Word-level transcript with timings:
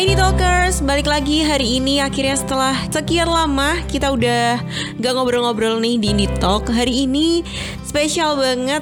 Hai 0.00 0.08
nih 0.08 0.16
Talkers, 0.16 0.80
balik 0.80 1.04
lagi 1.04 1.44
hari 1.44 1.76
ini 1.76 2.00
akhirnya 2.00 2.32
setelah 2.32 2.72
sekian 2.88 3.28
lama 3.28 3.76
kita 3.84 4.08
udah 4.08 4.56
gak 4.96 5.12
ngobrol-ngobrol 5.12 5.76
nih 5.76 6.00
di 6.00 6.16
Indie 6.16 6.32
Talk. 6.40 6.72
Hari 6.72 7.04
ini 7.04 7.44
spesial 7.84 8.40
banget 8.40 8.80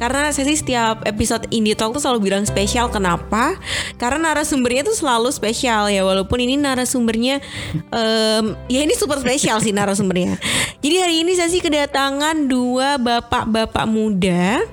karena 0.00 0.32
saya 0.32 0.48
sih 0.48 0.56
setiap 0.56 1.04
episode 1.04 1.44
Indie 1.52 1.76
Talk 1.76 1.92
tuh 1.92 2.00
selalu 2.00 2.32
bilang 2.32 2.48
spesial. 2.48 2.88
Kenapa? 2.88 3.60
Karena 4.00 4.32
narasumbernya 4.32 4.88
tuh 4.88 4.96
selalu 4.96 5.28
spesial 5.28 5.92
ya. 5.92 6.00
Walaupun 6.00 6.40
ini 6.40 6.56
narasumbernya 6.56 7.44
em, 7.92 8.44
Ya 8.72 8.80
ini 8.80 8.96
super 8.96 9.20
spesial 9.20 9.60
sih 9.60 9.76
narasumbernya. 9.76 10.40
Jadi 10.80 10.96
hari 10.96 11.14
ini 11.20 11.36
saya 11.36 11.52
sih 11.52 11.60
kedatangan 11.60 12.48
dua 12.48 12.96
bapak-bapak 12.96 13.84
muda. 13.84 14.64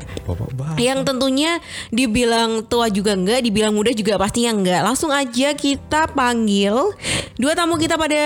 Yang 0.80 1.04
tentunya 1.04 1.60
dibilang 1.92 2.64
tua 2.64 2.88
juga 2.88 3.12
enggak, 3.12 3.44
dibilang 3.44 3.76
muda 3.76 3.92
juga 3.92 4.16
pastinya 4.16 4.56
enggak. 4.56 4.82
Langsung 4.88 5.12
aja 5.12 5.52
kita 5.52 6.08
panggil 6.16 6.96
dua 7.36 7.52
tamu 7.52 7.76
kita 7.76 8.00
pada 8.00 8.24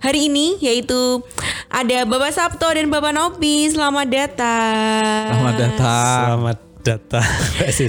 hari 0.00 0.26
ini 0.26 0.56
yaitu 0.58 1.20
ada 1.68 2.02
Bapak 2.02 2.32
Sabto 2.32 2.66
dan 2.66 2.88
Bapak 2.88 3.12
Nopi. 3.12 3.68
Selamat 3.68 4.08
datang. 4.08 5.24
Selamat 5.30 5.54
datang. 5.54 6.24
Selamat 6.26 6.58
datang. 6.80 7.28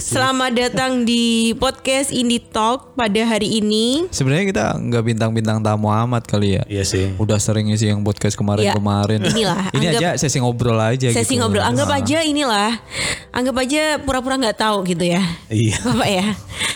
Selamat 0.03 0.51
datang 0.51 0.91
di 1.01 1.23
podcast 1.55 2.11
Indie 2.11 2.43
Talk 2.43 2.91
pada 2.93 3.23
hari 3.23 3.57
ini. 3.57 4.11
Sebenarnya 4.11 4.45
kita 4.45 4.63
nggak 4.75 5.03
bintang-bintang 5.07 5.63
tamu 5.63 5.87
amat 5.87 6.27
kali 6.27 6.59
ya. 6.59 6.63
Iya 6.67 6.83
sih. 6.83 7.15
Udah 7.15 7.39
sering 7.39 7.71
sih 7.73 7.87
yang 7.87 8.03
podcast 8.03 8.35
kemarin-kemarin. 8.35 9.23
Ya, 9.23 9.31
inilah, 9.31 9.61
Ini 9.79 9.85
anggap- 9.89 10.01
aja 10.03 10.19
sesi 10.19 10.37
ngobrol 10.37 10.75
aja 10.77 11.07
Sesi 11.07 11.33
gitu. 11.33 11.39
ngobrol, 11.39 11.63
anggap 11.63 11.87
Nah, 11.87 11.99
aja 12.03 12.19
inilah, 12.21 12.71
anggap 13.31 13.55
aja 13.63 13.81
pura-pura 14.03 14.35
nggak 14.35 14.59
tahu 14.59 14.83
gitu 14.85 15.07
ya. 15.07 15.23
Iya. 15.47 15.79
Bapak 15.81 16.09
ya. 16.11 16.27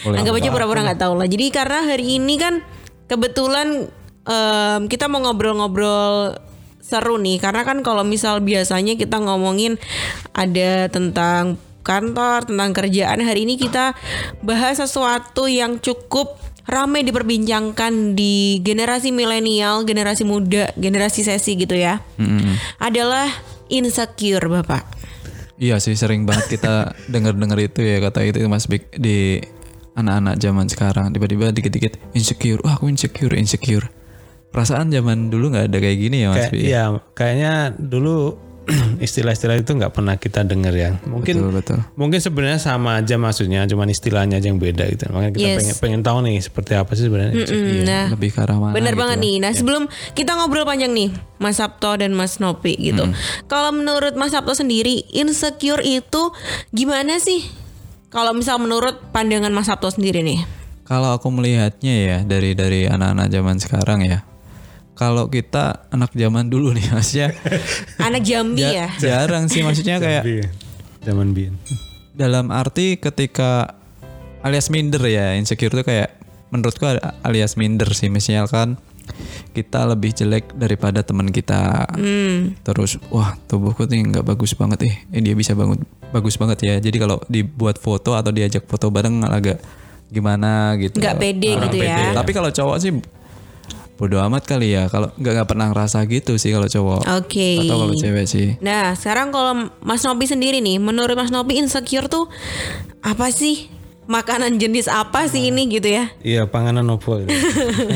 Boleh, 0.07 0.17
Anggap 0.23 0.33
aja 0.39 0.49
pura-pura 0.49 0.79
nggak 0.87 1.01
tahu 1.03 1.13
lah. 1.19 1.27
Jadi 1.27 1.45
karena 1.51 1.79
hari 1.83 2.15
ini 2.15 2.39
kan 2.39 2.63
kebetulan 3.11 3.91
em, 4.25 4.89
kita 4.89 5.07
mau 5.07 5.21
ngobrol-ngobrol 5.23 6.37
seru 6.85 7.17
nih 7.17 7.41
karena 7.41 7.65
kan 7.65 7.81
kalau 7.81 8.05
misal 8.05 8.45
biasanya 8.45 8.93
kita 8.93 9.17
ngomongin 9.17 9.81
ada 10.37 10.85
tentang 10.93 11.57
kantor, 11.85 12.49
tentang 12.49 12.73
kerjaan, 12.73 13.21
hari 13.21 13.45
ini 13.45 13.61
kita 13.61 13.93
bahas 14.41 14.81
sesuatu 14.81 15.45
yang 15.45 15.77
cukup 15.77 16.37
ramai 16.65 17.05
diperbincangkan 17.05 18.17
di 18.17 18.57
generasi 18.65 19.13
milenial, 19.13 19.85
generasi 19.85 20.25
muda, 20.25 20.73
generasi 20.73 21.21
sesi 21.21 21.53
gitu 21.61 21.77
ya. 21.77 22.01
Mm-mm. 22.17 22.57
Adalah 22.81 23.29
insecure, 23.69 24.49
Bapak. 24.49 24.81
Iya 25.55 25.79
sih 25.79 25.95
sering 25.95 26.25
banget 26.27 26.57
kita 26.59 26.91
dengar-dengar 27.13 27.61
itu 27.61 27.85
ya 27.85 28.01
kata 28.01 28.25
itu 28.25 28.41
Mas 28.49 28.65
Big 28.65 28.89
di 28.97 29.39
anak-anak 29.95 30.35
zaman 30.41 30.67
sekarang 30.67 31.13
tiba-tiba 31.13 31.53
dikit-dikit 31.53 32.01
insecure. 32.17 32.59
Wah 32.65 32.75
aku 32.75 32.89
insecure, 32.89 33.37
insecure. 33.37 33.87
Perasaan 34.55 34.87
zaman 34.87 35.27
dulu 35.27 35.51
nggak 35.51 35.67
ada 35.67 35.77
kayak 35.77 35.97
gini 35.99 36.23
ya 36.23 36.31
Mas 36.31 36.47
Kayak, 36.47 36.51
Big. 36.55 36.63
iya, 36.63 36.83
kayaknya 37.11 37.53
dulu 37.75 38.39
istilah-istilah 38.97 39.59
itu 39.59 39.75
nggak 39.75 39.91
pernah 39.91 40.15
kita 40.15 40.41
dengar 40.41 40.71
ya. 40.71 40.95
Mungkin 41.05 41.37
Betul 41.37 41.51
betul. 41.53 41.79
mungkin 41.93 42.17
sebenarnya 42.17 42.57
sama 42.57 42.97
aja 42.97 43.13
maksudnya, 43.13 43.67
cuman 43.67 43.91
istilahnya 43.91 44.39
aja 44.39 44.47
yang 44.47 44.57
beda 44.57 44.89
gitu. 44.89 45.05
Makanya 45.11 45.33
kita 45.33 45.45
Yes. 45.45 45.57
pengen 45.59 45.75
pengen 45.77 46.01
tahu 46.01 46.17
nih 46.23 46.39
seperti 46.39 46.71
apa 46.73 46.91
sih 46.93 47.05
sebenarnya. 47.05 47.45
Mm, 47.45 47.77
nah, 47.83 48.05
Lebih 48.09 48.29
ke 48.31 48.39
arah 48.41 48.57
mana? 48.57 48.73
Bener 48.73 48.89
gitu 48.89 49.01
banget 49.03 49.17
ya. 49.17 49.23
nih. 49.27 49.35
Nah 49.37 49.51
sebelum 49.53 49.83
kita 50.15 50.31
ngobrol 50.33 50.63
panjang 50.63 50.95
nih, 50.95 51.11
Mas 51.37 51.59
Sabto 51.59 51.91
dan 51.93 52.15
Mas 52.15 52.39
Nopi 52.39 52.73
gitu. 52.79 53.05
Kalau 53.45 53.69
menurut 53.69 54.15
Mas 54.15 54.31
Sabto 54.31 54.55
sendiri, 54.55 55.03
insecure 55.11 55.83
itu 55.83 56.31
gimana 56.71 57.19
sih? 57.19 57.45
Kalau 58.07 58.31
misal 58.31 58.57
menurut 58.57 58.97
pandangan 59.11 59.51
Mas 59.51 59.67
Sabto 59.67 59.91
sendiri 59.91 60.23
nih. 60.23 60.41
Kalau 60.85 61.13
aku 61.13 61.29
melihatnya 61.29 61.93
ya 61.93 62.17
dari 62.23 62.55
dari 62.55 62.87
anak-anak 62.87 63.27
zaman 63.27 63.57
sekarang 63.59 63.99
ya. 64.01 64.25
Kalau 64.95 65.27
kita 65.27 65.85
anak 65.89 66.11
zaman 66.11 66.47
dulu 66.47 66.71
nih 66.71 66.87
maksudnya 66.89 67.35
Anak 68.07 68.23
Jambi 68.23 68.63
ya. 68.63 68.87
jarang 68.95 69.45
sih 69.45 69.59
maksudnya 69.59 69.99
kayak. 69.99 70.23
Zaman 71.01 71.31
Bin. 71.31 71.53
dalam 72.11 72.47
arti 72.47 72.95
ketika 72.95 73.75
alias 74.39 74.69
minder 74.69 75.03
ya 75.03 75.35
insecure 75.35 75.69
tuh 75.69 75.83
kayak 75.83 76.15
menurutku 76.47 76.87
alias 77.21 77.53
minder 77.55 77.85
sih 77.89 78.07
misalkan 78.07 78.79
kita 79.51 79.83
lebih 79.85 80.09
jelek 80.11 80.49
daripada 80.51 81.01
teman 81.01 81.27
kita 81.27 81.85
Hmm. 81.91 82.55
terus 82.61 82.95
wah 83.09 83.35
tubuhku 83.45 83.83
nih 83.83 84.01
nggak 84.07 84.25
bagus 84.25 84.55
banget 84.55 84.79
eh 84.83 84.95
eh, 85.09 85.19
dia 85.19 85.35
bisa 85.35 85.51
bangun 85.53 85.77
bagus 86.09 86.35
banget 86.35 86.57
ya 86.63 86.75
jadi 86.79 86.97
kalau 86.97 87.19
dibuat 87.25 87.77
foto 87.77 88.13
atau 88.13 88.31
diajak 88.31 88.63
foto 88.63 88.87
bareng 88.87 89.21
agak 89.21 89.59
gimana 90.07 90.73
gitu 90.75 90.97
Nggak 90.97 91.17
pede 91.17 91.51
gitu 91.59 91.77
ya. 91.79 92.13
tapi 92.13 92.31
kalau 92.31 92.47
cowok 92.47 92.77
sih 92.79 92.91
bodo 93.95 94.19
amat 94.19 94.43
kali 94.43 94.75
ya 94.75 94.91
kalau 94.91 95.07
nggak 95.15 95.33
nggak 95.39 95.47
pernah 95.47 95.71
ngerasa 95.71 96.03
gitu 96.11 96.35
sih 96.35 96.51
kalau 96.51 96.67
cowok 96.67 97.07
Oke. 97.15 97.63
atau 97.63 97.79
kalau 97.79 97.95
cewek 97.95 98.27
sih 98.27 98.59
Nah 98.59 98.91
sekarang 98.97 99.31
kalau 99.31 99.71
Mas 99.79 100.03
Nopi 100.03 100.27
sendiri 100.27 100.59
nih, 100.59 100.81
menurut 100.81 101.15
Mas 101.15 101.31
Nopi 101.31 101.59
insecure 101.59 102.09
tuh 102.11 102.27
apa 102.99 103.31
sih? 103.31 103.71
Makanan 104.05 104.61
jenis 104.61 104.85
apa 104.85 105.25
sih 105.25 105.49
ini 105.49 105.65
gitu 105.65 105.89
ya? 105.89 106.13
Iya 106.21 106.45
panganan 106.45 106.85
opo. 106.93 107.17
gitu. 107.25 107.33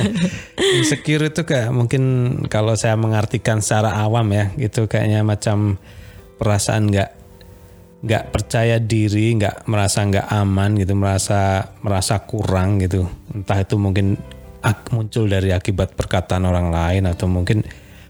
Insecure 0.81 1.29
itu 1.29 1.45
kayak 1.45 1.69
mungkin 1.69 2.01
kalau 2.49 2.73
saya 2.73 2.97
mengartikan 2.97 3.61
secara 3.61 3.93
awam 3.93 4.25
ya 4.33 4.49
gitu 4.57 4.89
kayaknya 4.89 5.21
macam 5.21 5.77
perasaan 6.41 6.89
nggak 6.89 7.09
nggak 7.99 8.23
percaya 8.33 8.81
diri, 8.81 9.37
nggak 9.37 9.69
merasa 9.69 10.01
nggak 10.01 10.27
aman 10.33 10.81
gitu, 10.81 10.97
merasa 10.97 11.69
merasa 11.85 12.25
kurang 12.25 12.81
gitu. 12.81 13.05
Entah 13.29 13.61
itu 13.61 13.77
mungkin 13.77 14.17
muncul 14.91 15.27
dari 15.27 15.55
akibat 15.55 15.95
perkataan 15.95 16.43
orang 16.43 16.71
lain 16.71 17.07
atau 17.07 17.27
mungkin 17.31 17.63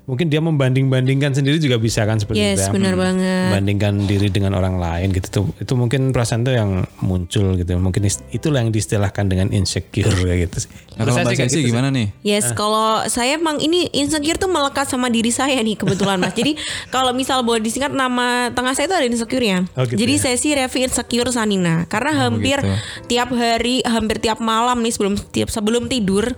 mungkin 0.09 0.25
dia 0.25 0.41
membanding-bandingkan 0.41 1.31
sendiri 1.31 1.55
juga 1.55 1.77
bisa 1.77 2.01
kan 2.01 2.17
seperti 2.17 2.41
Yes, 2.41 2.57
itu. 2.59 2.65
ya. 2.65 2.73
benar 2.73 2.93
Hmm, 2.93 3.03
banget. 3.05 3.43
Membandingkan 3.47 3.93
diri 4.03 4.27
dengan 4.27 4.51
orang 4.53 4.75
lain 4.75 5.13
gitu 5.13 5.27
tuh. 5.29 5.45
Itu 5.55 5.73
mungkin 5.73 6.09
perasaan 6.09 6.41
itu 6.41 6.51
yang 6.51 6.71
muncul 6.99 7.53
gitu. 7.53 7.77
Mungkin 7.77 8.01
itulah 8.29 8.59
yang 8.59 8.69
diistilahkan 8.69 9.23
dengan 9.23 9.47
insecure 9.49 10.09
kayak 10.09 10.49
gitu 10.49 10.65
sih. 10.65 10.71
nah, 10.95 11.05
kalau 11.05 11.15
saya 11.15 11.23
mbak 11.23 11.35
sih 11.37 11.45
gitu 11.45 11.55
sih. 11.55 11.63
gimana 11.63 11.87
nih 11.89 12.07
Yes, 12.21 12.51
kalau 12.51 13.05
saya 13.05 13.37
emang 13.37 13.61
ini 13.61 13.87
insecure 13.93 14.35
tuh 14.35 14.49
melekat 14.49 14.83
sama 14.83 15.07
diri 15.07 15.29
saya 15.29 15.55
nih 15.55 15.77
kebetulan 15.77 16.17
Mas. 16.17 16.33
Jadi 16.33 16.57
kalau 16.89 17.13
misal 17.13 17.39
boleh 17.39 17.61
disingkat 17.61 17.93
nama 17.93 18.49
tengah 18.49 18.73
saya 18.73 18.89
itu 18.89 18.95
ada 18.95 19.05
insecure 19.05 19.45
ya. 19.45 19.63
Oh, 19.73 19.85
gitu 19.85 19.95
Jadi 19.95 20.13
ya? 20.13 20.21
saya 20.21 20.35
sih 20.35 20.51
Revi 20.51 20.79
Insecure 20.81 21.29
Sanina 21.29 21.85
karena 21.85 22.11
hampir 22.19 22.57
begitu. 22.57 22.75
tiap 23.07 23.29
hari, 23.29 23.85
hampir 23.85 24.17
tiap 24.17 24.39
malam 24.39 24.79
nih 24.79 24.89
sebelum 24.89 25.13
tiap 25.29 25.47
sebelum 25.47 25.85
tidur 25.85 26.33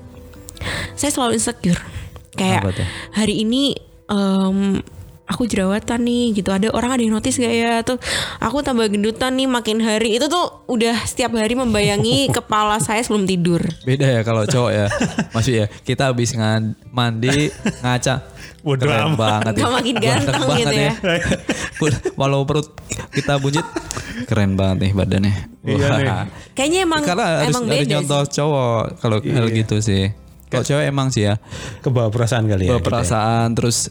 saya 0.93 1.09
selalu 1.09 1.37
insecure. 1.37 1.79
Kayak 2.31 2.63
hari 3.11 3.43
ini 3.43 3.75
em, 4.07 4.79
aku 5.25 5.43
jerawatan 5.45 5.99
nih 6.01 6.25
gitu 6.33 6.49
ada 6.49 6.67
orang 6.69 6.91
ada 6.91 7.01
yang 7.01 7.13
notice 7.13 7.35
gak 7.35 7.47
ya 7.49 7.79
tuh 7.81 7.95
aku 8.37 8.59
tambah 8.59 8.83
gendutan 8.85 9.31
nih 9.31 9.47
makin 9.47 9.79
hari 9.79 10.15
itu 10.15 10.27
tuh 10.27 10.43
udah 10.67 10.91
setiap 11.01 11.31
hari 11.33 11.55
membayangi 11.55 12.27
kepala 12.35 12.75
saya 12.77 12.99
sebelum 12.99 13.23
tidur 13.23 13.63
Beda 13.81 14.03
ya 14.05 14.21
kalau 14.21 14.43
cowok 14.43 14.71
ya. 14.71 14.85
Masih 15.31 15.53
ya, 15.55 15.65
kita 15.81 16.11
habis 16.11 16.31
ngan- 16.31 16.75
mandi 16.87 17.47
ngaca. 17.79 18.27
Bodo 18.61 18.85
Keren 18.85 19.15
amat. 19.15 19.17
banget 19.17 19.53
Nggak 19.57 19.73
makin 19.73 19.95
ganteng 19.97 20.41
banget 20.43 20.59
gitu 20.61 20.75
ya. 20.77 20.93
Walau 22.13 22.43
perut 22.43 22.67
kita 23.09 23.39
buncit 23.39 23.65
keren 24.27 24.53
banget 24.53 24.77
nih 24.81 24.91
badannya. 24.93 25.33
Iya 25.63 25.87
nih. 25.89 26.05
Wah. 26.05 26.25
kayaknya 26.53 26.79
emang 26.83 27.01
Karena 27.01 27.25
harus 27.41 27.53
emang 27.53 27.63
beda 27.65 27.85
contoh 27.95 28.21
sih. 28.21 28.31
cowok 28.35 28.81
kalau 28.99 29.17
hal 29.19 29.45
gitu 29.49 29.75
sih. 29.79 30.03
Kalau 30.51 30.65
cewek 30.67 30.85
emang 30.85 31.07
sih 31.09 31.23
ya, 31.31 31.39
Kebawa 31.79 32.11
perasaan 32.11 32.43
kali 32.45 32.67
ya. 32.67 32.75
bawa 32.75 32.81
perasaan 32.83 33.55
terus 33.55 33.87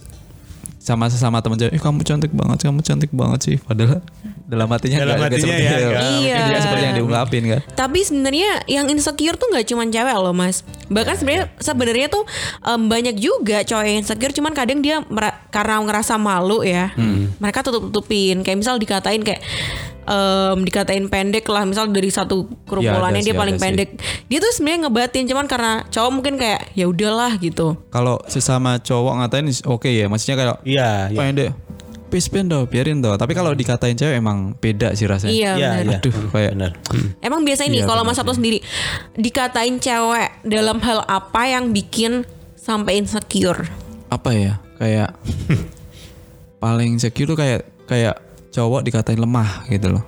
sama 0.81 1.09
sesama 1.09 1.41
teman 1.41 1.57
cewek, 1.57 1.73
"Ih, 1.77 1.81
kamu 1.81 2.05
cantik 2.05 2.33
banget, 2.33 2.69
kamu 2.69 2.81
cantik 2.85 3.11
banget 3.13 3.41
sih. 3.41 3.57
Padahal 3.61 4.01
dalam 4.51 4.67
hatinya 4.67 4.99
Dalam 4.99 5.15
nggak- 5.15 5.17
nggak 5.17 5.31
hatinya 5.31 5.47
seperti 5.47 5.63
ya, 5.63 5.71
itu. 5.71 5.87
nggak- 5.87 6.03
Iya. 6.03 6.11
Mungkin 6.11 6.43
nggak 6.45 6.61
seperti 6.61 6.83
yang 6.83 6.97
diungkapin 6.99 7.43
kan. 7.47 7.61
Tapi 7.73 7.99
sebenarnya 8.03 8.51
yang 8.67 8.87
insecure 8.89 9.37
tuh 9.37 9.49
nggak 9.49 9.65
cuma 9.65 9.83
cewek 9.87 10.17
loh 10.17 10.35
mas. 10.35 10.57
Bahkan 10.87 11.15
sebenarnya 11.17 11.45
sebenarnya 11.57 12.07
tuh 12.09 12.27
em, 12.61 12.83
banyak 12.85 13.17
juga 13.17 13.63
cowok 13.63 13.85
yang 13.85 13.99
insecure. 13.99 14.33
Cuman 14.33 14.51
kadang 14.51 14.79
dia 14.79 14.99
karena 15.49 15.79
ngerasa 15.81 16.15
malu 16.17 16.61
ya, 16.61 16.91
mereka 17.39 17.63
tutup 17.63 17.89
tutupin. 17.89 18.43
Kayak 18.43 18.59
misal 18.59 18.75
dikatain 18.77 19.23
kayak 19.23 19.39
em, 20.03 20.59
dikatain 20.61 21.07
pendek 21.07 21.47
lah. 21.47 21.63
Misal 21.63 21.87
dari 21.89 22.11
satu 22.11 22.51
kerumulannya 22.65 23.21
ada 23.21 23.23
dia 23.23 23.31
sih, 23.31 23.39
paling 23.39 23.55
ada 23.55 23.63
sih. 23.63 23.71
pendek. 23.71 23.89
Dia 24.27 24.39
tuh 24.39 24.51
sebenarnya 24.53 24.81
ngebatin. 24.85 25.25
Cuman 25.25 25.47
karena 25.47 25.73
cowok 25.87 26.11
mungkin 26.11 26.35
kayak 26.37 26.75
ya 26.75 26.85
udahlah 26.85 27.39
gitu. 27.39 27.79
Kalau 27.89 28.19
sesama 28.27 28.77
cowok 28.77 29.13
ngatain 29.21 29.47
oke 29.65 29.87
ya, 29.87 30.07
maksudnya 30.07 30.37
kayak 30.37 30.57
Iya, 30.63 30.91
iya. 31.07 31.17
pendek 31.17 31.51
peace 31.71 31.80
pen 32.11 32.45
dong 32.45 32.67
biarin 32.67 32.99
dong 32.99 33.15
tapi 33.15 33.33
kalau 33.33 33.55
dikatain 33.55 33.95
cewek 33.95 34.19
emang 34.19 34.53
beda 34.55 34.93
sih 34.93 35.07
rasanya 35.07 35.31
Iya 35.31 35.51
Iya, 35.55 35.71
benar. 35.73 35.85
iya. 35.87 35.99
aduh 35.99 36.15
kayak 36.29 36.53
Benar. 36.53 36.73
Hmm. 36.91 37.09
Emang 37.21 37.41
biasa 37.41 37.63
ini 37.65 37.79
Iya, 37.79 37.87
kalau 37.87 38.03
Mas 38.03 38.19
Sabto 38.19 38.35
sendiri 38.35 38.59
dikatain 39.15 39.79
cewek 39.79 40.43
dalam 40.43 40.79
hal 40.81 41.07
apa 41.07 41.43
yang 41.47 41.71
bikin 41.71 42.27
sampai 42.55 42.99
insecure? 42.99 43.65
apa 44.11 44.31
ya 44.31 44.59
kayak 44.77 45.15
paling 46.59 46.99
secure 46.99 47.31
tuh 47.31 47.39
kayak 47.39 47.63
kayak 47.87 48.19
cowok 48.51 48.83
dikatain 48.83 49.17
lemah 49.17 49.65
gitu 49.67 49.91
loh 49.91 50.05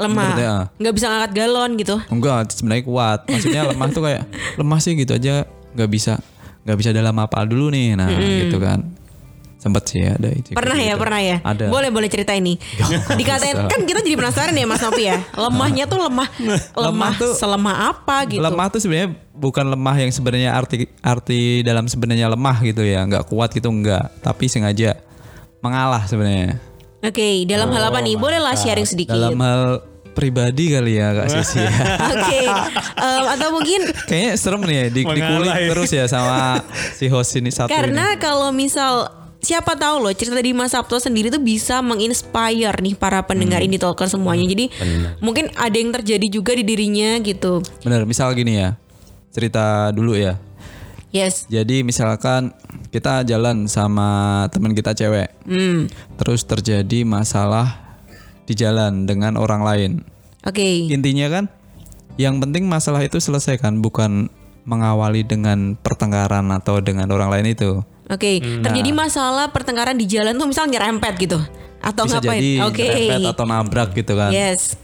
lemah. 0.00 0.34
Ah. 0.34 0.64
Nggak 0.80 0.94
bisa 0.96 1.06
ngangkat 1.06 1.32
galon 1.36 1.70
gitu. 1.78 1.94
Enggak, 2.10 2.50
sebenarnya 2.50 2.82
kuat. 2.82 3.20
Maksudnya 3.22 3.62
lemah 3.70 3.86
tuh 3.86 4.02
kayak 4.02 4.22
lemah 4.58 4.78
sih 4.82 4.98
gitu 4.98 5.14
aja 5.14 5.46
nggak 5.78 5.86
bisa 5.86 6.18
nggak 6.66 6.74
bisa 6.74 6.90
dalam 6.90 7.14
apa 7.14 7.46
dulu 7.46 7.70
nih. 7.70 7.94
Nah, 7.94 8.10
gitu 8.10 8.58
kan. 8.58 8.82
Sempet 9.62 9.82
sih 9.86 10.02
ada 10.02 10.26
itu. 10.26 10.58
Pernah 10.58 10.74
ya, 10.74 10.98
gitu. 10.98 11.02
pernah 11.06 11.20
ya. 11.22 11.36
Ada. 11.38 11.70
Boleh 11.70 11.94
boleh 11.94 12.10
cerita 12.10 12.34
ini. 12.34 12.58
Dikatain 13.18 13.70
kan 13.70 13.86
kita 13.86 14.02
jadi 14.02 14.18
penasaran 14.18 14.58
ya 14.58 14.66
Mas 14.66 14.82
Nopi 14.82 15.06
ya. 15.06 15.22
Lemahnya 15.38 15.86
tuh 15.86 16.02
lemah 16.10 16.28
lemah 16.74 17.12
tuh- 17.14 17.38
selemah 17.38 17.76
apa 17.94 18.26
gitu. 18.26 18.42
Lemah 18.42 18.66
tuh 18.74 18.82
sebenarnya 18.82 19.14
bukan 19.30 19.70
lemah 19.70 19.96
yang 20.02 20.10
sebenarnya 20.10 20.50
arti 20.50 20.90
arti 20.98 21.62
dalam 21.62 21.86
sebenarnya 21.86 22.26
lemah 22.26 22.58
gitu 22.66 22.82
ya, 22.82 23.06
nggak 23.06 23.30
kuat 23.30 23.54
gitu 23.54 23.70
enggak, 23.70 24.10
tapi 24.18 24.50
sengaja 24.50 24.98
mengalah 25.62 26.02
sebenarnya. 26.10 26.58
Oke, 27.02 27.46
dalam 27.46 27.70
hal 27.70 27.94
apa 27.94 28.02
nih? 28.02 28.18
Bolehlah 28.18 28.58
sharing 28.58 28.86
sedikit. 28.86 29.14
Dalam 29.14 29.38
hal 29.38 29.82
pribadi 30.12 30.70
kali 30.70 31.00
ya 31.00 31.16
Kak 31.16 31.26
Sisi 31.30 31.58
ya. 31.62 31.72
Oke. 32.12 32.40
Em, 33.00 33.24
atau 33.32 33.48
mungkin 33.54 33.80
Kayaknya 34.04 34.32
serem 34.36 34.60
nih 34.62 34.76
ya 34.76 34.86
di, 34.90 35.02
dikulik 35.06 35.54
ya. 35.56 35.68
terus 35.72 35.90
ya 35.90 36.04
sama 36.04 36.60
si 36.92 37.08
host 37.08 37.32
ini 37.40 37.48
satu 37.48 37.72
ini. 37.72 37.74
karena 37.74 38.20
kalau 38.20 38.52
misal 38.52 39.08
siapa 39.42 39.74
tahu 39.74 40.06
loh 40.06 40.12
cerita 40.14 40.38
dari 40.38 40.54
Mas 40.54 40.70
Sabto 40.70 41.02
sendiri 41.02 41.28
tuh 41.28 41.42
bisa 41.42 41.82
menginspire 41.82 42.78
nih 42.78 42.94
para 42.94 43.26
pendengar 43.26 43.58
Hmm. 43.58 43.68
ini 43.68 43.76
talker 43.76 44.06
semuanya. 44.06 44.46
Jadi 44.46 44.70
mungkin 45.18 45.50
ada 45.58 45.74
yang 45.74 45.90
terjadi 45.90 46.26
juga 46.30 46.54
di 46.54 46.62
dirinya 46.62 47.18
gitu. 47.20 47.60
Bener, 47.82 48.06
misal 48.06 48.32
gini 48.38 48.62
ya. 48.62 48.78
Cerita 49.34 49.90
dulu 49.90 50.14
ya. 50.14 50.38
Yes. 51.12 51.44
Jadi 51.50 51.84
misalkan 51.84 52.56
kita 52.88 53.20
jalan 53.28 53.68
sama 53.68 54.46
teman 54.48 54.72
kita 54.72 54.96
cewek. 54.96 55.28
Hmm. 55.44 55.90
Terus 56.16 56.46
terjadi 56.48 57.04
masalah 57.04 57.98
di 58.48 58.56
jalan 58.56 59.04
dengan 59.04 59.36
orang 59.36 59.60
lain. 59.60 59.90
Oke. 60.46 60.88
Intinya 60.88 61.28
kan 61.28 61.44
yang 62.16 62.40
penting 62.40 62.64
masalah 62.64 63.04
itu 63.04 63.20
selesaikan 63.20 63.84
bukan 63.84 64.32
mengawali 64.62 65.26
dengan 65.26 65.74
pertengkaran 65.74 66.48
atau 66.54 66.78
dengan 66.78 67.10
orang 67.10 67.28
lain 67.28 67.52
itu. 67.52 67.82
Oke. 68.12 68.38
Terjadi 68.40 68.90
masalah 68.92 69.48
pertengkaran 69.48 69.96
di 69.96 70.04
jalan 70.04 70.36
tuh 70.36 70.46
misal 70.46 70.68
nyerempet 70.68 71.16
gitu 71.16 71.40
atau 71.82 72.04
Bisa 72.06 72.20
ngapain? 72.20 72.40
Oke. 72.68 72.84
nyerempet 72.84 73.20
atau 73.32 73.44
nabrak 73.48 73.88
gitu 73.96 74.12
kan. 74.14 74.30
Yes. 74.30 74.76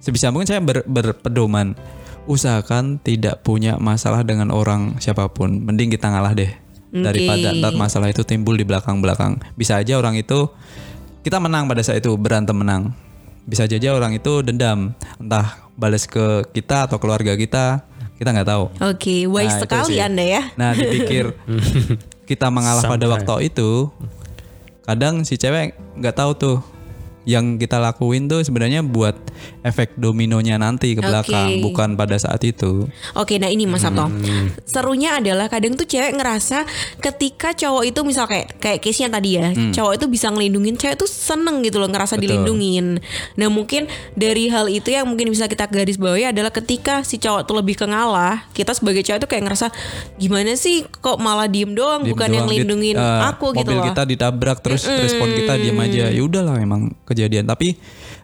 Sebisa 0.00 0.32
mungkin 0.32 0.48
saya 0.48 0.64
ber- 0.64 0.88
berpedoman 0.88 1.76
usahakan 2.24 2.96
tidak 3.00 3.44
punya 3.44 3.76
masalah 3.76 4.24
dengan 4.24 4.48
orang 4.48 4.96
siapa 4.98 5.28
pun. 5.28 5.60
Mending 5.60 5.92
kita 5.92 6.08
ngalah 6.08 6.32
deh 6.32 6.50
daripada 6.90 7.54
ntar 7.54 7.72
masalah 7.78 8.10
itu 8.10 8.26
timbul 8.26 8.58
di 8.58 8.66
belakang-belakang. 8.66 9.38
Bisa 9.54 9.78
aja 9.78 9.94
orang 9.94 10.18
itu 10.18 10.50
kita 11.22 11.38
menang 11.38 11.70
pada 11.70 11.84
saat 11.84 12.02
itu 12.02 12.16
berantem 12.18 12.56
menang. 12.56 12.96
Bisa 13.46 13.66
aja 13.66 13.90
orang 13.92 14.14
itu 14.14 14.40
dendam, 14.46 14.94
entah 15.18 15.68
balas 15.74 16.04
ke 16.06 16.44
kita 16.52 16.86
atau 16.86 17.00
keluarga 17.00 17.34
kita, 17.34 17.82
kita 18.20 18.30
nggak 18.30 18.46
tahu. 18.46 18.64
Oke, 18.84 19.24
wise 19.24 19.56
Nah, 19.56 19.60
sekali. 19.64 19.96
Anda 19.96 20.20
ya. 20.22 20.42
Nah 20.54 20.76
dipikir 20.76 21.32
kita 22.30 22.46
mengalah 22.46 22.84
pada 22.84 23.00
Sometimes. 23.00 23.24
waktu 23.24 23.48
itu, 23.48 23.88
kadang 24.84 25.24
si 25.24 25.34
cewek 25.34 25.72
nggak 25.96 26.14
tahu 26.14 26.30
tuh 26.36 26.56
yang 27.30 27.54
kita 27.56 27.78
lakuin 27.78 28.26
tuh 28.26 28.42
sebenarnya 28.42 28.82
buat 28.82 29.14
efek 29.62 29.94
dominonya 29.94 30.58
nanti 30.58 30.92
ke 30.92 31.00
belakang, 31.00 31.46
Oke. 31.52 31.62
bukan 31.62 31.94
pada 31.94 32.16
saat 32.16 32.42
itu. 32.42 32.90
Oke, 33.14 33.36
nah 33.36 33.46
ini 33.46 33.64
Mas 33.64 33.80
Sabto. 33.80 34.02
Hmm. 34.02 34.50
Serunya 34.64 35.14
adalah 35.14 35.46
kadang 35.46 35.72
tuh 35.72 35.86
cewek 35.86 36.10
ngerasa 36.12 36.66
ketika 36.98 37.54
cowok 37.54 37.86
itu 37.86 38.00
misal 38.02 38.26
kayak 38.26 38.58
kayak 38.58 38.80
case 38.80 39.00
yang 39.00 39.12
tadi 39.12 39.30
ya, 39.32 39.46
Hmm. 39.48 39.70
cowok 39.70 39.92
itu 39.94 40.06
bisa 40.08 40.26
ngelindungin, 40.28 40.74
cewek 40.74 40.96
tuh 40.96 41.06
seneng 41.06 41.62
gitu 41.62 41.78
loh 41.78 41.86
ngerasa 41.86 42.18
dilindungin. 42.18 42.98
Nah 43.36 43.48
mungkin 43.48 43.86
dari 44.12 44.48
hal 44.48 44.66
itu 44.66 44.90
yang 44.90 45.06
mungkin 45.06 45.30
bisa 45.30 45.46
kita 45.46 45.64
garis 45.66 45.94
bawahi 45.94 46.26
adalah 46.26 46.50
ketika 46.50 47.00
si 47.00 47.16
cowok 47.16 47.44
tuh 47.44 47.54
lebih 47.54 47.76
ke 47.76 47.86
ngalah, 47.86 48.50
kita 48.50 48.72
sebagai 48.72 49.00
cewek 49.00 49.20
tuh 49.20 49.28
kayak 49.28 49.46
ngerasa 49.46 49.70
gimana 50.16 50.52
sih 50.54 50.82
kok 50.84 51.16
malah 51.16 51.46
diem 51.46 51.70
doang, 51.70 52.02
Diem 52.02 52.10
bukan 52.10 52.28
yang 52.28 52.38
doang, 52.40 52.50
dit- 52.50 52.60
lindungin 52.64 52.96
eh, 52.96 53.20
aku 53.24 53.52
gitu 53.52 53.70
mobil 53.70 53.76
loh. 53.76 53.86
kita 53.86 54.02
ditabrak 54.02 54.58
terus 54.60 54.82
respon 54.82 55.30
kita 55.30 55.54
diam 55.54 55.78
aja. 55.78 56.10
Ya 56.10 56.20
udahlah 56.20 56.58
emang 56.58 56.90
kejadian. 57.04 57.19
Tapi 57.28 57.76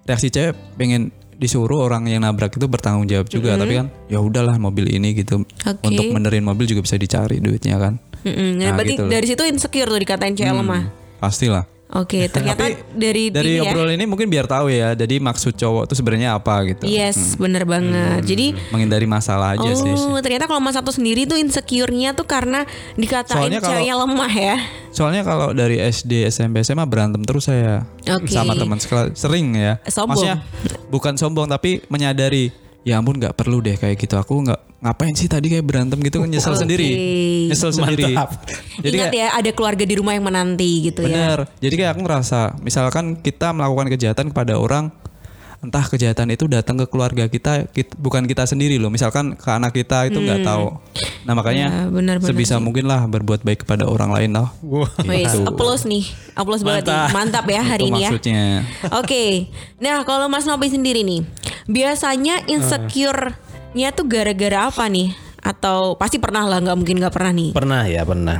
reaksi 0.06 0.32
cewek 0.32 0.54
pengen 0.78 1.12
disuruh 1.36 1.84
orang 1.84 2.08
yang 2.08 2.24
nabrak 2.24 2.56
itu 2.56 2.64
bertanggung 2.64 3.04
jawab 3.04 3.28
juga. 3.28 3.60
Tapi 3.60 3.72
kan 3.76 3.86
ya 4.08 4.22
udahlah 4.24 4.56
mobil 4.56 4.88
ini 4.88 5.12
gitu. 5.12 5.44
Oke. 5.44 5.84
Untuk 5.84 6.08
benerin 6.08 6.46
mobil 6.46 6.64
juga 6.64 6.80
bisa 6.86 6.96
dicari 6.96 7.42
duitnya 7.42 7.76
kan. 7.76 8.00
Mm-mm. 8.24 8.56
Nah, 8.56 8.72
Nah, 8.72 8.80
berarti 8.80 8.94
gitu 8.96 9.04
dari 9.12 9.26
situ 9.28 9.42
insecure 9.44 9.90
tuh 9.92 10.00
dikatain 10.00 10.32
cewek 10.32 10.54
lemah. 10.56 10.88
Pastilah. 11.20 11.75
Oke, 11.86 12.26
ternyata 12.34 12.66
dari 12.90 13.30
Dari 13.30 13.46
ini 13.46 13.62
ya. 13.62 13.70
obrolan 13.70 13.94
ini 13.94 14.04
mungkin 14.04 14.26
biar 14.26 14.44
tahu 14.44 14.66
ya. 14.68 14.90
Jadi 14.92 15.22
maksud 15.22 15.54
cowok 15.54 15.86
itu 15.86 15.94
sebenarnya 15.94 16.34
apa 16.34 16.66
gitu. 16.66 16.82
Yes, 16.82 17.38
bener 17.38 17.62
banget. 17.62 18.26
Jadi 18.26 18.58
Menghindari 18.68 19.06
masalah 19.06 19.54
aja 19.54 19.70
sih. 19.70 19.94
Oh, 19.94 20.18
ternyata 20.18 20.44
kalau 20.44 20.58
Mas 20.58 20.74
Sabtu 20.74 20.90
sendiri 20.90 21.24
tuh 21.24 21.38
insecure-nya 21.38 22.10
tuh 22.10 22.26
karena 22.26 22.66
dikatain 22.94 23.38
Soalnya 23.46 23.60
kalau- 23.62 23.78
ceweknya 23.78 23.94
lemah 23.96 24.32
ya. 24.34 24.56
Soalnya 24.90 25.22
kalau 25.22 25.54
dari 25.54 25.78
SD, 25.78 26.26
SMP, 26.26 26.60
SMA 26.60 26.82
berantem 26.84 27.22
terus 27.22 27.46
saya 27.46 27.86
Oke. 28.08 28.34
sama 28.34 28.52
teman 28.52 28.82
sekolah 28.82 29.14
sering 29.14 29.54
ya. 29.54 29.78
Sombong. 29.86 30.18
Maksudnya 30.18 30.36
bukan 30.88 31.14
sombong 31.14 31.46
tapi 31.46 31.86
menyadari 31.86 32.50
ya 32.82 32.98
ampun 32.98 33.14
nggak 33.14 33.38
perlu 33.38 33.62
deh 33.62 33.74
kayak 33.74 33.94
gitu. 33.94 34.16
Aku 34.16 34.42
nggak 34.42 34.65
ngapain 34.78 35.12
sih 35.12 35.24
tadi 35.24 35.48
kayak 35.48 35.64
berantem 35.64 35.98
gitu 35.98 36.20
kan 36.20 36.28
nyesel 36.28 36.52
Oke. 36.52 36.62
sendiri. 36.62 36.88
Nyesel 37.48 37.72
sendiri. 37.72 38.12
Mantap. 38.12 38.30
Jadi 38.78 38.94
Ingat 38.94 39.08
kayak 39.08 39.16
ya 39.24 39.28
ada 39.34 39.50
keluarga 39.50 39.82
di 39.82 39.94
rumah 39.94 40.12
yang 40.12 40.22
menanti 40.22 40.70
gitu 40.84 41.00
ya. 41.00 41.08
bener. 41.08 41.38
Jadi 41.58 41.74
kayak 41.74 41.90
aku 41.92 42.00
ngerasa 42.02 42.40
misalkan 42.60 43.04
kita 43.16 43.50
melakukan 43.50 43.88
kejahatan 43.88 44.26
kepada 44.30 44.54
orang 44.54 44.92
entah 45.56 45.82
kejahatan 45.82 46.28
itu 46.28 46.44
datang 46.46 46.76
ke 46.76 46.86
keluarga 46.86 47.26
kita, 47.26 47.64
kit- 47.66 47.96
bukan 47.96 48.22
kita 48.22 48.44
sendiri 48.44 48.76
loh. 48.76 48.86
Misalkan 48.86 49.34
ke 49.34 49.48
anak 49.48 49.72
kita 49.72 50.06
itu 50.06 50.20
nggak 50.20 50.44
tahu. 50.44 50.76
Nah 51.24 51.32
makanya 51.32 51.66
Hmm. 51.66 51.74
Ya, 51.74 51.82
benar-benar 51.90 52.28
sebisa 52.28 52.60
mungkin 52.60 52.84
lah 52.84 53.02
berbuat 53.02 53.40
baik 53.42 53.64
kepada 53.66 53.82
orang 53.82 54.12
lain 54.12 54.30
loh. 54.30 54.52
Wes, 55.02 55.32
applause 55.40 55.82
nih. 55.82 56.04
Applause 56.34 56.62
banget 56.62 56.86
nih. 56.86 57.10
Mantap 57.10 57.48
ya 57.48 57.62
hari 57.64 57.82
Itu 57.82 57.90
ini 57.90 57.98
ya. 57.98 58.10
maksudnya. 58.12 58.42
Oke. 58.94 59.24
Nah, 59.80 60.04
kalau 60.04 60.28
Mas 60.28 60.44
Nopi 60.44 60.68
sendiri 60.68 61.00
nih, 61.02 61.24
biasanya 61.66 62.44
insecure-nya 63.76 63.92
tuh 63.92 64.06
gara-gara 64.08 64.58
apa 64.66 64.88
nih? 64.88 65.12
Atau 65.38 65.94
pasti 65.94 66.18
pernah 66.18 66.42
lah, 66.42 66.58
nggak 66.58 66.74
mungkin 66.74 66.96
nggak 66.98 67.12
pernah 67.12 67.30
nih. 67.30 67.50
Pernah 67.52 67.82
ya 67.84 68.02
pernah. 68.02 68.38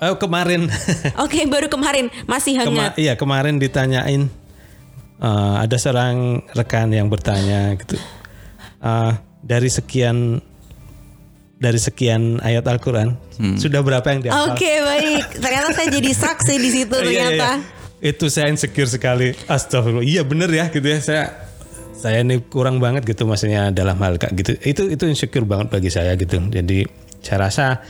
Oh 0.00 0.16
kemarin. 0.16 0.66
Oke, 1.24 1.44
baru 1.46 1.68
kemarin 1.68 2.08
masih 2.24 2.58
Kema- 2.58 2.88
hangat. 2.88 2.92
iya 2.96 3.14
kemarin 3.14 3.60
ditanyain 3.60 4.26
eh, 5.18 5.54
ada 5.56 5.76
seorang 5.76 6.42
rekan 6.52 6.88
yang 6.88 7.06
bertanya 7.06 7.76
gitu 7.76 7.98
Eh, 8.78 9.12
dari 9.40 9.66
sekian 9.66 10.38
dari 11.54 11.74
sekian 11.76 12.38
ayat 12.40 12.62
Al-Quran 12.64 13.18
Hmm. 13.34 13.54
sudah 13.54 13.78
berapa 13.80 14.02
yang 14.08 14.18
dihafal? 14.20 14.50
Oke, 14.50 14.70
baik. 14.80 15.26
Ternyata 15.36 15.70
saya 15.72 15.88
jadi 15.92 16.10
saksi 16.10 16.54
di 16.56 16.70
situ 16.72 16.90
Iya, 16.96 17.02
iya, 17.02 17.06
ternyata. 17.06 17.48
iya. 17.52 18.10
Itu 18.10 18.26
saya 18.26 18.46
insecure 18.48 18.86
sekali. 18.86 19.30
Astagfirullah. 19.46 20.02
Iya 20.02 20.22
bener 20.22 20.46
ya 20.48 20.66
gitu 20.68 20.82
ya. 20.82 20.98
Saya 20.98 21.22
saya 21.98 22.22
ini 22.22 22.38
kurang 22.46 22.78
banget 22.78 23.02
gitu 23.02 23.26
maksudnya 23.26 23.74
dalam 23.74 23.98
hal 23.98 24.16
kayak 24.22 24.32
gitu. 24.38 24.52
Itu 24.62 24.82
itu 24.86 25.04
insecure 25.10 25.42
banget 25.42 25.74
bagi 25.74 25.90
saya 25.90 26.14
gitu. 26.14 26.38
Jadi 26.38 26.86
saya 27.18 27.50
rasa 27.50 27.82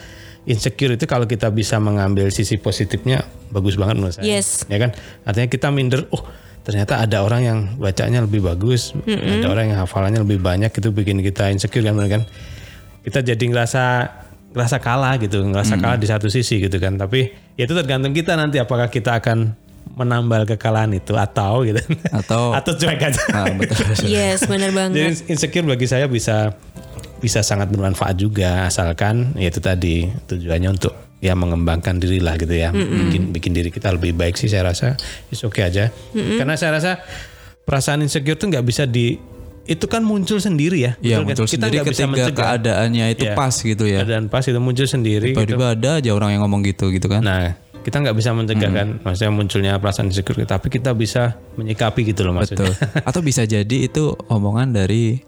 insecure 0.49 0.97
itu 0.97 1.05
kalau 1.05 1.29
kita 1.29 1.53
bisa 1.53 1.77
mengambil 1.77 2.33
sisi 2.33 2.57
positifnya 2.57 3.21
bagus 3.53 3.77
banget 3.77 4.01
menurut 4.01 4.17
saya. 4.17 4.25
Yes. 4.25 4.65
Ya 4.73 4.81
kan? 4.81 4.97
Artinya 5.29 5.49
kita 5.53 5.69
minder, 5.69 6.09
oh 6.09 6.25
ternyata 6.65 7.05
ada 7.05 7.21
orang 7.21 7.43
yang 7.45 7.59
bacanya 7.77 8.25
lebih 8.25 8.41
bagus, 8.45 8.97
ada 9.05 9.47
orang 9.49 9.77
yang 9.77 9.79
hafalannya 9.85 10.25
lebih 10.25 10.41
banyak 10.41 10.73
itu 10.73 10.89
bikin 10.89 11.21
kita 11.21 11.53
insecure 11.53 11.85
kan 11.85 12.01
kan? 12.09 12.25
Kita 13.05 13.21
jadi 13.21 13.45
ngerasa 13.45 13.85
ngerasa 14.57 14.77
kalah 14.81 15.21
gitu, 15.21 15.45
ngerasa 15.45 15.77
kalah 15.77 16.01
di 16.01 16.09
satu 16.09 16.33
sisi 16.33 16.65
gitu 16.65 16.81
kan. 16.81 16.97
Tapi 16.97 17.29
ya 17.61 17.69
itu 17.69 17.77
tergantung 17.77 18.17
kita 18.17 18.33
nanti 18.41 18.57
apakah 18.57 18.89
kita 18.89 19.21
akan 19.21 19.68
menambal 19.91 20.45
kekalahan 20.45 20.93
itu 20.93 21.15
atau 21.15 21.63
gitu. 21.63 21.81
Atau- 22.11 22.53
atau 22.59 22.73
cuek 22.75 23.01
aja. 23.03 23.23
Ah, 23.31 23.49
betul. 23.51 23.85
Yes, 24.07 24.45
benar 24.45 24.71
banget. 24.71 24.93
Jadi 24.93 25.13
insecure 25.31 25.65
bagi 25.65 25.85
saya 25.85 26.05
bisa 26.05 26.53
bisa 27.19 27.41
sangat 27.41 27.67
bermanfaat 27.69 28.15
juga 28.15 28.65
asalkan 28.65 29.35
ya 29.35 29.47
itu 29.47 29.59
tadi 29.59 30.07
tujuannya 30.07 30.71
untuk 30.71 30.95
ya 31.19 31.35
mengembangkan 31.35 31.99
diri 31.99 32.23
lah 32.23 32.39
gitu 32.39 32.53
ya 32.53 32.71
bikin 32.71 33.35
bikin 33.35 33.51
diri 33.51 33.69
kita 33.69 33.91
lebih 33.91 34.15
baik 34.15 34.39
sih 34.39 34.47
saya 34.47 34.71
rasa 34.71 34.95
is 35.27 35.43
oke 35.43 35.59
aja 35.59 35.91
karena 36.15 36.55
saya 36.55 36.79
rasa 36.79 37.03
perasaan 37.61 38.01
insecure 38.01 38.37
tuh 38.37 38.47
nggak 38.47 38.63
bisa 38.63 38.87
di 38.87 39.19
itu 39.67 39.85
kan 39.85 40.01
muncul 40.01 40.39
sendiri 40.39 40.79
ya 40.81 40.93
Iya 40.97 41.19
betul 41.19 41.19
kan? 41.19 41.27
muncul 41.27 41.45
Kita 41.45 41.55
sendiri 41.59 41.75
nggak 41.75 41.87
bisa 41.87 41.99
ketika 41.99 42.09
mencegah. 42.09 42.45
keadaannya 42.47 43.07
itu 43.11 43.25
Iya. 43.27 43.35
pas 43.35 43.55
gitu 43.59 43.85
ya. 43.85 43.99
keadaan 44.01 44.25
pas 44.27 44.45
itu 44.47 44.59
muncul 44.59 44.87
sendiri 44.87 45.27
gitu. 45.27 45.37
Tiba-tiba 45.37 45.67
ada 45.75 45.91
aja 45.99 46.11
orang 46.11 46.31
yang 46.33 46.41
ngomong 46.41 46.63
gitu 46.63 46.89
gitu 46.89 47.05
kan. 47.05 47.21
nah 47.21 47.53
kita 47.89 47.99
nggak 47.99 48.15
bisa 48.15 48.31
mencegah 48.31 48.69
Hmm. 48.69 48.77
kan 48.77 48.89
maksudnya 49.03 49.33
munculnya 49.33 49.73
perasaan 49.75 50.07
insecure 50.07 50.45
tapi 50.45 50.69
kita 50.69 50.93
bisa 50.93 51.23
menyikapi 51.57 52.05
gitu 52.07 52.23
loh 52.23 52.37
maksudnya 52.37 52.69
Betul. 52.69 52.77
Atau 53.09 53.21
bisa 53.21 53.43
jadi 53.43 53.77
itu 53.83 54.05
omongan 54.29 54.71
dari 54.71 55.25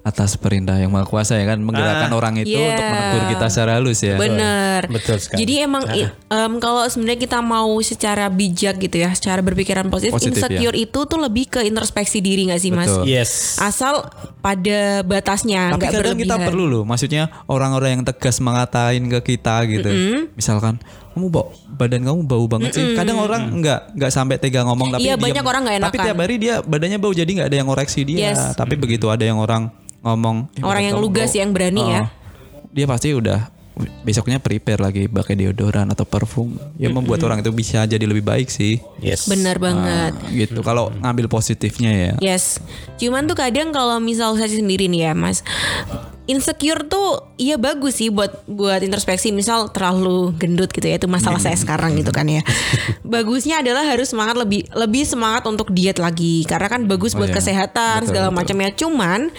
atas 0.00 0.32
perintah 0.34 0.80
yang 0.80 0.88
maha 0.88 1.04
kuasa 1.04 1.36
ya 1.36 1.44
kan 1.44 1.60
menggerakkan 1.60 2.08
orang 2.10 2.40
itu 2.40 2.56
Iya. 2.56 2.72
untuk 2.72 2.86
menegur 2.88 3.22
kita 3.28 3.46
secara 3.46 3.70
halus 3.76 4.00
ya. 4.00 4.16
Bener. 4.16 4.88
Betul 4.88 5.20
sekali. 5.20 5.44
Jadi 5.44 5.54
emang 5.60 5.84
i- 5.92 6.08
em, 6.08 6.52
kalau 6.56 6.88
sebenarnya 6.88 7.20
kita 7.20 7.44
mau 7.44 7.68
secara 7.84 8.32
bijak 8.32 8.80
gitu 8.80 8.96
ya, 8.96 9.12
secara 9.12 9.44
berpikiran 9.44 9.92
positif, 9.92 10.16
Positif, 10.16 10.40
insecure 10.40 10.72
itu 10.74 11.00
tuh 11.04 11.20
lebih 11.20 11.52
ke 11.52 11.60
introspeksi 11.62 12.24
diri 12.24 12.48
nggak 12.48 12.56
sih 12.58 12.72
mas? 12.72 12.88
Betul. 12.88 13.04
Yes. 13.04 13.60
Asal 13.60 14.08
pada 14.40 15.04
batasnya, 15.04 15.76
Tapi 15.76 15.84
kadang 15.86 16.16
kita 16.16 16.36
perlu 16.40 16.64
loh, 16.64 16.82
maksudnya 16.82 17.28
orang-orang 17.44 18.00
yang 18.00 18.04
tegas 18.08 18.40
mengatain 18.40 19.04
ke 19.10 19.36
kita 19.36 19.68
gitu. 19.68 19.92
Misalkan 20.32 20.80
kamu 21.20 21.28
bau 21.28 21.52
badan 21.68 22.00
kamu 22.00 22.20
bau 22.24 22.44
banget 22.48 22.70
sih. 22.72 22.96
Kadang 22.96 23.20
orang 23.20 23.60
nggak 23.60 23.92
nggak 23.92 24.10
sampai 24.10 24.40
tega 24.40 24.64
ngomong 24.64 24.96
tapi 24.96 25.04
Iya, 25.04 25.14
diam. 25.14 25.24
banyak 25.28 25.44
orang 25.44 25.60
nggak 25.68 25.76
Tapi 25.76 25.84
enakan. 25.92 26.06
tiap 26.08 26.18
hari 26.24 26.34
dia 26.40 26.54
badannya 26.64 26.96
bau 26.96 27.12
jadi 27.12 27.28
nggak 27.28 27.48
ada 27.52 27.56
yang 27.60 27.68
ngoreksi 27.68 28.00
dia. 28.08 28.32
Yes. 28.32 28.56
Tapi 28.56 28.80
begitu 28.80 29.12
ada 29.12 29.20
yang 29.20 29.36
orang 29.36 29.68
ngomong 30.00 30.48
"Eh, 30.56 30.64
Orang 30.64 30.80
yang 30.80 30.96
lugas, 30.96 31.28
bau." 31.28 31.40
yang 31.44 31.52
berani 31.52 31.84
ya. 31.84 32.00
Oh, 32.00 32.08
Dia 32.72 32.88
pasti 32.88 33.12
udah 33.12 33.52
besoknya 34.02 34.38
prepare 34.40 34.80
lagi 34.80 35.08
pakai 35.08 35.34
deodoran 35.36 35.88
atau 35.92 36.04
parfum. 36.04 36.56
Ya 36.76 36.88
membuat 36.88 37.22
orang 37.24 37.40
itu 37.44 37.52
bisa 37.52 37.84
jadi 37.84 38.02
lebih 38.02 38.24
baik 38.24 38.48
sih. 38.48 38.80
Yes. 39.00 39.28
Bener 39.28 39.56
banget. 39.56 40.12
Nah, 40.16 40.32
gitu. 40.32 40.60
Kalau 40.60 40.92
ngambil 41.00 41.26
positifnya 41.28 41.90
ya. 41.90 42.12
Yes. 42.20 42.60
Cuman 43.00 43.26
tuh 43.28 43.36
kadang 43.38 43.72
kalau 43.72 43.98
misal 44.00 44.36
saya 44.36 44.50
sendiri 44.50 44.86
nih 44.88 45.10
ya, 45.10 45.12
Mas. 45.12 45.44
Insecure 46.30 46.86
tuh 46.86 47.34
iya 47.42 47.58
bagus 47.58 47.98
sih 47.98 48.06
buat 48.06 48.46
buat 48.46 48.86
introspeksi 48.86 49.34
misal 49.34 49.66
terlalu 49.74 50.30
gendut 50.38 50.70
gitu 50.70 50.86
ya 50.86 50.94
itu 50.94 51.10
masalah 51.10 51.42
saya 51.42 51.58
sekarang 51.58 51.98
gitu 51.98 52.14
kan 52.14 52.22
ya. 52.30 52.46
Bagusnya 53.02 53.66
adalah 53.66 53.82
harus 53.82 54.14
semangat 54.14 54.38
lebih 54.38 54.70
lebih 54.70 55.02
semangat 55.02 55.42
untuk 55.50 55.74
diet 55.74 55.98
lagi 55.98 56.46
karena 56.46 56.70
kan 56.70 56.86
bagus 56.86 57.18
Oh 57.18 57.24
buat 57.24 57.34
iya. 57.34 57.36
kesehatan 57.42 58.06
Betul, 58.06 58.08
segala 58.14 58.28
macamnya. 58.30 58.70
Cuman 58.70 59.34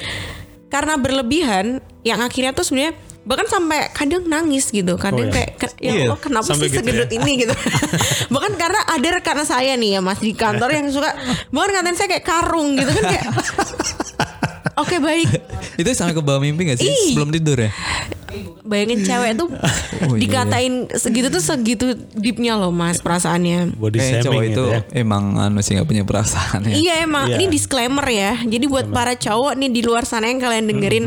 karena 0.67 0.95
berlebihan 0.99 1.79
yang 2.03 2.19
akhirnya 2.19 2.51
tuh 2.51 2.67
sebenarnya 2.67 2.95
bahkan 3.21 3.45
sampai 3.45 3.89
kadang 3.91 4.25
nangis 4.25 4.67
gitu 4.67 4.97
kadang 4.97 5.21
Oh, 5.23 5.29
iya. 5.29 5.53
kayak 5.53 5.77
ya 5.77 5.91
Iya, 5.93 6.03
Allah, 6.05 6.17
kenapa 6.17 6.45
sampai 6.47 6.65
sih 6.65 6.73
gitu 6.73 6.81
segendut 6.81 7.05
ya. 7.07 7.17
ini 7.17 7.31
gitu 7.39 7.53
bahkan 8.33 8.53
karena 8.55 8.79
ada 8.83 9.07
rekan 9.11 9.37
saya 9.43 9.73
nih 9.75 9.89
ya 9.93 9.99
mas 9.99 10.17
di 10.17 10.33
kantor 10.33 10.69
yang 10.71 10.89
suka 10.89 11.13
bahkan 11.49 11.69
ngatain 11.75 11.95
saya 11.95 12.09
kayak 12.09 12.25
karung 12.25 12.73
gitu 12.73 12.89
kan 12.91 13.03
kayak 13.07 13.25
oke 14.81 14.95
baik 14.97 15.29
Itu 15.73 15.89
sampai 15.91 16.13
ke 16.13 16.21
bawah 16.21 16.39
mimpi 16.39 16.65
gak 16.65 16.77
sih 16.77 16.87
Ih. 16.87 17.13
sebelum 17.13 17.29
tidur 17.29 17.57
ya? 17.59 17.69
Bayangin 18.71 19.03
cewek 19.03 19.35
tuh 19.35 19.51
Oh, 20.01 20.17
iya, 20.17 20.23
dikatain 20.23 20.89
segitu 20.91 21.29
tuh 21.29 21.37
segitu 21.39 21.85
deepnya 22.15 22.55
loh 22.55 22.71
mas 22.71 22.97
perasaannya 22.97 23.75
Body 23.75 23.99
Kayak 23.99 24.23
cowok 24.23 24.33
shaming 24.33 24.41
itu 24.47 24.63
gitu 24.63 24.63
ya. 24.65 24.79
emang 24.95 25.23
anu 25.37 25.59
sih 25.59 25.75
nggak 25.75 25.85
punya 25.85 26.03
perasaan 26.03 26.59
ya. 26.63 26.73
Iya 26.73 26.93
emang 27.03 27.25
Iya. 27.27 27.37
ini 27.37 27.45
disclaimer 27.47 28.01
ya. 28.03 28.33
Jadi 28.41 28.65
buat 28.65 28.87
para 28.87 29.13
cowok 29.13 29.53
nih 29.53 29.69
di 29.69 29.81
luar 29.81 30.03
sana 30.03 30.25
yang 30.25 30.39
kalian 30.39 30.65
dengerin, 30.65 31.05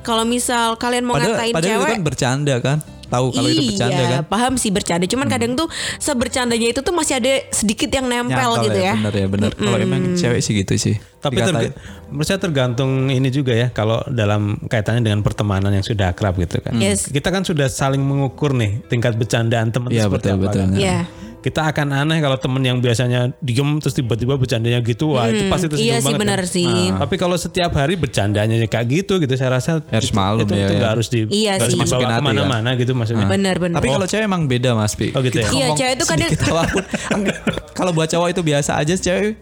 kalau 0.00 0.24
misal 0.24 0.76
kalian 0.76 1.02
mau 1.02 1.14
Padahal, 1.14 1.36
ngatain 1.36 1.52
padahal 1.52 1.68
cewek, 1.74 1.84
itu 1.84 1.92
kan 1.92 2.02
bercanda 2.02 2.54
kan. 2.60 2.78
Tahu 3.10 3.26
kalau 3.34 3.48
itu 3.50 3.62
bercanda 3.66 3.98
iya, 3.98 4.08
kan. 4.22 4.30
paham 4.30 4.52
sih 4.54 4.70
bercanda. 4.70 5.04
Cuman 5.04 5.26
kadang 5.26 5.52
tuh 5.52 5.66
sebercandanya 5.98 6.70
itu 6.70 6.80
tuh 6.80 6.94
masih 6.94 7.18
ada 7.18 7.32
sedikit 7.50 7.90
yang 7.90 8.06
nempel 8.06 8.30
Nyangkal 8.30 8.64
gitu 8.70 8.78
ya. 8.78 8.94
Bener 8.94 9.14
ya 9.14 9.26
bener. 9.26 9.50
Kalau 9.52 9.76
emang 9.76 10.14
cewek 10.14 10.40
sih 10.40 10.52
gitu 10.54 10.72
sih. 10.78 10.94
Tapi 11.20 11.36
terga- 11.36 11.74
menurut 12.08 12.26
saya 12.26 12.40
tergantung 12.40 13.12
ini 13.12 13.28
juga 13.28 13.52
ya 13.52 13.68
kalau 13.68 14.00
dalam 14.08 14.56
kaitannya 14.64 15.04
dengan 15.04 15.20
pertemanan 15.20 15.68
yang 15.68 15.84
sudah 15.84 16.14
akrab 16.14 16.38
gitu 16.38 16.62
kan. 16.62 16.72
Yes. 16.78 17.10
Kita 17.10 17.28
kan 17.28 17.44
sudah 17.44 17.68
saling 17.68 18.00
mengukur 18.00 18.54
nih 18.54 18.80
tingkat 18.86 19.18
bercandaan 19.18 19.68
teman 19.68 19.90
Iya, 19.92 20.08
seperti 20.08 20.30
betul, 20.30 20.38
apa 20.38 20.44
betul. 20.48 20.60
kan. 20.62 20.68
Iya. 20.78 20.98
Kita 21.40 21.64
akan 21.66 21.86
aneh 21.96 22.20
kalau 22.20 22.36
temen 22.36 22.60
yang 22.60 22.78
biasanya 22.78 23.32
diem 23.40 23.80
terus 23.80 23.92
tiba-tiba 23.92 24.36
bercandanya 24.36 24.76
gitu, 24.80 25.16
wah 25.16 25.24
itu 25.24 25.48
pasti 25.48 25.66
tersinggung 25.66 25.88
iya 25.88 25.96
sih, 25.96 26.06
banget. 26.06 26.20
benar 26.20 26.40
kan. 26.40 26.52
sih. 26.52 26.68
Nah, 26.68 27.00
tapi 27.00 27.14
kalau 27.16 27.36
setiap 27.36 27.72
hari 27.72 27.96
bercandanya 27.96 28.60
kayak 28.62 28.86
gitu 28.86 29.16
gitu, 29.16 29.32
saya 29.34 29.56
rasa 29.56 29.80
Harus 29.82 30.08
itu, 30.08 30.14
malum 30.14 30.44
itu, 30.44 30.52
ya, 30.52 30.68
itu 30.68 30.74
ya. 30.76 30.84
harus 30.86 31.06
di 31.08 31.20
Iya 31.24 31.50
nggak 31.56 31.64
harus 31.64 31.72
sih. 31.72 31.80
dibawa 31.80 31.96
ya. 31.98 32.08
ke 32.12 32.22
mana-mana 32.22 32.70
gitu 32.76 32.92
maksudnya. 32.92 33.24
Benar-benar. 33.24 33.76
Tapi 33.80 33.88
kalau 33.88 34.06
cewek 34.06 34.24
emang 34.24 34.42
beda 34.44 34.70
mas 34.72 34.92
Pi. 34.92 35.10
Oh, 35.10 35.20
gitu 35.20 35.36
ya? 35.38 35.48
Iya, 35.48 35.66
cewek 35.74 35.92
itu 35.96 36.04
kadang- 36.04 36.30
kalau 37.78 37.90
buat 37.90 38.06
cowok 38.06 38.28
itu 38.30 38.40
biasa 38.42 38.76
aja 38.76 38.94
cewek 38.94 39.40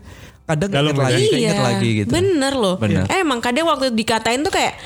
kadang 0.49 0.71
Dalam 0.73 0.91
inget 0.91 1.05
lagi, 1.05 1.21
iya, 1.21 1.29
keinget 1.29 1.61
lagi 1.61 1.89
gitu. 1.95 2.09
bener 2.09 2.53
loh. 2.53 2.77
Bener. 2.77 3.05
Eh, 3.05 3.21
emang 3.21 3.39
kadang 3.39 3.69
waktu 3.69 3.93
dikatain 3.93 4.41
tuh 4.41 4.49
kayak, 4.49 4.81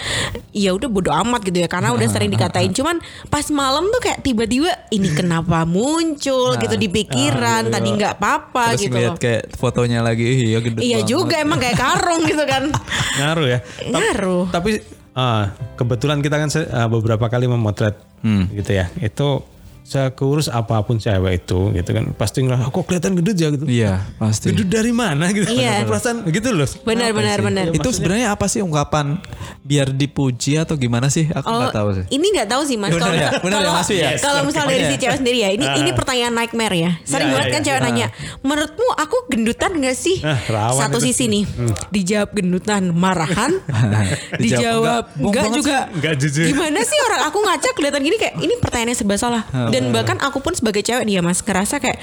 ya 0.50 0.74
udah 0.74 0.88
bodo 0.90 1.14
amat 1.14 1.46
gitu 1.46 1.62
ya, 1.62 1.70
karena 1.70 1.94
udah 1.94 2.08
sering 2.10 2.28
dikatain. 2.28 2.74
Cuman 2.78 2.98
pas 3.30 3.46
malam 3.48 3.86
tuh 3.88 4.02
kayak 4.02 4.20
tiba-tiba 4.20 4.74
ini 4.90 5.14
kenapa 5.14 5.62
muncul 5.62 6.58
gitu 6.58 6.74
di 6.74 6.90
pikiran, 6.90 7.70
tadi 7.70 7.88
nggak 7.88 8.18
apa-apa 8.18 8.74
gitu 8.74 8.90
loh. 8.90 9.14
kayak 9.14 9.54
fotonya 9.54 10.02
lagi, 10.02 10.26
ih, 10.26 10.38
iya 10.48 10.58
Iya 10.58 10.98
banget. 10.98 11.06
juga 11.06 11.34
emang 11.38 11.58
kayak 11.62 11.78
karung 11.78 12.22
gitu 12.26 12.42
kan. 12.42 12.62
Ngaruh 13.22 13.46
ya. 13.46 13.58
Ngaruh. 13.86 14.44
Tapi 14.50 14.70
ah, 15.12 15.46
kebetulan 15.74 16.18
kita 16.18 16.36
kan 16.36 16.50
ah, 16.68 16.90
beberapa 16.90 17.30
kali 17.30 17.46
memotret 17.46 17.94
Hmm. 18.22 18.46
gitu 18.50 18.70
ya. 18.72 18.86
Itu 18.98 19.42
sekurus 19.82 20.46
apa 20.46 20.80
pun 20.80 20.96
cewek 20.96 21.42
itu 21.42 21.72
gitu 21.72 21.90
kan 21.90 22.04
pasti 22.12 22.40
ngerasa 22.40 22.66
kok 22.66 22.82
kelihatan 22.82 23.12
gendut 23.14 23.34
ya 23.34 23.48
gitu. 23.50 23.64
Iya 23.64 23.92
pasti. 24.16 24.48
Gendut 24.48 24.68
dari 24.68 24.90
mana 24.90 25.28
gitu. 25.28 25.46
Iya. 25.48 25.84
Perasaan 25.84 26.24
gitu 26.26 26.48
loh. 26.50 26.64
Benar 26.82 27.10
benar 27.10 27.38
benar. 27.40 27.64
itu 27.68 27.88
sebenarnya 27.88 28.30
apa 28.30 28.46
sih 28.46 28.58
ungkapan 28.58 29.18
biar 29.60 29.90
dipuji 29.90 30.56
atau 30.56 30.74
gimana 30.74 31.06
sih? 31.06 31.28
Aku 31.28 31.44
Oh, 31.44 31.58
nggak 31.60 31.72
tahu 31.72 31.88
sih. 31.92 32.04
ini 32.10 32.26
nggak 32.30 32.48
tahu 32.48 32.62
sih 32.62 32.76
mas. 32.76 32.90
Bener 32.90 33.02
Kalau 33.02 33.14
ya? 33.14 33.20
ya, 33.22 33.30
kalau- 33.42 33.74
Mas 33.74 33.88
ya? 33.88 34.10
Kalau 34.16 34.40
misal 34.42 34.62
dari 34.64 34.84
si 34.84 34.96
cewek 34.96 35.16
sendiri 35.18 35.38
ya, 35.38 35.50
ini 35.50 35.64
Ah. 35.64 35.76
ini 35.76 35.90
pertanyaan 35.92 36.32
nightmare 36.32 36.74
ya. 36.74 36.90
Sering 37.02 37.28
Iya, 37.28 37.34
banget 37.34 37.46
iya, 37.46 37.52
kan 37.52 37.60
iya. 37.60 37.66
cewek 37.66 37.80
Ah. 37.80 37.84
nanya, 37.84 38.06
menurutmu 38.40 38.86
aku 38.94 39.16
gendutan 39.28 39.70
gak 39.76 39.94
sih? 39.94 40.16
Ah, 40.22 40.38
Satu 40.72 40.96
itu. 40.96 40.98
Hmm. 40.98 41.06
sisi 41.08 41.24
nih, 41.26 41.44
dijawab 41.90 42.30
gendutan 42.32 42.82
marahan, 42.90 43.52
dijawab 44.42 44.80
enggak 44.80 45.02
"Bohong 45.16 45.34
banget 45.34 45.52
juga. 45.54 45.78
Enggak 45.90 46.14
jujur. 46.18 46.44
Gimana 46.46 46.80
sih 46.82 46.98
orang 47.02 47.20
aku 47.24 47.38
ngaca 47.40 47.68
kelihatan 47.72 48.00
gini 48.00 48.16
kayak 48.16 48.34
ini 48.38 48.54
pertanyaan 48.58 48.88
yang 48.88 48.98
serba 48.98 49.16
salah. 49.16 49.42
Dan 49.72 49.90
bahkan 49.90 50.20
aku 50.20 50.38
pun 50.38 50.52
sebagai 50.52 50.84
cewek 50.84 51.08
dia 51.08 51.24
mas 51.24 51.40
ngerasa 51.40 51.80
kayak 51.80 51.98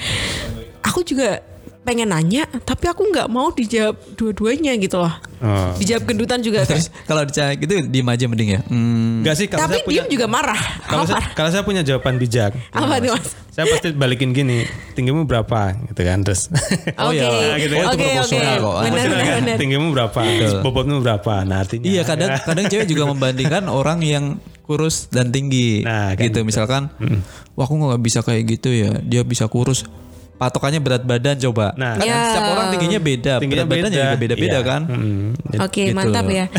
aku 0.82 1.06
juga 1.06 1.40
pengen 1.80 2.12
nanya, 2.12 2.44
tapi 2.68 2.92
aku 2.92 3.08
nggak 3.08 3.26
mau 3.32 3.48
dijawab 3.50 3.96
dua-duanya 4.14 4.76
gitu 4.76 5.00
loh. 5.00 5.14
Oh. 5.40 5.72
Dijawab 5.80 6.04
gendutan 6.04 6.44
juga 6.44 6.68
kayak. 6.68 6.76
Terus 6.76 6.86
kalau 7.08 7.22
dicari 7.24 7.56
gitu 7.56 7.72
diem 7.88 8.04
aja 8.04 8.24
mending 8.28 8.50
ya. 8.52 8.60
Hmm, 8.68 9.24
Enggak 9.24 9.34
sih 9.40 9.46
kalau 9.48 9.64
Tapi 9.64 9.80
saya 9.80 9.86
punya 9.88 10.02
dia 10.04 10.12
juga 10.12 10.26
marah. 10.28 10.60
kalau 10.84 11.04
saya, 11.08 11.24
kalau 11.32 11.50
saya 11.50 11.62
punya 11.64 11.80
jawaban 11.80 12.20
bijak. 12.20 12.52
Apa 12.70 13.00
tuh 13.00 13.16
mas? 13.16 13.28
Saya 13.50 13.66
pasti 13.66 13.90
balikin 13.90 14.30
gini, 14.30 14.62
tinggimu 14.94 15.26
berapa 15.26 15.74
gitu 15.90 16.02
kan 16.06 16.22
terus. 16.22 16.46
Oh, 17.02 17.10
iya. 17.10 17.26
Oke, 17.26 17.66
gitu 17.66 17.74
ya, 17.74 17.82
itu 17.82 17.90
oke, 17.90 18.06
oke, 18.22 18.38
kan, 18.38 19.42
benar. 19.42 19.56
tinggimu 19.58 19.86
berapa, 19.90 20.20
bobotmu 20.62 21.02
berapa. 21.02 21.42
Nah 21.42 21.66
artinya. 21.66 21.82
Iya 21.82 22.02
kadang 22.06 22.30
kadang 22.46 22.70
cewek 22.70 22.86
juga 22.86 23.10
membandingkan 23.10 23.66
orang 23.66 24.06
yang 24.06 24.38
kurus 24.70 25.10
dan 25.10 25.34
tinggi 25.34 25.82
Nah, 25.82 26.14
kan 26.14 26.22
gitu. 26.22 26.40
gitu. 26.40 26.46
misalkan 26.46 26.86
wah 27.52 27.66
aku 27.66 27.74
nggak 27.74 27.98
bisa 27.98 28.22
kayak 28.22 28.46
gitu 28.48 28.70
ya. 28.70 29.02
Dia 29.02 29.26
bisa 29.26 29.50
kurus 29.50 29.82
patokannya 30.40 30.80
berat 30.80 31.04
badan 31.04 31.36
coba 31.38 31.76
Nah. 31.76 31.94
kan 31.94 32.02
Ya. 32.02 32.18
setiap 32.26 32.48
orang 32.50 32.66
tingginya 32.72 32.96
beda 32.98 33.32
Tingginya 33.36 33.62
berat 33.62 33.76
badan 33.78 33.90
juga 33.92 34.16
beda-beda 34.16 34.56
Iya. 34.56 34.64
kan 34.64 34.82
Mm. 34.82 35.28
Oke 35.60 35.82
Gitu. 35.84 35.92
mantap 35.92 36.24
ya 36.26 36.48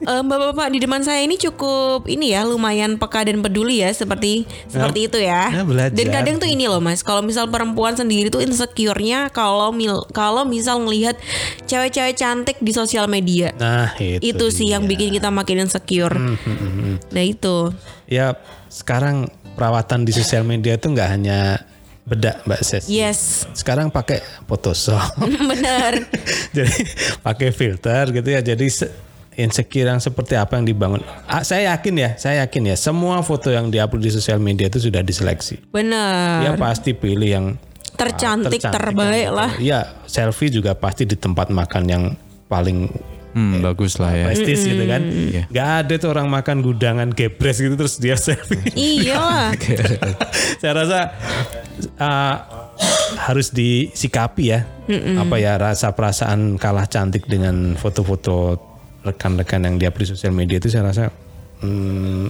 Eh, 0.00 0.24
Bapak-bapak 0.24 0.72
di 0.72 0.80
depan 0.80 1.04
saya 1.04 1.20
ini 1.20 1.36
cukup 1.36 2.08
Ini 2.08 2.32
ya 2.32 2.40
lumayan 2.42 2.96
peka 2.96 3.28
dan 3.28 3.44
peduli 3.44 3.84
ya 3.84 3.92
Seperti 3.92 4.48
seperti 4.64 5.04
itu 5.04 5.20
ya 5.20 5.52
ya, 5.52 5.60
belajar. 5.62 5.92
Dan 5.92 6.08
kadang 6.08 6.40
tuh 6.40 6.48
ini 6.48 6.64
loh 6.64 6.80
mas 6.80 7.04
Kalau 7.04 7.20
misal 7.20 7.44
perempuan 7.44 7.92
sendiri 7.92 8.26
tuh 8.26 8.40
insecure-nya 8.40 9.28
Kalau 9.28 9.68
mil, 9.68 10.08
kalau 10.08 10.48
misal 10.48 10.80
melihat 10.80 11.12
Cewek-cewek 11.62 12.16
cantik 12.16 12.56
di 12.56 12.72
sosial 12.72 13.04
media 13.04 13.52
Nah 13.54 13.92
itu. 14.00 14.32
Itu 14.32 14.48
sih 14.48 14.72
yang 14.72 14.88
bikin 14.88 15.12
kita 15.12 15.28
makin 15.28 15.60
insecure 15.60 16.16
Nah 17.04 17.22
itu 17.22 17.76
Ya 18.08 18.32
sekarang 18.68 19.28
perawatan 19.54 20.08
di 20.08 20.12
sosial 20.12 20.40
media 20.40 20.72
itu 20.72 20.88
nggak 20.88 21.08
hanya 21.10 21.60
bedak 22.08 22.40
Mbak 22.42 22.60
Ses. 22.60 22.84
Yes 22.86 23.44
Sekarang 23.52 23.88
pakai 23.88 24.18
Photoshop. 24.44 25.20
Bener 25.52 26.08
jadi 26.56 26.74
pakai 27.20 27.52
filter 27.52 28.10
gitu 28.10 28.28
ya. 28.28 28.40
Jadi 28.40 28.66
se- 28.66 28.88
insecure 29.34 29.86
yang 29.86 30.00
seperti 30.00 30.34
apa 30.34 30.56
yang 30.56 30.66
dibangun. 30.66 30.98
Ah, 31.24 31.40
saya 31.40 31.70
yakin 31.70 31.94
ya, 31.94 32.10
saya 32.16 32.42
yakin 32.42 32.72
ya. 32.72 32.76
Semua 32.76 33.20
foto 33.20 33.48
yang 33.48 33.68
diupload 33.68 34.00
di 34.00 34.10
sosial 34.10 34.40
media 34.40 34.66
itu 34.66 34.80
sudah 34.80 34.98
diseleksi. 34.98 35.62
Bener 35.68 36.42
Dia 36.42 36.52
pasti 36.56 36.90
pilih 36.90 37.30
yang 37.30 37.46
Tercantik, 37.94 38.58
tercantik 38.58 38.74
terbaik 38.74 39.26
yang- 39.26 39.34
lah 39.34 39.50
Iya, 39.58 39.80
selfie 40.04 40.48
juga 40.48 40.72
pasti 40.72 41.02
di 41.02 41.14
tempat 41.14 41.50
makan 41.50 41.84
yang 41.84 42.04
paling 42.46 42.86
hmm, 43.34 43.60
bagus 43.64 43.98
lah 44.00 44.12
ya 44.14 44.26
prestis 44.30 44.64
gitu 44.64 44.84
kan. 44.88 45.02
Iya. 45.04 45.42
Gak 45.50 45.68
ada 45.84 45.94
tuh 46.00 46.10
orang 46.12 46.28
makan 46.30 46.64
gudangan 46.64 47.08
gebres 47.12 47.58
gitu 47.60 47.74
terus 47.74 47.98
dia 48.00 48.16
selfie. 48.16 48.60
Iya 48.78 49.16
lah 49.18 49.50
Saya 50.60 50.72
rasa 50.72 50.98
uh, 51.98 52.36
harus 53.28 53.50
disikapi 53.52 54.44
ya. 54.54 54.60
Apa 55.20 55.36
ya 55.36 55.60
rasa 55.60 55.92
perasaan 55.92 56.56
kalah 56.56 56.88
cantik 56.88 57.28
dengan 57.28 57.76
foto-foto 57.76 58.56
rekan-rekan 59.04 59.64
yang 59.64 59.76
dia 59.78 59.90
di 59.94 60.06
sosial 60.08 60.34
media 60.34 60.58
itu 60.58 60.68
saya 60.68 60.90
rasa 60.90 61.08
hmm, 61.62 62.28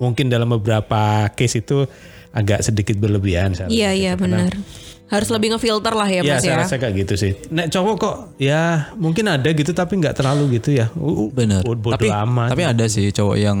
mungkin 0.00 0.26
dalam 0.32 0.50
beberapa 0.50 1.28
case 1.36 1.62
itu 1.62 1.86
agak 2.34 2.66
sedikit 2.66 2.98
berlebihan. 2.98 3.54
saya 3.54 3.70
Iya 3.70 3.90
rasa 3.94 3.98
iya 3.98 4.12
gitu. 4.14 4.26
Karena 4.26 4.38
benar. 4.50 4.52
Harus 5.14 5.30
lebih 5.30 5.48
ngefilter 5.50 5.92
lah 5.92 6.08
ya 6.08 6.20
Ya, 6.20 6.34
Mas 6.34 6.42
saya 6.42 6.50
ya. 6.50 6.56
rasa 6.60 6.74
kayak 6.76 6.94
gitu 7.00 7.14
sih. 7.14 7.32
Nek 7.48 7.70
cowok 7.70 7.94
kok 7.96 8.14
ya 8.36 8.62
mungkin 8.94 9.24
ada 9.26 9.46
gitu 9.46 9.70
tapi 9.70 9.96
nggak 9.96 10.14
terlalu 10.14 10.58
gitu 10.58 10.74
ya. 10.74 10.90
Uh, 10.92 11.26
uh, 11.26 11.28
Bener. 11.30 11.62
Tapi 11.62 12.08
amat. 12.10 12.48
tapi 12.50 12.62
ada 12.62 12.84
sih 12.84 13.08
cowok 13.08 13.36
yang 13.36 13.58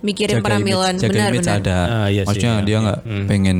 Mikirin 0.00 0.40
jaga 0.40 0.44
penampilan 0.48 0.96
image, 0.96 1.02
jaga 1.04 1.12
benar 1.12 1.28
image 1.28 1.44
benar. 1.44 1.60
ada. 1.60 1.78
Ah, 1.84 2.08
iya 2.08 2.24
sih, 2.24 2.26
Maksudnya 2.26 2.52
iya. 2.56 2.64
dia 2.64 2.76
nggak 2.80 2.98
pengen 3.26 3.58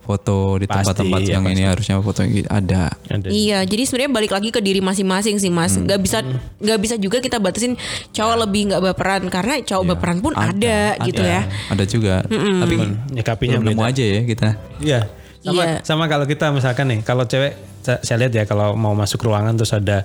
foto 0.00 0.58
di 0.58 0.66
tempat-tempat 0.66 1.20
iya, 1.22 1.38
yang 1.38 1.44
ini 1.46 1.54
pasti. 1.54 1.70
harusnya 1.70 1.94
foto 2.02 2.18
yang 2.20 2.32
gitu. 2.34 2.48
ada. 2.50 2.82
Ada. 3.06 3.26
Iya, 3.30 3.58
jadi 3.62 3.82
sebenarnya 3.86 4.10
balik 4.10 4.32
lagi 4.34 4.48
ke 4.50 4.58
diri 4.58 4.82
masing-masing 4.82 5.38
sih 5.38 5.46
Mas. 5.46 5.78
Hmm. 5.78 5.86
Gak 5.86 6.00
bisa 6.02 6.18
nggak 6.58 6.78
bisa 6.82 6.94
juga 6.98 7.22
kita 7.22 7.38
batasin 7.38 7.78
cowok 8.10 8.36
lebih 8.42 8.74
nggak 8.74 8.82
baperan 8.82 9.22
karena 9.30 9.62
cowok 9.62 9.84
Iya. 9.86 9.90
baperan 9.94 10.16
pun 10.18 10.32
ada, 10.34 10.80
gitu 11.06 11.22
ya. 11.22 11.46
Ada 11.70 11.84
juga. 11.86 12.14
Tapi 12.26 12.74
Nyikapinya 13.14 13.62
belum 13.62 13.70
nemu 13.70 13.82
aja 13.86 14.02
ya 14.02 14.20
kita. 14.26 14.48
Iya. 14.82 15.00
Sama, 15.40 15.56
Iya. 15.56 15.80
sama 15.80 16.04
kalau 16.04 16.24
kita 16.24 16.52
misalkan 16.52 16.84
nih, 16.86 17.00
kalau 17.00 17.24
cewek 17.24 17.56
sa- 17.80 17.96
saya 17.98 18.20
lihat 18.20 18.32
ya 18.34 18.44
kalau 18.44 18.76
mau 18.76 18.92
masuk 18.92 19.24
ruangan 19.24 19.56
terus 19.56 19.72
ada 19.72 20.04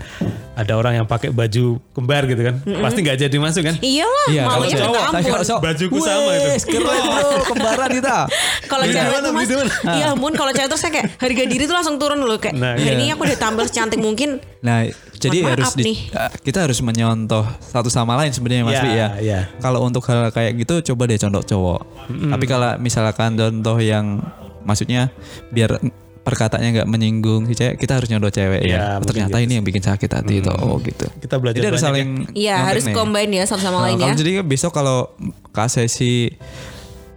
ada 0.55 0.73
orang 0.73 0.95
yang 0.95 1.03
pakai 1.03 1.27
baju 1.27 1.75
kembar 1.91 2.23
gitu 2.23 2.39
kan, 2.41 2.55
pasti 2.79 3.03
nggak 3.03 3.19
jadi 3.19 3.35
masuk 3.35 3.61
kan? 3.61 3.75
Iyalah, 3.77 4.27
Iya, 4.29 4.41
kalau 4.41 4.55
maunya 4.57 4.75
cowok, 4.79 5.03
ampun. 5.11 5.39
so- 5.43 5.59
Bajuku 5.59 5.97
sama 5.99 6.31
itu. 6.33 6.49
Keren 6.71 6.87
bro, 7.03 7.29
kembaran 7.45 7.89
kita. 7.91 8.17
Kalau 8.65 8.83
Beli 8.87 8.95
cewek 8.95 9.03
di 9.03 9.11
mana, 9.11 9.25
tuh 9.27 9.31
mas, 9.35 9.47
iya 9.91 10.05
ampun 10.09 10.31
kalau 10.33 10.51
cewek 10.51 10.69
tuh 10.71 10.79
saya 10.79 10.91
kayak 10.93 11.07
harga 11.19 11.43
diri 11.45 11.63
tuh 11.65 11.75
langsung 11.75 11.95
turun 11.99 12.17
loh 12.17 12.39
kayak 12.39 12.55
Nah, 12.55 12.71
hari 12.73 12.87
iya. 12.87 12.95
ini 12.95 13.05
aku 13.11 13.21
udah 13.21 13.35
tampil 13.37 13.65
secantik 13.65 13.99
mungkin. 13.99 14.39
Nah, 14.61 14.87
jadi 15.13 15.37
Mohon 15.37 15.51
harus 15.51 15.67
maaf 15.67 15.75
di- 15.75 15.83
nih. 15.83 15.97
uh, 16.15 16.31
kita 16.39 16.59
harus 16.63 16.79
menyontoh 16.79 17.43
satu 17.61 17.91
sama 17.91 18.15
lain 18.15 18.31
sebenarnya 18.31 18.63
Mas 18.63 18.73
Iya, 18.73 18.81
Bi 18.81 18.91
ya. 18.93 19.07
iya. 19.19 19.39
Kalau 19.59 19.83
untuk 19.83 19.99
hal 20.05 20.31
kayak 20.31 20.55
gitu 20.57 20.79
coba 20.89 21.05
deh 21.05 21.19
contoh 21.19 21.43
cowok. 21.43 21.79
Tapi 22.07 22.45
kalau 22.45 22.79
misalkan 22.79 23.35
contoh 23.35 23.75
yang 23.77 24.23
maksudnya 24.65 25.13
biar 25.47 25.77
perkataannya 26.19 26.69
nggak 26.75 26.89
menyinggung 26.89 27.45
si 27.45 27.53
cewek, 27.53 27.77
kita 27.77 27.95
harus 27.95 28.09
nyontoh 28.09 28.27
cewek 28.27 28.59
Iya, 28.59 28.73
ya. 28.73 28.77
Oh, 28.77 28.89
mungkin 28.97 29.07
ternyata 29.07 29.35
gitu 29.35 29.45
ini 29.45 29.53
yang 29.53 29.63
bikin 29.63 29.79
sakit 29.79 30.09
hati 30.09 30.41
itu. 30.41 30.49
Oh 30.51 30.75
gitu. 30.79 31.05
Kita 31.15 31.37
belajar 31.37 31.55
Jadi 31.55 31.67
harus 31.67 31.77
banyak 31.79 31.85
saling 31.87 32.09
Iya 32.33 32.51
nyontek 32.51 32.65
harus 32.67 32.83
nih. 32.83 32.95
combine 32.97 33.31
ya 33.31 33.43
satu 33.45 33.61
sama 33.61 33.77
Nah, 33.77 33.83
lain 33.85 33.95
kalau 33.95 34.09
ya. 34.09 34.17
jadi 34.17 34.31
besok 34.41 34.71
kalau 34.73 35.13
ke 35.45 35.63
sesi 35.67 36.33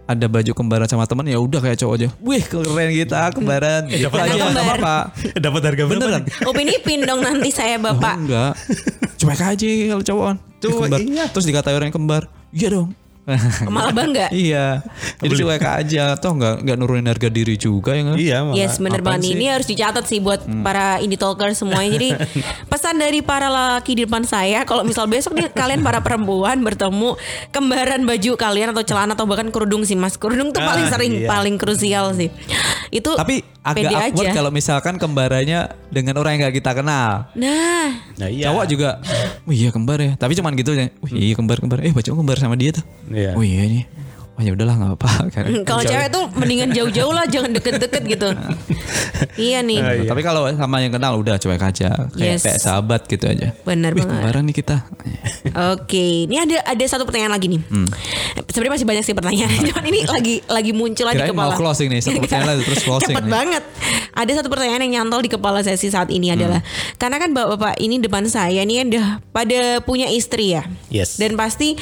ada 0.05 0.25
baju 0.25 0.51
kembaran 0.51 0.85
sama 0.85 1.05
teman 1.05 1.21
ya 1.23 1.37
udah 1.37 1.57
kayak 1.59 1.77
cowok 1.77 1.93
aja. 1.95 2.09
Wih 2.19 2.41
keren 2.43 2.89
kita 2.91 3.29
kembaran. 3.31 3.81
Gitu 3.87 4.05
dapat 4.05 4.19
aja 4.19 4.29
kembar. 4.31 4.49
nggak 4.51 4.65
apa-apa. 4.67 4.95
Dapat 5.39 5.61
harga 5.63 5.81
berapa? 5.83 5.93
Beneran. 5.95 6.21
nih? 6.23 6.33
Upin 6.45 6.67
Ipin 6.67 6.99
dong 7.03 7.19
nanti 7.19 7.49
saya 7.49 7.75
Oh, 7.75 7.81
bapak. 7.83 8.13
enggak. 8.15 8.53
Cuek 9.17 9.37
aja 9.39 9.65
kalau 9.87 10.03
cowok 10.03 10.25
kan. 10.27 10.37
Dia 10.39 10.61
Cuek, 10.63 10.77
kembar. 10.79 10.99
iya. 10.99 11.23
Terus 11.27 11.45
dikatain 11.45 11.73
orang 11.73 11.87
yang 11.89 11.97
kembar. 11.97 12.23
Iya 12.49 12.67
dong. 12.71 12.89
Malah 13.69 13.91
bangga. 13.91 14.27
iya. 14.29 14.81
Jadi 15.17 15.33
cuek 15.35 15.61
aja. 15.61 16.15
Toh 16.15 16.33
enggak 16.33 16.61
enggak 16.61 16.75
nurunin 16.75 17.05
harga 17.05 17.27
diri 17.27 17.55
juga 17.55 17.93
ya? 17.93 18.13
Iya, 18.13 18.37
malah. 18.43 18.55
Yes 18.55 18.77
bener 18.77 18.99
banget? 18.99 19.31
Ini 19.31 19.45
harus 19.51 19.65
dicatat 19.65 20.03
sih 20.03 20.17
buat 20.17 20.41
Hmm. 20.41 20.61
para 20.61 20.97
indie 20.97 21.15
talker 21.15 21.51
semuanya 21.51 21.93
Jadi 21.93 22.09
pesan 22.71 22.95
dari 22.95 23.19
para 23.19 23.47
laki 23.47 23.93
di 23.93 24.03
depan 24.03 24.23
saya 24.23 24.63
Kalau 24.63 24.81
misal 24.81 25.05
besok 25.05 25.33
nih 25.33 25.49
kalian 25.49 25.79
para 25.79 25.99
perempuan 25.99 26.57
bertemu 26.59 27.13
Kembaran 27.49 28.01
baju 28.01 28.31
kalian 28.33 28.71
atau 28.71 28.81
celana 28.81 29.13
atau 29.13 29.23
bahkan 29.23 29.47
kerudung 29.47 29.83
sih 29.83 29.93
mas 29.93 30.15
Kerudung 30.15 30.49
tuh 30.49 30.59
Ah, 30.59 30.73
paling 30.73 30.87
sering 30.87 31.11
iya. 31.15 31.27
paling 31.27 31.55
krusial 31.55 32.11
sih 32.11 32.31
Itu 32.89 33.13
Tapi 33.13 33.45
agak 33.59 33.75
pede 33.83 33.93
awkward 33.93 34.25
aja 34.25 34.29
kalau 34.33 34.49
misalkan 34.49 34.95
kembarannya 34.95 35.59
dengan 35.87 36.15
orang 36.15 36.31
yang 36.33 36.47
gak 36.47 36.57
kita 36.57 36.71
kenal. 36.73 37.27
Nah 37.33 37.91
Nah, 38.15 38.27
iya. 38.27 38.49
Cowok 38.49 38.65
juga, 38.67 38.89
wih 39.43 39.55
iya 39.57 39.69
kembar 39.69 39.95
ya. 39.97 40.11
Tapi 40.13 40.33
cuman 40.33 40.51
gitu 40.53 40.71
ya. 40.71 40.91
Iya 41.07 41.33
kembar 41.33 41.57
kembar. 41.57 41.79
Eh 41.81 41.89
baju 41.89 42.09
kembar 42.13 42.35
sama 42.35 42.53
dia 42.53 42.71
tuh. 42.71 42.83
Iya. 43.19 43.31
Oh 43.33 43.43
iya 43.43 43.63
nih. 43.67 43.83
Oh 44.33 44.41
ya 44.41 44.55
udahlah 44.55 44.71
nggak 44.73 44.93
apa. 44.95 45.09
Kan. 45.35 45.43
Kalau 45.63 45.83
cewek 45.83 46.07
tuh 46.09 46.23
mendingan 46.33 46.71
jauh-jauh 46.71 47.11
lah 47.11 47.27
Jangan 47.27 47.51
deket-deket 47.51 48.03
gitu 48.07 48.29
Iya 49.51 49.59
nih 49.59 49.77
Ah, 49.77 49.91
iya. 49.93 50.07
Tapi 50.07 50.21
kalau 50.21 50.47
sama 50.49 50.79
yang 50.79 50.89
kenal 50.89 51.13
udah 51.13 51.35
cuek 51.35 51.59
aja. 51.59 52.07
Kayak, 52.09 52.39
Yes. 52.39 52.41
kayak 52.41 52.59
sahabat 52.61 53.03
gitu 53.05 53.25
aja. 53.25 53.51
Bener 53.61 53.91
Wih 53.91 53.99
banget 53.99 54.15
kembaran 54.15 54.43
nih 54.45 54.55
kita. 54.55 54.75
Oke, 55.73 56.05
ini 56.23 56.35
ada 56.37 56.55
ada 56.65 56.83
satu 56.85 57.03
pertanyaan 57.03 57.33
lagi 57.33 57.47
nih. 57.49 57.59
Hmm. 57.61 57.87
Sebenarnya 58.47 58.73
masih 58.75 58.87
banyak 58.87 59.03
sih 59.03 59.13
pertanyaan, 59.13 59.59
cuman 59.69 59.83
ini 59.85 59.99
lagi 60.05 60.35
lagi 60.45 60.71
muncul 60.71 61.05
di 61.05 61.13
Kirain 61.13 61.31
mau 61.31 61.47
kepala. 61.47 61.59
closing 61.59 61.87
nih, 61.89 61.99
satu 61.99 62.19
pertanyaan 62.19 62.49
lagi, 62.49 62.61
terus 62.63 62.81
closing 62.81 63.11
Cepet 63.11 63.23
nih. 63.23 63.31
banget. 63.31 63.63
Ada 64.11 64.41
satu 64.41 64.47
pertanyaan 64.47 64.85
yang 64.85 65.05
nyantol 65.05 65.21
di 65.21 65.29
kepala 65.29 65.61
sesi 65.61 65.87
saat 65.87 66.09
ini 66.09 66.29
adalah 66.29 66.59
Hmm. 66.59 66.97
karena 66.97 67.17
kan 67.17 67.29
bapak-bapak 67.31 67.77
ini 67.77 67.97
depan 67.97 68.25
saya 68.25 68.61
ini 68.61 68.81
udah 68.83 69.21
pada 69.29 69.79
punya 69.81 70.09
istri 70.09 70.53
ya. 70.53 70.65
Yes. 70.89 71.15
Dan 71.15 71.35
pasti 71.35 71.77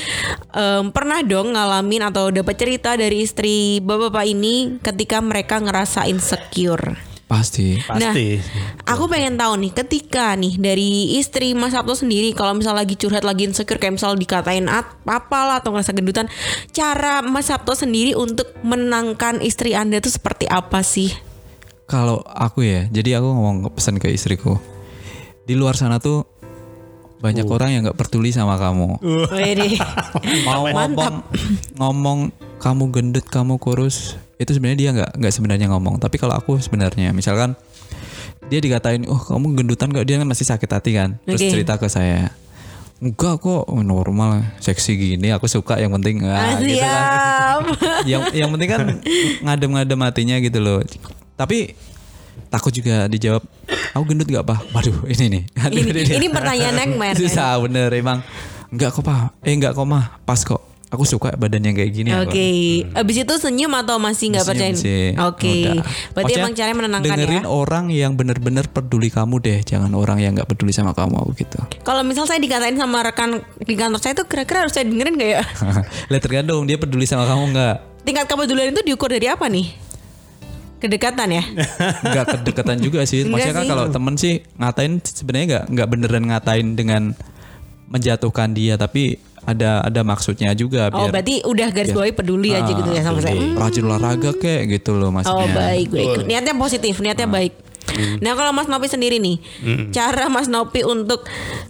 em, 0.51 0.83
pernah 0.91 1.21
dong 1.21 1.53
ngalamin 1.53 2.05
atau 2.05 2.29
dapat 2.29 2.55
cerita 2.55 2.93
dari 2.93 3.23
istri 3.23 3.79
bapak-bapak 3.79 4.25
ini 4.25 4.55
ketika 4.79 5.19
mereka 5.19 5.57
ngerasa 5.57 6.05
insecure. 6.05 6.97
Pasti. 7.27 7.75
Pasti. 7.83 8.39
Nah, 8.39 8.87
aku 8.87 9.11
pengen 9.11 9.35
tahu 9.35 9.59
nih 9.59 9.75
ketika 9.75 10.31
nih 10.39 10.55
dari 10.55 11.19
istri 11.19 11.51
Mas 11.51 11.75
Sabto 11.75 11.91
sendiri 11.91 12.31
kalau 12.31 12.55
misal 12.55 12.71
lagi 12.71 12.95
curhat 12.95 13.27
lagi 13.27 13.43
insecure 13.43 13.75
kayak 13.75 13.99
misal 13.99 14.15
dikatain 14.15 14.71
at- 14.71 14.95
apa 15.03 15.39
lah 15.43 15.59
atau 15.59 15.75
ngerasa 15.75 15.91
gendutan, 15.91 16.31
cara 16.71 17.19
Mas 17.19 17.51
Sabto 17.51 17.75
sendiri 17.75 18.15
untuk 18.15 18.47
menenangkan 18.63 19.43
istri 19.43 19.75
Anda 19.75 19.99
itu 19.99 20.07
seperti 20.07 20.47
apa 20.47 20.79
sih? 20.79 21.11
Kalau 21.87 22.19
aku 22.27 22.67
ya, 22.67 22.91
jadi 22.91 23.23
aku 23.23 23.27
ngomong 23.31 23.71
pesan 23.71 23.95
ke 23.95 24.11
istriku. 24.11 24.59
Di 25.47 25.55
luar 25.55 25.79
sana 25.79 26.03
tuh 26.03 26.27
banyak 27.17 27.47
Uh. 27.47 27.55
orang 27.55 27.69
yang 27.73 27.81
nggak 27.87 27.95
peduli 27.97 28.29
sama 28.29 28.59
kamu. 28.59 28.99
Wede. 29.31 29.79
Mau 30.47 30.67
ngomong 30.67 31.15
ngomong 31.79 32.19
kamu 32.59 32.83
gendut, 32.91 33.25
kamu 33.31 33.55
kurus, 33.55 34.19
itu 34.35 34.51
sebenarnya 34.51 34.77
dia 34.77 34.89
nggak 34.93 35.11
nggak 35.15 35.33
sebenarnya 35.33 35.67
ngomong. 35.71 35.95
Tapi 35.97 36.19
kalau 36.19 36.35
aku 36.35 36.59
sebenarnya, 36.59 37.15
misalkan 37.15 37.55
dia 38.51 38.59
dikatain, 38.59 39.07
oh 39.07 39.19
kamu 39.19 39.55
gendutan 39.55 39.87
gak 39.91 40.07
dia 40.07 40.19
kan 40.19 40.27
masih 40.27 40.43
sakit 40.47 40.67
hati 40.67 40.91
kan, 40.91 41.15
terus 41.23 41.39
Oke. 41.39 41.51
cerita 41.51 41.79
ke 41.79 41.87
saya. 41.87 42.31
Enggak 42.97 43.39
kok 43.39 43.69
normal 43.69 44.41
seksi 44.57 44.97
gini 44.97 45.29
aku 45.29 45.45
suka 45.45 45.77
yang 45.77 45.93
penting 45.93 46.25
Ah, 46.25 46.57
gitu 46.57 46.81
kan 46.81 47.61
yang 48.11 48.21
yang 48.33 48.49
penting 48.49 48.69
kan 48.73 48.81
ngadem-ngadem 49.45 49.99
hatinya 50.01 50.35
gitu 50.41 50.57
loh. 50.59 50.81
Tapi 51.37 51.77
takut 52.49 52.69
juga 52.69 53.05
dijawab, 53.05 53.45
aku 53.93 54.03
gendut 54.05 54.25
gak 54.25 54.41
pak? 54.43 54.59
Waduh 54.71 55.05
ini 55.07 55.25
nih. 55.29 55.43
Aduh, 55.63 55.77
Ini, 55.79 56.17
ini 56.17 56.27
pertanyaan 56.27 56.75
nightmare. 56.75 57.13
kan? 57.13 57.21
Susah 57.21 57.61
bener 57.61 57.89
emang. 57.91 58.19
Enggak 58.67 58.91
kok 58.91 59.01
pak, 59.01 59.37
eh 59.41 59.53
enggak 59.53 59.71
kok 59.71 59.85
mah, 59.85 60.19
pas 60.23 60.41
kok. 60.41 60.59
Aku 60.87 61.03
suka 61.03 61.35
badan 61.35 61.59
yang 61.61 61.75
kayak 61.75 61.91
gini. 61.91 62.15
aku. 62.15 62.31
Oke, 62.31 62.47
abis 62.95 63.15
itu 63.19 63.33
senyum 63.35 63.75
atau 63.75 63.99
masih 63.99 64.31
nggak 64.31 64.47
percaya? 64.47 64.71
Oke, 65.27 65.67
Udah. 65.67 65.83
berarti 65.83 66.15
Maksudnya, 66.15 66.39
emang 66.39 66.53
caranya 66.55 66.77
menenangkan 66.79 67.09
dengerin 67.11 67.43
ya. 67.43 67.43
orang 67.45 67.85
yang 67.91 68.11
bener-bener 68.15 68.65
peduli 68.65 69.11
kamu 69.11 69.35
deh, 69.37 69.59
jangan 69.61 69.91
orang 69.91 70.23
yang 70.23 70.31
nggak 70.31 70.47
peduli 70.47 70.71
sama 70.71 70.95
kamu 70.95 71.19
gitu. 71.35 71.59
Kalau 71.83 72.07
misal 72.07 72.23
saya 72.23 72.39
dikatain 72.39 72.79
sama 72.79 73.03
rekan 73.03 73.35
di 73.59 73.75
kantor 73.75 73.99
saya 73.99 74.15
itu 74.15 74.23
kira-kira 74.23 74.63
harus 74.63 74.71
saya 74.71 74.87
dengerin 74.87 75.19
gak 75.19 75.31
ya? 75.33 75.41
Lihat 76.11 76.21
tergantung 76.23 76.63
dia 76.63 76.79
peduli 76.79 77.03
sama 77.03 77.27
kamu 77.27 77.43
nggak? 77.51 77.75
Tingkat 78.07 78.25
kepedulian 78.25 78.71
itu 78.71 78.81
diukur 78.81 79.11
dari 79.11 79.27
apa 79.27 79.51
nih? 79.51 79.67
Kedekatan 80.77 81.27
ya? 81.33 81.43
nggak 82.05 82.25
kedekatan 82.37 82.77
juga 82.77 83.01
sih. 83.09 83.25
Enggak 83.25 83.49
Maksudnya 83.49 83.55
kan 83.57 83.65
kalau 83.65 83.85
temen 83.89 84.13
sih 84.15 84.33
ngatain 84.61 84.93
sebenarnya 85.01 85.45
nggak 85.49 85.65
nggak 85.73 85.87
beneran 85.89 86.23
ngatain 86.29 86.67
dengan 86.77 87.03
menjatuhkan 87.89 88.53
dia, 88.53 88.77
tapi 88.77 89.17
ada 89.47 89.79
ada 89.79 90.03
maksudnya 90.03 90.51
juga 90.51 90.91
Oh 90.91 91.07
biar 91.07 91.11
berarti 91.15 91.39
udah 91.47 91.67
garis 91.71 91.95
bawahi 91.95 92.11
peduli 92.11 92.51
aja 92.51 92.67
gitu 92.67 92.91
ya 92.91 92.99
sama 92.99 93.23
saya. 93.23 93.39
Hmm. 93.39 93.55
rajin 93.55 93.83
olahraga 93.87 94.31
kayak 94.35 94.63
gitu 94.75 94.99
loh 94.99 95.09
maksudnya. 95.09 95.39
Oh 95.39 95.47
baik 95.55 95.87
baik. 95.87 96.27
Niatnya 96.27 96.53
positif, 96.59 96.99
niatnya 96.99 97.31
baik. 97.31 97.53
Nah 98.19 98.35
kalau 98.35 98.51
Mas 98.51 98.67
Nopi 98.67 98.91
sendiri 98.91 99.17
nih, 99.17 99.39
cara 99.95 100.27
Mas 100.27 100.51
Nopi 100.51 100.83
untuk 100.83 101.23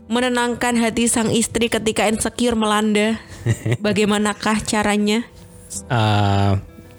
menenangkan 0.09 0.73
hati 0.75 1.05
sang 1.05 1.29
istri 1.29 1.69
ketika 1.69 2.09
insecure 2.09 2.57
melanda, 2.57 3.21
bagaimanakah 3.85 4.65
caranya? 4.65 5.21
Eh, 5.69 6.51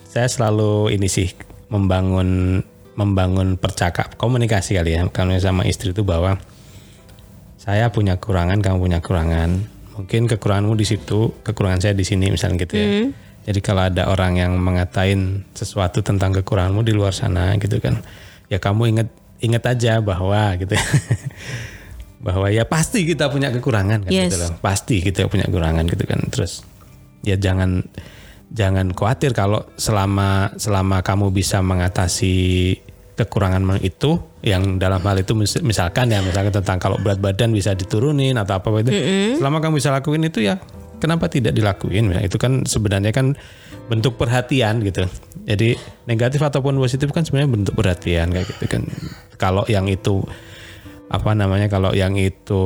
saya 0.07 0.29
selalu 0.31 0.95
ini 0.95 1.11
sih 1.11 1.48
membangun 1.69 2.61
membangun 2.99 3.55
percakap 3.55 4.19
komunikasi 4.19 4.75
kali 4.75 4.99
ya. 4.99 5.07
Kalau 5.13 5.33
sama 5.39 5.63
istri 5.65 5.95
itu 5.95 6.03
bahwa 6.03 6.37
saya 7.59 7.93
punya 7.95 8.19
kekurangan 8.19 8.59
kamu 8.59 8.77
punya 8.91 8.99
kekurangan. 8.99 9.51
Mungkin 9.99 10.31
kekuranganmu 10.31 10.75
di 10.79 10.87
situ 10.87 11.35
kekurangan 11.43 11.83
saya 11.83 11.95
di 11.95 12.03
sini 12.07 12.31
misalnya 12.31 12.59
gitu 12.67 12.75
ya. 12.75 12.89
Jadi 13.49 13.61
kalau 13.65 13.89
ada 13.89 14.13
orang 14.13 14.37
yang 14.37 14.53
mengatain 14.61 15.47
sesuatu 15.57 16.05
tentang 16.05 16.37
kekuranganmu 16.37 16.85
di 16.85 16.93
luar 16.93 17.17
sana 17.17 17.57
gitu 17.57 17.81
kan 17.81 18.03
ya 18.53 18.61
kamu 18.61 18.93
inget 18.93 19.09
inget 19.41 19.65
aja 19.65 20.01
bahwa 20.03 20.53
gitu 20.59 20.75
ya. 20.75 20.85
bahwa 22.27 22.51
ya 22.51 22.67
pasti 22.67 23.07
kita 23.07 23.31
punya 23.31 23.55
kekurangan 23.55 24.03
kan 24.05 24.11
Yes. 24.11 24.35
gitu 24.35 24.37
loh. 24.43 24.53
Pasti 24.59 24.99
kita 24.99 25.31
punya 25.31 25.47
kekurangan 25.47 25.87
gitu 25.87 26.03
kan. 26.03 26.19
Terus 26.35 26.67
ya 27.23 27.39
jangan 27.39 27.87
jangan 28.53 28.93
khawatir 28.97 29.37
kalau 29.37 29.65
selama 29.77 30.53
selama 30.57 31.05
kamu 31.05 31.33
bisa 31.33 31.61
mengatasi 31.61 32.77
kekurangan 33.19 33.83
itu 33.83 34.23
yang 34.47 34.79
dalam 34.79 35.03
hal 35.03 35.19
itu 35.19 35.35
mis- 35.35 35.61
misalkan 35.61 36.09
ya 36.09 36.23
misalkan 36.23 36.55
tentang 36.55 36.79
kalau 36.79 36.97
berat 37.03 37.19
badan 37.19 37.51
bisa 37.51 37.75
diturunin 37.75 38.39
atau 38.39 38.63
apa 38.63 38.69
itu 38.81 38.95
selama 39.37 39.59
kamu 39.59 39.83
bisa 39.83 39.91
lakuin 39.91 40.23
itu 40.31 40.47
ya 40.47 40.63
kenapa 40.99 41.31
tidak 41.31 41.55
dilakuin? 41.55 42.11
Ya, 42.13 42.21
itu 42.27 42.37
kan 42.37 42.67
sebenarnya 42.67 43.15
kan 43.15 43.39
bentuk 43.89 44.21
perhatian 44.21 44.85
gitu. 44.85 45.07
Jadi 45.49 45.79
negatif 46.05 46.43
ataupun 46.45 46.77
positif 46.77 47.09
kan 47.15 47.25
sebenarnya 47.25 47.49
bentuk 47.49 47.75
perhatian 47.79 48.35
kayak 48.35 48.47
gitu 48.53 48.65
kan. 48.69 48.83
Kalau 49.41 49.65
yang 49.71 49.89
itu 49.89 50.21
apa 51.09 51.33
namanya 51.33 51.67
kalau 51.67 51.91
yang 51.91 52.13
itu 52.15 52.65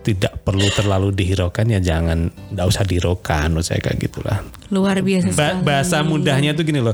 tidak 0.00 0.44
perlu 0.44 0.68
terlalu 0.70 1.08
dihiraukan 1.10 1.64
ya 1.66 1.80
jangan 1.80 2.28
nggak 2.50 2.66
usah 2.66 2.84
dihiraukan 2.84 3.48
menurut 3.48 3.64
saya 3.64 3.80
kayak 3.80 3.96
gitulah. 3.98 4.44
Luar 4.68 5.00
biasa 5.00 5.32
Ba- 5.32 5.56
sekali. 5.56 5.64
bahasa 5.64 5.96
mudahnya 6.02 6.52
tuh 6.52 6.62
gini 6.62 6.78
loh. 6.78 6.92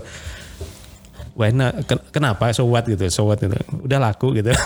Wah, 1.34 1.54
nah, 1.54 1.70
ken- 1.82 2.02
kenapa? 2.10 2.50
So 2.50 2.66
what 2.66 2.82
gitu 2.82 3.06
so 3.08 3.22
what 3.22 3.38
gitu. 3.38 3.54
Udah 3.80 3.98
laku 4.00 4.34
gitu. 4.34 4.50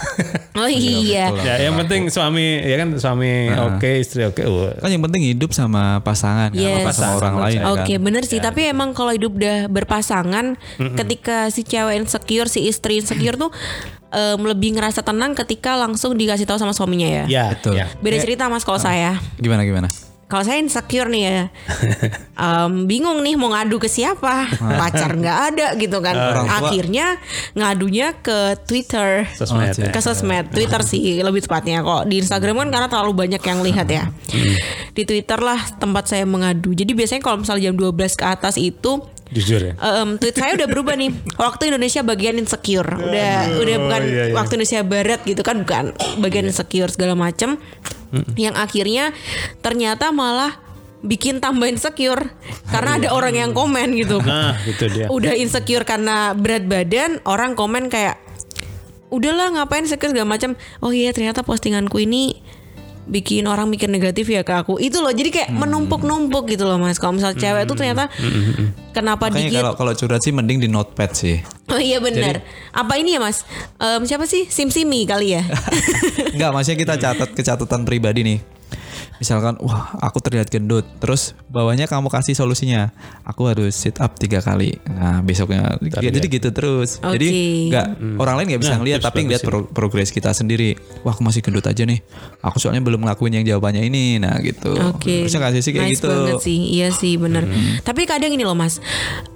Oh 0.53 0.68
iya. 0.68 1.33
ya 1.33 1.64
yang 1.64 1.81
penting 1.81 2.12
suami 2.12 2.61
ya 2.61 2.77
kan 2.77 2.92
suami 2.94 3.48
oke 3.48 3.88
istri 3.96 4.20
oke 4.22 4.44
Wah, 4.44 4.77
Kan 4.77 4.92
yang 4.92 5.01
penting 5.01 5.25
hidup 5.25 5.48
sama 5.48 6.05
pasangan 6.05 6.53
kan, 6.53 6.61
Yes. 6.61 6.85
apa 6.85 6.92
sama 6.92 7.12
orang 7.16 7.35
lain 7.40 7.57
ya 7.57 7.64
Oke 7.72 7.94
kan. 7.96 8.05
bener 8.05 8.22
sih. 8.22 8.37
Tapi 8.37 8.68
emang 8.68 8.92
kalau 8.92 9.16
hidup 9.16 9.33
udah 9.33 9.64
berpasangan 9.66 10.61
Ketika 10.77 11.48
si 11.48 11.64
cewek 11.64 11.96
insecure 11.96 12.46
Si 12.46 12.68
istri 12.68 13.01
insecure 13.01 13.40
tuh 13.40 13.48
em, 14.12 14.38
Lebih 14.38 14.77
ngerasa 14.77 15.01
tenang 15.01 15.33
ketika 15.35 15.75
langsung 15.75 16.12
dikasih 16.12 16.44
tahu 16.44 16.57
sama 16.57 16.70
suaminya 16.70 17.09
ya? 17.09 17.25
Ya 17.27 17.44
Betul. 17.51 17.75
ya. 17.75 17.88
Beda 17.98 18.16
cerita 18.16 18.46
mas 18.46 18.62
kalau 18.62 18.77
saya. 18.77 19.16
Gimana 19.37 19.64
gimana? 19.64 19.88
Kalau 20.25 20.48
saya 20.48 20.57
insecure 20.57 21.12
nih 21.12 21.22
ya. 21.22 21.44
Em, 22.42 22.88
Bingung 22.88 23.20
nih 23.20 23.37
mau 23.37 23.53
ngadu 23.53 23.77
ke 23.77 23.85
siapa? 23.85 24.48
Pacar 24.48 25.12
nggak 25.12 25.38
ada 25.53 25.66
gitu 25.77 26.01
kan. 26.01 26.16
Orang 26.16 26.48
tua. 26.48 26.57
Akhirnya 26.64 27.07
ngadunya 27.53 28.16
ke 28.16 28.57
Twitter. 28.64 29.29
Sosmed 29.37 29.77
Oh, 29.77 29.85
ya. 29.85 29.92
ke 29.92 30.01
sosmed. 30.01 30.48
Twitter 30.48 30.81
sih 30.83 31.20
lebih 31.20 31.44
tepatnya. 31.44 31.85
Kok 31.85 32.09
di 32.09 32.25
Instagram 32.25 32.64
kan 32.64 32.68
karena 32.72 32.88
terlalu 32.88 33.12
banyak 33.12 33.42
yang 33.44 33.61
lihat 33.61 33.85
ya. 33.87 34.09
Di 34.92 35.05
Twitter 35.05 35.37
lah 35.37 35.61
tempat 35.77 36.09
saya 36.09 36.25
mengadu. 36.25 36.72
Jadi 36.72 36.96
biasanya 36.96 37.20
kalau 37.20 37.44
misalnya 37.44 37.68
jam 37.68 37.77
12 37.77 37.92
ke 38.16 38.25
atas 38.25 38.57
itu 38.57 39.05
jujur 39.33 39.61
ya? 39.61 39.75
Em, 39.81 40.21
tweet 40.21 40.37
saya 40.37 40.53
udah 40.55 40.68
berubah 40.68 40.95
nih. 40.95 41.11
Waktu 41.40 41.73
Indonesia 41.73 42.01
bagian 42.05 42.37
insecure. 42.37 42.87
Udah 42.87 43.59
udah 43.59 43.77
bukan 43.81 44.03
iya, 44.05 44.25
iya. 44.29 44.35
waktu 44.37 44.53
Indonesia 44.61 44.81
Barat 44.85 45.21
gitu 45.25 45.42
kan 45.42 45.64
bukan. 45.64 45.97
Bagian 46.21 46.45
insecure 46.45 46.92
segala 46.92 47.16
macem. 47.16 47.57
Yang 48.37 48.55
akhirnya 48.61 49.05
ternyata 49.64 50.12
malah 50.12 50.61
bikin 51.01 51.40
tambah 51.40 51.66
insecure. 51.66 52.29
Karena 52.68 53.01
ada 53.01 53.09
orang 53.16 53.35
yang 53.35 53.51
komen 53.57 53.97
gitu. 53.97 54.21
Nah 54.21 54.61
gitu 54.68 54.87
dia. 54.92 55.09
Udah 55.09 55.33
insecure 55.33 55.88
karena 55.88 56.37
berat 56.37 56.68
badan 56.68 57.25
orang 57.25 57.57
komen 57.57 57.88
kayak 57.88 58.21
udahlah 59.12 59.53
ngapain 59.53 59.85
insecure 59.85 60.09
segala 60.16 60.25
macam 60.25 60.57
oh 60.81 60.88
iya 60.88 61.12
ternyata 61.12 61.45
postinganku 61.45 62.01
ini 62.01 62.40
bikin 63.05 63.45
orang 63.45 63.67
mikir 63.67 63.87
negatif 63.87 64.27
ya 64.27 64.41
ke 64.41 64.55
aku. 64.55 64.77
Itu 64.77 64.99
loh 64.99 65.11
jadi 65.11 65.29
kayak 65.29 65.49
Hmm. 65.49 65.61
menumpuk-numpuk 65.61 66.47
gitu 66.47 66.62
loh 66.62 66.77
mas. 66.77 66.97
Kalau 66.97 67.12
misal 67.12 67.33
cewek 67.33 67.65
tuh 67.65 67.75
ternyata 67.75 68.07
kenapa 68.91 69.27
Makanya 69.27 69.43
dikit? 69.45 69.57
kalau 69.57 69.73
kalau 69.75 69.93
curhat 69.93 70.21
sih 70.21 70.31
mending 70.31 70.59
di 70.59 70.69
notepad 70.69 71.11
sih. 71.11 71.43
oh 71.69 71.79
iya 71.79 71.99
benar 71.99 72.45
apa 72.71 72.93
ini 72.95 73.15
ya 73.15 73.21
mas? 73.21 73.43
Em, 73.77 74.03
siapa 74.03 74.25
sih? 74.25 74.45
Simsimi 74.47 75.03
kali 75.03 75.33
ya? 75.33 75.43
Enggak, 76.35 76.51
maksudnya 76.51 76.79
kita 76.79 76.95
catat 77.03 77.31
ke 77.31 77.41
catatan 77.41 77.83
pribadi 77.83 78.21
nih. 78.23 78.38
Misalkan, 79.23 79.55
wah 79.63 79.95
aku 80.03 80.19
terlihat 80.19 80.51
gendut. 80.51 80.83
Terus 80.99 81.39
bawahnya 81.47 81.87
kamu 81.87 82.11
kasih 82.11 82.35
solusinya. 82.35 82.91
Aku 83.23 83.47
harus 83.47 83.71
sit 83.71 84.03
up 84.03 84.19
tiga 84.19 84.43
kali. 84.43 84.83
Nah 84.91 85.23
besoknya, 85.23 85.79
ya, 85.79 86.11
jadi 86.11 86.27
gitu 86.27 86.51
terus. 86.51 86.99
Jadi 86.99 87.29
Oke. 87.31 87.71
nggak 87.71 87.87
orang 88.19 88.35
lain 88.43 88.47
nggak 88.51 88.63
bisa 88.67 88.75
Nah, 88.75 88.79
ngeliat, 88.83 89.01
tapi 89.05 89.19
ngeliat 89.23 89.47
pro- 89.47 89.71
progres 89.71 90.11
kita 90.11 90.35
sendiri. 90.35 90.75
Wah 91.07 91.15
aku 91.15 91.23
masih 91.23 91.39
gendut 91.39 91.63
aja 91.63 91.87
nih. 91.87 92.03
Aku 92.43 92.59
soalnya 92.59 92.83
belum 92.83 93.07
ngelakuin 93.07 93.39
yang 93.39 93.47
jawabannya 93.47 93.87
ini. 93.87 94.19
Nah 94.19 94.43
gitu. 94.43 94.75
Oke. 94.91 95.23
Bisa 95.23 95.39
kasih 95.39 95.63
sih 95.63 95.71
kayak 95.71 95.87
nice 95.87 96.03
gitu. 96.03 96.11
banget 96.11 96.43
sih. 96.43 96.59
Iya 96.75 96.89
sih 96.91 97.15
bener. 97.15 97.47
Tapi 97.87 98.03
kadang 98.11 98.35
ini 98.35 98.43
loh 98.43 98.59
Mas. 98.59 98.83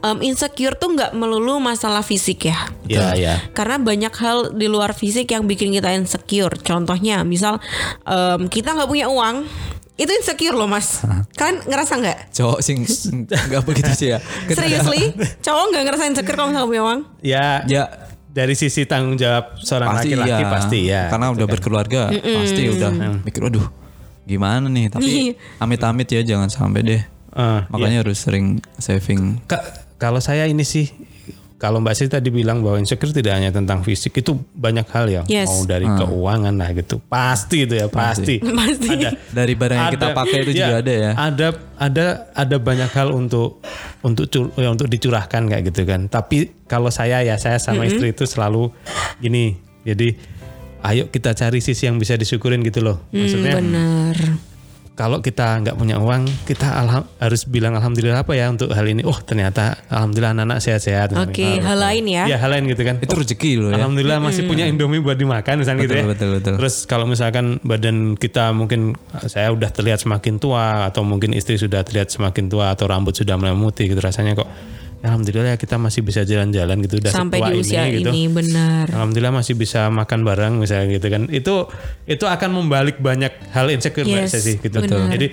em, 0.02 0.18
insecure 0.22 0.74
tuh 0.74 0.98
nggak 0.98 1.14
melulu 1.14 1.62
masalah 1.62 2.02
fisik 2.02 2.50
ya. 2.50 2.58
ya 2.88 3.14
ya 3.14 3.34
Karena 3.52 3.78
banyak 3.78 4.14
hal 4.16 4.38
di 4.56 4.66
luar 4.66 4.96
fisik 4.96 5.30
yang 5.30 5.46
bikin 5.46 5.70
kita 5.70 5.92
insecure. 5.92 6.56
Contohnya, 6.58 7.22
misal 7.22 7.62
em, 8.02 8.48
kita 8.48 8.72
nggak 8.72 8.88
punya 8.88 9.06
uang, 9.06 9.44
itu 9.96 10.10
insecure 10.12 10.56
loh 10.56 10.68
mas. 10.68 11.00
Kan 11.40 11.64
ngerasa 11.64 11.96
nggak? 12.00 12.18
Cowok 12.36 12.58
sih 12.60 12.72
nggak 12.76 13.62
begitu 13.64 13.92
sih 13.96 14.08
ya. 14.12 14.18
Seriously, 14.56 15.16
cowok 15.40 15.64
nggak 15.72 15.82
ngerasa 15.88 16.02
insecure 16.12 16.36
kalau 16.36 16.48
misalnya 16.52 16.68
punya 16.68 16.82
uang? 16.84 17.00
ya 17.24 17.46
Ya 17.64 17.84
dari 18.36 18.52
sisi 18.52 18.84
tanggung 18.84 19.16
jawab 19.16 19.56
seorang 19.64 19.96
pasti 19.96 20.12
laki-laki 20.12 20.44
iya. 20.44 20.52
pasti 20.52 20.78
ya 20.84 21.02
karena 21.08 21.32
udah 21.32 21.46
berkeluarga 21.48 22.12
pasti 22.12 22.68
udah 22.68 23.24
mikir 23.24 23.40
waduh 23.48 23.64
gimana 24.28 24.68
nih 24.68 24.92
tapi 24.92 25.32
amit-amit 25.56 26.04
ya 26.04 26.20
jangan 26.20 26.52
sampai 26.52 26.84
deh 26.84 27.02
Eh, 27.36 27.60
makanya 27.68 28.00
harus 28.00 28.16
sering 28.24 28.64
saving 28.80 29.44
Kak, 29.44 29.60
kalau 30.00 30.24
saya 30.24 30.48
ini 30.48 30.64
sih 30.64 30.88
kalau 31.56 31.80
Mbak 31.80 31.94
Sri 31.96 32.06
tadi 32.12 32.28
bilang 32.28 32.60
bahwa 32.60 32.76
insecure 32.76 33.16
tidak 33.16 33.32
hanya 33.32 33.48
tentang 33.48 33.80
fisik 33.80 34.12
itu 34.20 34.36
banyak 34.52 34.84
hal 34.92 35.08
ya. 35.08 35.22
Yes. 35.24 35.48
mau 35.48 35.64
dari 35.64 35.88
keuangan 35.88 36.52
lah 36.52 36.68
gitu. 36.76 37.00
Pasti 37.08 37.64
itu 37.64 37.80
ya 37.80 37.88
pasti, 37.88 38.36
Pasti. 38.44 38.88
ada 39.00 39.16
dari 39.32 39.56
barang 39.56 39.78
yang 39.80 39.92
kita 39.96 40.08
pakai 40.12 40.38
itu 40.44 40.52
juga 40.60 40.76
ada 40.84 40.92
ya. 40.92 41.10
ada 41.16 41.46
ada 41.80 42.06
ada 42.36 42.56
banyak 42.60 42.90
hal 42.92 43.08
untuk 43.08 43.64
untuk 44.04 44.28
cur- 44.28 44.52
ya, 44.60 44.68
untuk 44.68 44.92
dicurahkan 44.92 45.48
kayak 45.48 45.72
gitu 45.72 45.88
kan. 45.88 46.12
Tapi 46.12 46.52
kalau 46.68 46.92
saya 46.92 47.24
ya 47.24 47.40
saya 47.40 47.56
sama 47.56 47.88
istri 47.88 48.12
itu 48.12 48.28
selalu 48.28 48.68
gini. 49.16 49.56
Jadi 49.88 50.12
ayo 50.84 51.08
kita 51.08 51.32
cari 51.32 51.64
sisi 51.64 51.88
yang 51.88 51.96
bisa 51.96 52.20
disyukurin 52.20 52.60
gitu 52.60 52.84
loh. 52.84 53.00
Maksudnya 53.10 53.64
Bener. 53.64 54.16
Kalau 54.96 55.20
kita 55.20 55.60
nggak 55.60 55.76
punya 55.76 56.00
uang, 56.00 56.24
kita 56.48 56.72
alham- 56.72 57.04
harus 57.20 57.44
bilang 57.44 57.76
alhamdulillah 57.76 58.24
apa 58.24 58.32
ya 58.32 58.48
untuk 58.48 58.72
hal 58.72 58.88
ini. 58.88 59.04
Oh 59.04 59.14
ternyata 59.20 59.76
alhamdulillah 59.92 60.32
anak-anak 60.32 60.58
sehat-sehat. 60.64 61.12
Oke, 61.12 61.60
hal 61.60 61.76
lain 61.76 62.08
ya. 62.08 62.24
Ya 62.24 62.40
hal 62.40 62.48
lain 62.48 62.64
gitu 62.72 62.80
kan. 62.80 62.96
itu 62.96 63.12
rezeki 63.12 63.52
loh 63.60 63.70
ya 63.70 63.84
Alhamdulillah 63.84 64.18
masih 64.24 64.48
punya 64.48 64.64
Indomie 64.64 65.04
buat 65.04 65.20
dimakan 65.20 65.60
misalnya 65.60 65.84
gitu 65.84 65.94
Betul, 65.94 66.00
ya. 66.00 66.08
betul, 66.16 66.28
betul. 66.40 66.54
Terus 66.56 66.74
kalau 66.88 67.04
misalkan 67.04 67.60
badan 67.60 68.16
kita 68.16 68.56
mungkin 68.56 68.96
saya 69.28 69.52
udah 69.52 69.68
terlihat 69.68 70.00
semakin 70.00 70.40
tua 70.40 70.88
atau 70.88 71.04
mungkin 71.04 71.36
istri 71.36 71.60
sudah 71.60 71.84
terlihat 71.84 72.08
semakin 72.08 72.48
tua 72.48 72.72
atau 72.72 72.88
rambut 72.88 73.12
sudah 73.12 73.36
mulai 73.36 73.52
memutih 73.52 73.92
gitu 73.92 74.00
rasanya 74.00 74.32
kok. 74.32 74.48
Alhamdulillah 74.96 75.52
ya 75.52 75.58
kita 75.58 75.76
masih 75.76 76.00
bisa 76.00 76.22
jalan-jalan 76.22 76.80
gitu 76.80 76.98
udah 76.98 77.10
Sampai 77.10 77.38
di 77.40 77.52
usia 77.56 77.84
ini, 77.84 78.00
gitu. 78.00 78.10
ini 78.10 78.26
benar. 78.26 78.88
Alhamdulillah 78.88 79.34
masih 79.34 79.54
bisa 79.54 79.86
makan 79.86 80.22
bareng 80.22 80.56
misalnya 80.56 80.88
gitu 80.90 81.06
kan. 81.06 81.28
Itu 81.28 81.68
itu 82.04 82.24
akan 82.24 82.50
membalik 82.54 82.98
banyak 82.98 83.28
hal 83.50 83.68
insecure 83.68 84.02
Yes, 84.02 84.32
Sesi 84.32 84.56
gitu. 84.56 84.72
benar. 84.76 85.06
Jadi 85.08 85.30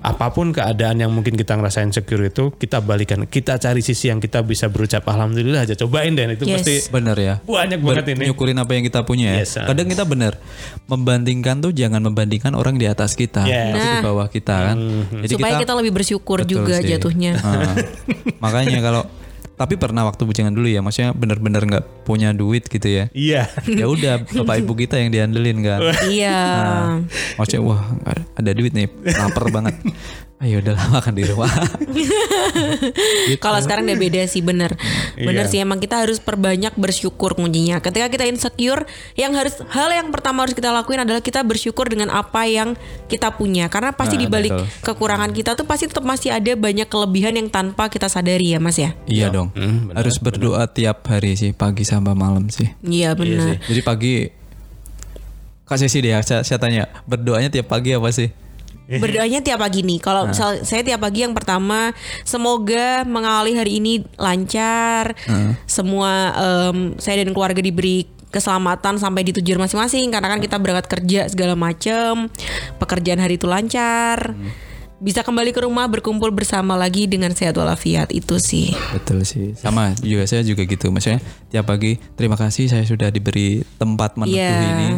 apa 0.00 0.30
pun 0.30 0.50
keadaan 0.50 0.98
yang 0.98 1.10
mungkin 1.10 1.32
kita 1.32 1.54
ngerasain 1.54 1.88
insecure 1.88 2.22
itu 2.22 2.52
kita 2.52 2.78
balikan. 2.78 3.24
Kita 3.24 3.56
cari 3.56 3.80
sisi 3.80 4.06
yang 4.06 4.18
kita 4.18 4.40
bisa 4.40 4.66
berucap 4.66 5.02
alhamdulillah 5.02 5.62
aja 5.62 5.74
cobain 5.74 6.12
deh 6.12 6.26
itu 6.28 6.44
Yes. 6.44 6.54
pasti 6.58 6.74
bener 6.88 7.16
ya 7.16 7.34
banyak 7.40 7.80
banget 7.80 8.04
ini. 8.12 8.22
nyukurin 8.26 8.56
apa 8.56 8.72
yang 8.72 8.84
kita 8.84 9.00
punya 9.02 9.32
ya 9.32 9.42
Yes, 9.42 9.56
kadang 9.56 9.86
kita 9.86 10.04
bener 10.04 10.38
membandingkan 10.84 11.58
tuh 11.58 11.70
jangan 11.70 11.98
membandingkan 12.00 12.52
orang 12.52 12.76
di 12.76 12.84
atas 12.84 13.14
kita 13.14 13.42
Yes. 13.42 13.72
tapi 13.72 13.82
di 13.82 13.90
Nah. 13.92 14.02
bawah 14.02 14.26
kita 14.28 14.54
kan 14.64 14.76
jadi 15.20 15.34
Supaya 15.34 15.54
kita, 15.58 15.72
lebih 15.74 15.92
bersyukur 15.92 16.38
juga 16.44 16.78
sih. 16.78 16.92
jatuhnya. 16.92 17.32
Ah. 17.38 17.74
makanya 18.44 18.78
kalau 18.80 19.02
tapi 19.56 19.80
pernah 19.80 20.04
waktu 20.04 20.28
bujangan 20.28 20.52
dulu 20.52 20.68
ya 20.68 20.84
maksudnya 20.84 21.16
bener-bener 21.16 21.64
nggak 21.64 21.84
punya 22.04 22.36
duit 22.36 22.68
gitu 22.68 22.84
ya 22.86 23.04
Iya. 23.10 23.48
ya 23.64 23.86
udah 23.88 24.14
bapak 24.44 24.56
ibu 24.60 24.72
kita 24.76 25.00
yang 25.00 25.08
diandelin 25.08 25.58
kan 25.64 25.80
iya. 26.12 26.40
maksudnya 27.34 27.62
wah 27.64 27.80
ada 28.36 28.50
duit 28.52 28.76
nih 28.76 28.86
lapar 29.16 29.48
banget 29.48 29.74
ayo 30.38 30.60
udah 30.60 30.76
makan 30.94 31.12
di 31.12 31.24
rumah. 31.24 31.48
Kalau 33.38 33.58
sekarang 33.58 33.84
udah 33.84 33.96
beda 33.96 34.22
sih 34.24 34.40
bener. 34.40 34.76
Bener 35.14 35.44
Iya. 35.44 35.50
sih 35.50 35.58
emang 35.58 35.78
kita 35.78 35.96
harus 35.98 36.18
perbanyak 36.18 36.74
bersyukur 36.74 37.32
kuncinya. 37.32 37.80
Ketika 37.80 38.06
kita 38.06 38.24
insecure 38.24 38.84
Yang 39.14 39.32
harus 39.34 39.54
Hal 39.66 39.88
yang 39.90 40.08
pertama 40.08 40.44
harus 40.44 40.52
kita 40.52 40.68
lakuin 40.70 41.00
adalah 41.00 41.18
Kita 41.18 41.40
bersyukur 41.40 41.86
dengan 41.86 42.08
apa 42.10 42.44
yang 42.44 42.76
kita 43.06 43.32
punya. 43.32 43.66
Karena 43.66 43.90
pasti 43.90 44.16
Nah, 44.16 44.22
dibalik 44.22 44.52
betul. 44.52 44.66
kekurangan 44.84 45.30
kita 45.32 45.50
tuh 45.52 45.64
Pasti 45.64 45.84
tetap 45.86 46.04
masih 46.04 46.30
ada 46.30 46.52
banyak 46.52 46.84
kelebihan 46.84 47.34
yang 47.34 47.48
tanpa 47.48 47.88
kita 47.88 48.06
sadari 48.06 48.52
ya 48.52 48.60
mas 48.60 48.76
ya? 48.76 48.92
Iya 49.06 49.28
dong. 49.30 49.50
Hmm, 49.52 49.88
benar, 49.88 50.04
harus 50.04 50.16
berdoa 50.18 50.64
tiap 50.66 51.00
hari 51.06 51.32
sih 51.34 51.50
pagi 51.50 51.82
sampai 51.82 52.12
malam 52.12 52.48
sih. 52.48 52.68
Iya 52.80 53.12
benar. 53.12 53.56
jadi 53.62 53.80
pagi 53.80 54.14
Kak 55.64 55.76
Sesi 55.76 55.98
deh 55.98 56.14
saya, 56.20 56.40
saya 56.40 56.56
tanya 56.56 56.86
berdoanya 57.04 57.48
tiap 57.48 57.66
pagi 57.66 57.90
apa 57.90 58.06
sih 58.08 58.30
Berdoanya 58.88 59.42
tiap 59.42 59.58
pagi 59.58 59.82
nih. 59.82 59.98
Kalau 59.98 60.30
misal 60.30 60.62
saya 60.62 60.80
tiap 60.80 61.02
pagi 61.02 61.20
yang 61.20 61.34
pertama 61.34 61.90
semoga 62.22 63.02
mengawali 63.02 63.52
hari 63.52 63.78
ini 63.78 64.06
lancar. 64.14 65.18
Semua 65.64 66.30
em, 66.32 66.94
saya 66.96 67.20
dan 67.20 67.30
keluarga 67.30 67.58
diberi 67.58 68.06
keselamatan 68.26 68.96
sampai 68.96 69.22
di 69.22 69.32
tujuan 69.32 69.56
masing-masing 69.58 70.10
karena 70.10 70.28
kan 70.28 70.38
kita 70.38 70.56
berangkat 70.56 70.86
kerja 70.88 71.20
segala 71.26 71.54
macem 71.54 72.28
pekerjaan 72.76 73.16
hari 73.16 73.38
itu 73.38 73.48
lancar 73.48 74.34
bisa 74.96 75.20
kembali 75.20 75.52
ke 75.52 75.60
rumah 75.60 75.84
berkumpul 75.86 76.32
bersama 76.32 76.72
lagi 76.72 77.04
dengan 77.04 77.28
sehat 77.32 77.52
walafiat 77.52 78.08
itu 78.10 78.36
sih 78.36 78.72
Betul 78.92 79.24
sih. 79.24 79.52
Sama 79.52 79.92
juga 80.00 80.24
saya 80.24 80.40
juga 80.40 80.64
gitu. 80.64 80.88
Maksudnya 80.88 81.20
tiap 81.48 81.68
pagi 81.68 81.96
terima 82.16 82.36
kasih 82.36 82.68
saya 82.68 82.84
sudah 82.84 83.08
diberi 83.08 83.60
tempat 83.76 84.16
meneduh 84.16 84.36
Iya. 84.36 84.56
ini. 84.58 84.88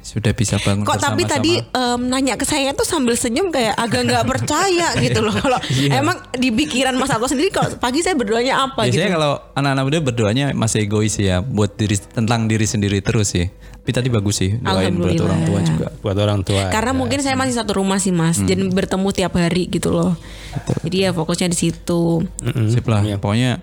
Sudah 0.00 0.32
bisa 0.32 0.56
bangun 0.58 0.82
Kok 0.82 0.96
tapi 0.98 1.22
tadi 1.22 1.60
em, 1.60 2.00
nanya 2.02 2.34
ke 2.34 2.42
saya 2.42 2.72
tuh 2.72 2.82
sambil 2.82 3.14
senyum 3.14 3.48
kayak 3.48 3.74
agak 3.74 4.02
nggak 4.02 4.24
percaya 4.24 4.96
gitu 4.96 5.20
loh. 5.20 5.30
Kalau 5.30 5.60
Iya. 5.70 6.00
emang 6.00 6.16
di 6.32 6.48
pikiran 6.48 6.94
Mas 6.94 7.08
Ato 7.08 7.24
sendiri 7.24 7.48
kalau 7.48 7.76
pagi 7.76 8.00
saya 8.00 8.14
berdoanya 8.14 8.64
apa 8.64 8.82
Biasanya 8.82 8.96
gitu. 9.06 9.14
kalau 9.14 9.32
anak-anak 9.52 9.84
muda 9.84 9.98
berdoanya 10.02 10.44
masih 10.52 10.82
egois 10.82 11.14
ya, 11.14 11.40
buat 11.40 11.74
diri 11.74 11.94
tentang 11.96 12.44
diri 12.46 12.64
sendiri 12.64 12.98
terus 12.98 13.30
sih. 13.30 13.46
Tapi 13.50 13.90
tadi 13.94 14.08
bagus 14.08 14.36
sih 14.38 14.56
doain 14.56 14.92
buat 14.94 15.16
orang 15.18 15.40
tua 15.42 15.58
juga. 15.62 15.86
buat 15.98 16.16
orang 16.18 16.40
tua. 16.42 16.62
Karena 16.68 16.92
mungkin 16.92 17.20
saya 17.20 17.32
masih 17.34 17.54
satu 17.54 17.76
rumah 17.76 17.96
sih 17.96 18.10
Mas, 18.10 18.36
Hmm. 18.36 18.46
dan 18.46 18.68
bertemu 18.68 19.08
tiap 19.10 19.32
hari 19.34 19.68
gitu 19.68 19.88
loh. 19.90 20.16
Jadi 20.82 20.96
ya 21.02 21.10
fokusnya 21.10 21.46
di 21.46 21.58
situ. 21.58 22.24
Sip 22.68 22.84
lah. 22.84 23.04
Pokoknya 23.16 23.60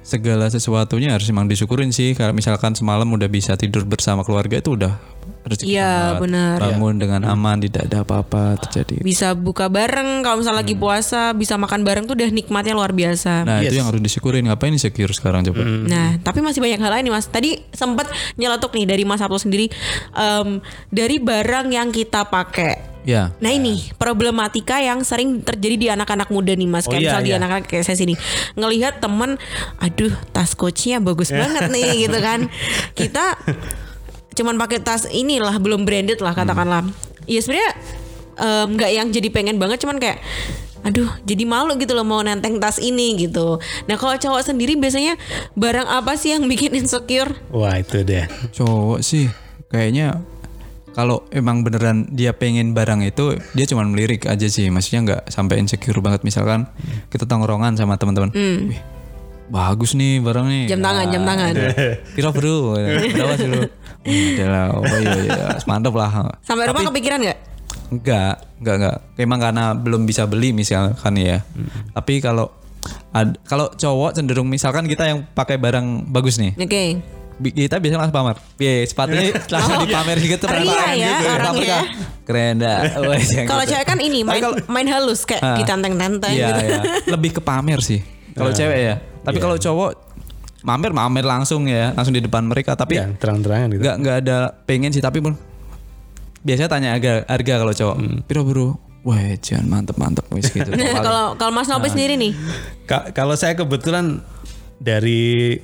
segala 0.00 0.48
sesuatunya 0.48 1.12
harus 1.12 1.28
emang 1.28 1.46
disyukurin 1.46 1.90
sih. 1.90 2.14
Kalau 2.14 2.30
misalkan 2.30 2.72
semalam 2.72 3.06
udah 3.06 3.26
bisa 3.26 3.54
tidur 3.54 3.84
bersama 3.84 4.22
keluarga 4.22 4.56
itu 4.56 4.72
udah 4.72 4.96
rezeki 5.40 5.72
Iya, 5.72 5.90
banget. 5.90 6.20
benar. 6.22 6.56
Bangun 6.60 6.94
dengan 6.96 7.20
aman, 7.26 7.56
tidak 7.60 7.82
ada 7.88 7.98
apa-apa 8.04 8.42
terjadi. 8.66 9.00
Bisa 9.00 9.32
buka 9.32 9.66
bareng 9.66 10.20
kalau 10.20 10.40
misalnya 10.40 10.60
lagi 10.60 10.74
puasa, 10.76 11.32
bisa 11.32 11.56
makan 11.56 11.80
bareng 11.82 12.04
tuh 12.04 12.14
udah 12.14 12.28
nikmatnya 12.28 12.76
luar 12.76 12.92
biasa. 12.92 13.44
Hmm. 13.44 13.48
Nah 13.48 13.58
itu 13.60 13.74
yang 13.74 13.88
harus 13.88 14.00
disyukurin. 14.00 14.44
Ngapain 14.44 14.70
insecure 14.70 15.10
sekarang 15.10 15.46
coba? 15.46 15.62
Nah, 15.64 16.20
tapi 16.20 16.40
masih 16.40 16.60
banyak 16.60 16.78
hal 16.78 16.90
lain 16.90 17.04
nih 17.08 17.14
Mas. 17.14 17.26
Tadi 17.26 17.56
sempat 17.72 18.08
nyeletuk 18.36 18.74
nih 18.76 18.84
dari 18.84 19.02
Mas 19.08 19.20
Sabto 19.20 19.40
sendiri 19.40 19.68
em, 20.12 20.60
dari 20.88 21.16
barang 21.16 21.72
yang 21.72 21.88
kita 21.88 22.26
pakai. 22.26 22.90
Ya. 23.00 23.32
Nah 23.40 23.48
ini 23.48 23.80
problematika 23.96 24.76
yang 24.76 25.00
sering 25.00 25.40
terjadi 25.40 25.76
di 25.80 25.88
anak-anak 25.88 26.28
muda 26.28 26.52
nih 26.52 26.68
mas. 26.68 26.84
Oh, 26.84 26.92
Kayak 26.92 27.00
iya, 27.00 27.08
misal 27.08 27.20
di 27.24 27.30
iya. 27.32 27.38
anak-anak 27.40 27.64
kayak 27.64 27.84
saya 27.88 27.96
sini 27.96 28.12
ngelihat 28.60 29.00
temen, 29.00 29.40
aduh 29.80 30.12
tas 30.36 30.52
coachnya 30.52 31.00
bagus 31.00 31.32
banget 31.40 31.72
nih 31.72 32.04
gitu 32.04 32.18
kan. 32.20 32.52
Kita 32.92 33.40
cuman 34.40 34.56
pakai 34.56 34.80
tas 34.80 35.04
inilah 35.04 35.60
belum 35.60 35.84
branded 35.84 36.24
lah 36.24 36.32
katakanlah. 36.32 36.88
Ya 37.28 37.44
sebenarnya 37.44 37.76
em, 38.34 38.66
nggak 38.72 38.90
yang 38.90 39.08
jadi 39.12 39.28
pengen 39.28 39.60
banget, 39.60 39.84
cuman 39.84 40.00
kayak 40.00 40.24
Aduh, 40.80 41.12
jadi 41.28 41.44
malu 41.44 41.76
gitu 41.76 41.92
loh 41.92 42.08
mau 42.08 42.24
nenteng 42.24 42.56
tas 42.56 42.80
ini 42.80 43.12
gitu. 43.20 43.60
Nah 43.84 44.00
kalau 44.00 44.16
cowok 44.16 44.48
sendiri 44.48 44.80
biasanya 44.80 45.20
barang 45.52 45.84
apa 45.84 46.16
sih 46.16 46.32
yang 46.32 46.48
bikin 46.48 46.72
insecure? 46.72 47.36
Wah 47.52 47.76
itu 47.76 48.00
deh. 48.00 48.24
Cowok 48.56 49.04
sih 49.04 49.28
kayaknya 49.68 50.24
kalau 50.96 51.28
emang 51.30 51.62
beneran 51.62 52.08
dia 52.10 52.32
pengen 52.32 52.72
barang 52.72 53.04
itu 53.04 53.38
dia 53.54 53.64
cuma 53.68 53.86
melirik 53.86 54.26
aja 54.26 54.48
sih 54.50 54.72
maksudnya 54.72 55.00
nggak 55.06 55.22
sampai 55.30 55.62
insecure 55.62 56.02
banget 56.02 56.26
misalkan 56.26 56.66
kita 57.12 57.28
tongkrongan 57.30 57.78
sama 57.78 57.94
teman-teman 57.94 58.34
Wih, 58.34 58.74
bagus 59.46 59.94
nih 59.94 60.18
barang 60.18 60.46
nih 60.50 60.64
Jam 60.66 60.82
tangan, 60.82 61.06
jam 61.14 61.22
tangan. 61.22 61.52
kira 62.18 62.34
bro 62.34 62.74
berapa 62.74 63.34
sih 63.38 63.46
lu 63.46 63.60
udah 64.02 64.48
lah 64.48 64.66
oh 64.72 64.84
iya 64.96 65.14
iya 65.20 65.44
mantap 65.68 65.92
lah 65.92 66.10
Sampai 66.40 66.66
rumah 66.66 66.86
kepikiran 66.86 67.20
nggak? 67.20 67.38
enggak 67.90 68.34
enggak 68.58 68.74
enggak 68.76 68.96
emang 69.16 69.38
karena 69.38 69.64
belum 69.72 70.02
bisa 70.04 70.22
beli 70.24 70.50
misalkan 70.50 71.14
ya 71.14 71.42
tapi 71.90 72.18
kalau 72.18 72.48
ad- 73.10 73.36
kalau 73.42 73.68
cowok 73.70 74.14
cenderung 74.14 74.46
misalkan 74.46 74.86
kita 74.86 75.04
yang 75.04 75.26
pakai 75.28 75.56
barang 75.56 76.06
bagus 76.06 76.38
nih 76.38 76.54
Oke. 76.56 76.84
Bi- 77.36 77.56
kita 77.56 77.80
biasanya 77.80 78.04
langsung 78.04 78.20
pamer. 78.20 78.36
Iya, 78.60 78.84
sepatunya 78.84 79.32
langsung 79.54 79.80
dipamer 79.80 80.20
gitu 80.20 80.44
Ria 80.44 80.92
ya 80.92 81.08
gitu. 81.16 81.32
orangnya. 81.32 81.78
Keren 82.20 82.54
dah. 82.60 82.78
Wah, 83.00 83.16
yang 83.32 83.48
Kalau 83.48 83.64
gitu. 83.64 83.72
cewek 83.72 83.86
kan 83.86 83.96
ini 83.98 84.20
Tapi 84.20 84.28
main 84.28 84.42
kalau- 84.44 84.60
main 84.68 84.84
halus 84.86 85.20
kayak 85.24 85.40
Ah. 85.40 85.56
ditenteng-tenteng 85.56 86.36
Iya, 86.36 86.46
gitu. 86.46 86.60
iya. 86.68 86.80
Lebih 87.08 87.30
ke 87.32 87.40
pamer 87.40 87.80
sih. 87.80 88.04
Kalau 88.36 88.52
cewek 88.52 88.78
ya. 88.78 88.94
Tapi 89.24 89.38
kalau 89.38 89.56
cowok 89.56 90.09
mamer 90.60 90.90
mamer 90.90 91.24
langsung 91.24 91.64
ya, 91.64 91.92
langsung 91.92 92.12
di 92.12 92.20
depan 92.20 92.42
mereka. 92.42 92.74
Tapi 92.74 92.96
Ya 92.96 93.08
terang-terangan 93.10 93.68
gitu. 93.70 93.80
nggak 93.80 93.96
nggak 93.98 94.16
ada 94.20 94.36
pengen 94.64 94.90
sih. 94.90 95.00
Tapi 95.00 95.18
pun 95.18 95.34
biasanya 96.40 96.68
tanya 96.68 96.88
harga 96.92 97.24
harga 97.24 97.54
kalau 97.56 97.72
cowok. 97.72 97.96
Piro 98.24 98.42
bro? 98.44 98.68
Wah, 99.00 99.16
jangan 99.36 99.64
mantep 99.66 99.96
mantep 99.96 100.24
wis 100.30 100.48
gitu. 100.48 100.68
Nah, 100.76 101.00
kalau 101.00 101.24
kalau 101.34 101.52
Mas. 101.52 101.64
Nopi 101.66 101.88
sendiri 101.88 102.14
nih, 102.14 102.36
Ka- 102.84 103.08
kalau 103.10 103.32
saya 103.32 103.56
kebetulan 103.56 104.20
dari 104.76 105.56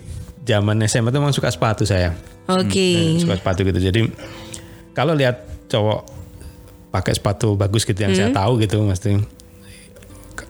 zaman 0.43 0.81
SMA 0.85 1.09
itu 1.09 1.19
memang 1.19 1.37
suka 1.37 1.49
sepatu 1.49 1.85
saya. 1.85 2.17
oke. 2.47 2.89
suka 3.21 3.37
sepatu 3.37 3.61
gitu. 3.63 3.81
Jadi 3.83 4.01
kalau 4.93 5.13
lihat 5.13 5.37
cowok 5.67 6.09
pakai 6.89 7.13
sepatu 7.13 7.53
bagus 7.55 7.85
gitu 7.85 7.99
yang 7.99 8.17
saya 8.17 8.33
tahu 8.33 8.57
gitu 8.57 8.81
mesti 8.81 9.21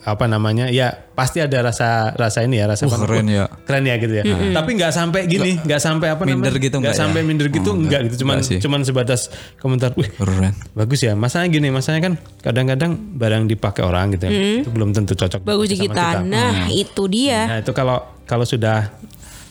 apa 0.07 0.31
namanya 0.31 0.71
ya 0.71 0.95
pasti 1.19 1.43
ada 1.43 1.67
rasa 1.67 2.15
rasa 2.15 2.47
ini 2.47 2.63
ya 2.63 2.71
rasa 2.71 2.87
Uh, 2.87 2.95
keren 3.03 3.27
ya. 3.27 3.51
keren 3.67 3.83
ya 3.83 3.99
gitu 3.99 4.15
ya 4.15 4.23
tapi 4.55 4.79
nggak 4.79 4.95
sampai 4.95 5.27
gini 5.27 5.59
nggak 5.59 5.81
sampai 5.83 6.15
apa 6.15 6.23
Minder 6.23 6.47
namanya 6.47 6.63
gitu 6.63 6.77
nggak 6.79 6.87
nggak 6.87 6.95
ya? 6.95 7.03
sampai 7.03 7.21
minder 7.27 7.47
gitu 7.51 7.71
enggak 7.75 7.83
enggak. 7.83 8.01
gitu 8.07 8.17
cuman 8.23 8.37
Enggak 8.39 8.63
cuman 8.63 8.81
sebatas 8.87 9.21
komentar 9.59 9.91
wih 9.99 10.07
Keren. 10.07 10.55
bagus 10.73 11.03
ya 11.03 11.19
masanya 11.19 11.51
gini 11.51 11.69
masanya 11.69 12.01
kan 12.01 12.13
kadang-kadang 12.39 12.95
barang 13.19 13.51
dipakai 13.51 13.83
orang 13.83 14.15
gitu 14.15 14.31
ya 14.31 14.63
itu 14.63 14.71
belum 14.71 14.95
tentu 14.95 15.19
cocok 15.19 15.43
Bagus 15.43 15.67
di 15.67 15.77
sama 15.77 15.85
kita. 15.91 16.07
Nah, 16.23 16.71
itu 16.71 17.03
dia. 17.11 17.41
nah 17.51 17.59
itu 17.59 17.73
kalau 17.75 17.99
kalau 18.23 18.47
sudah 18.47 18.95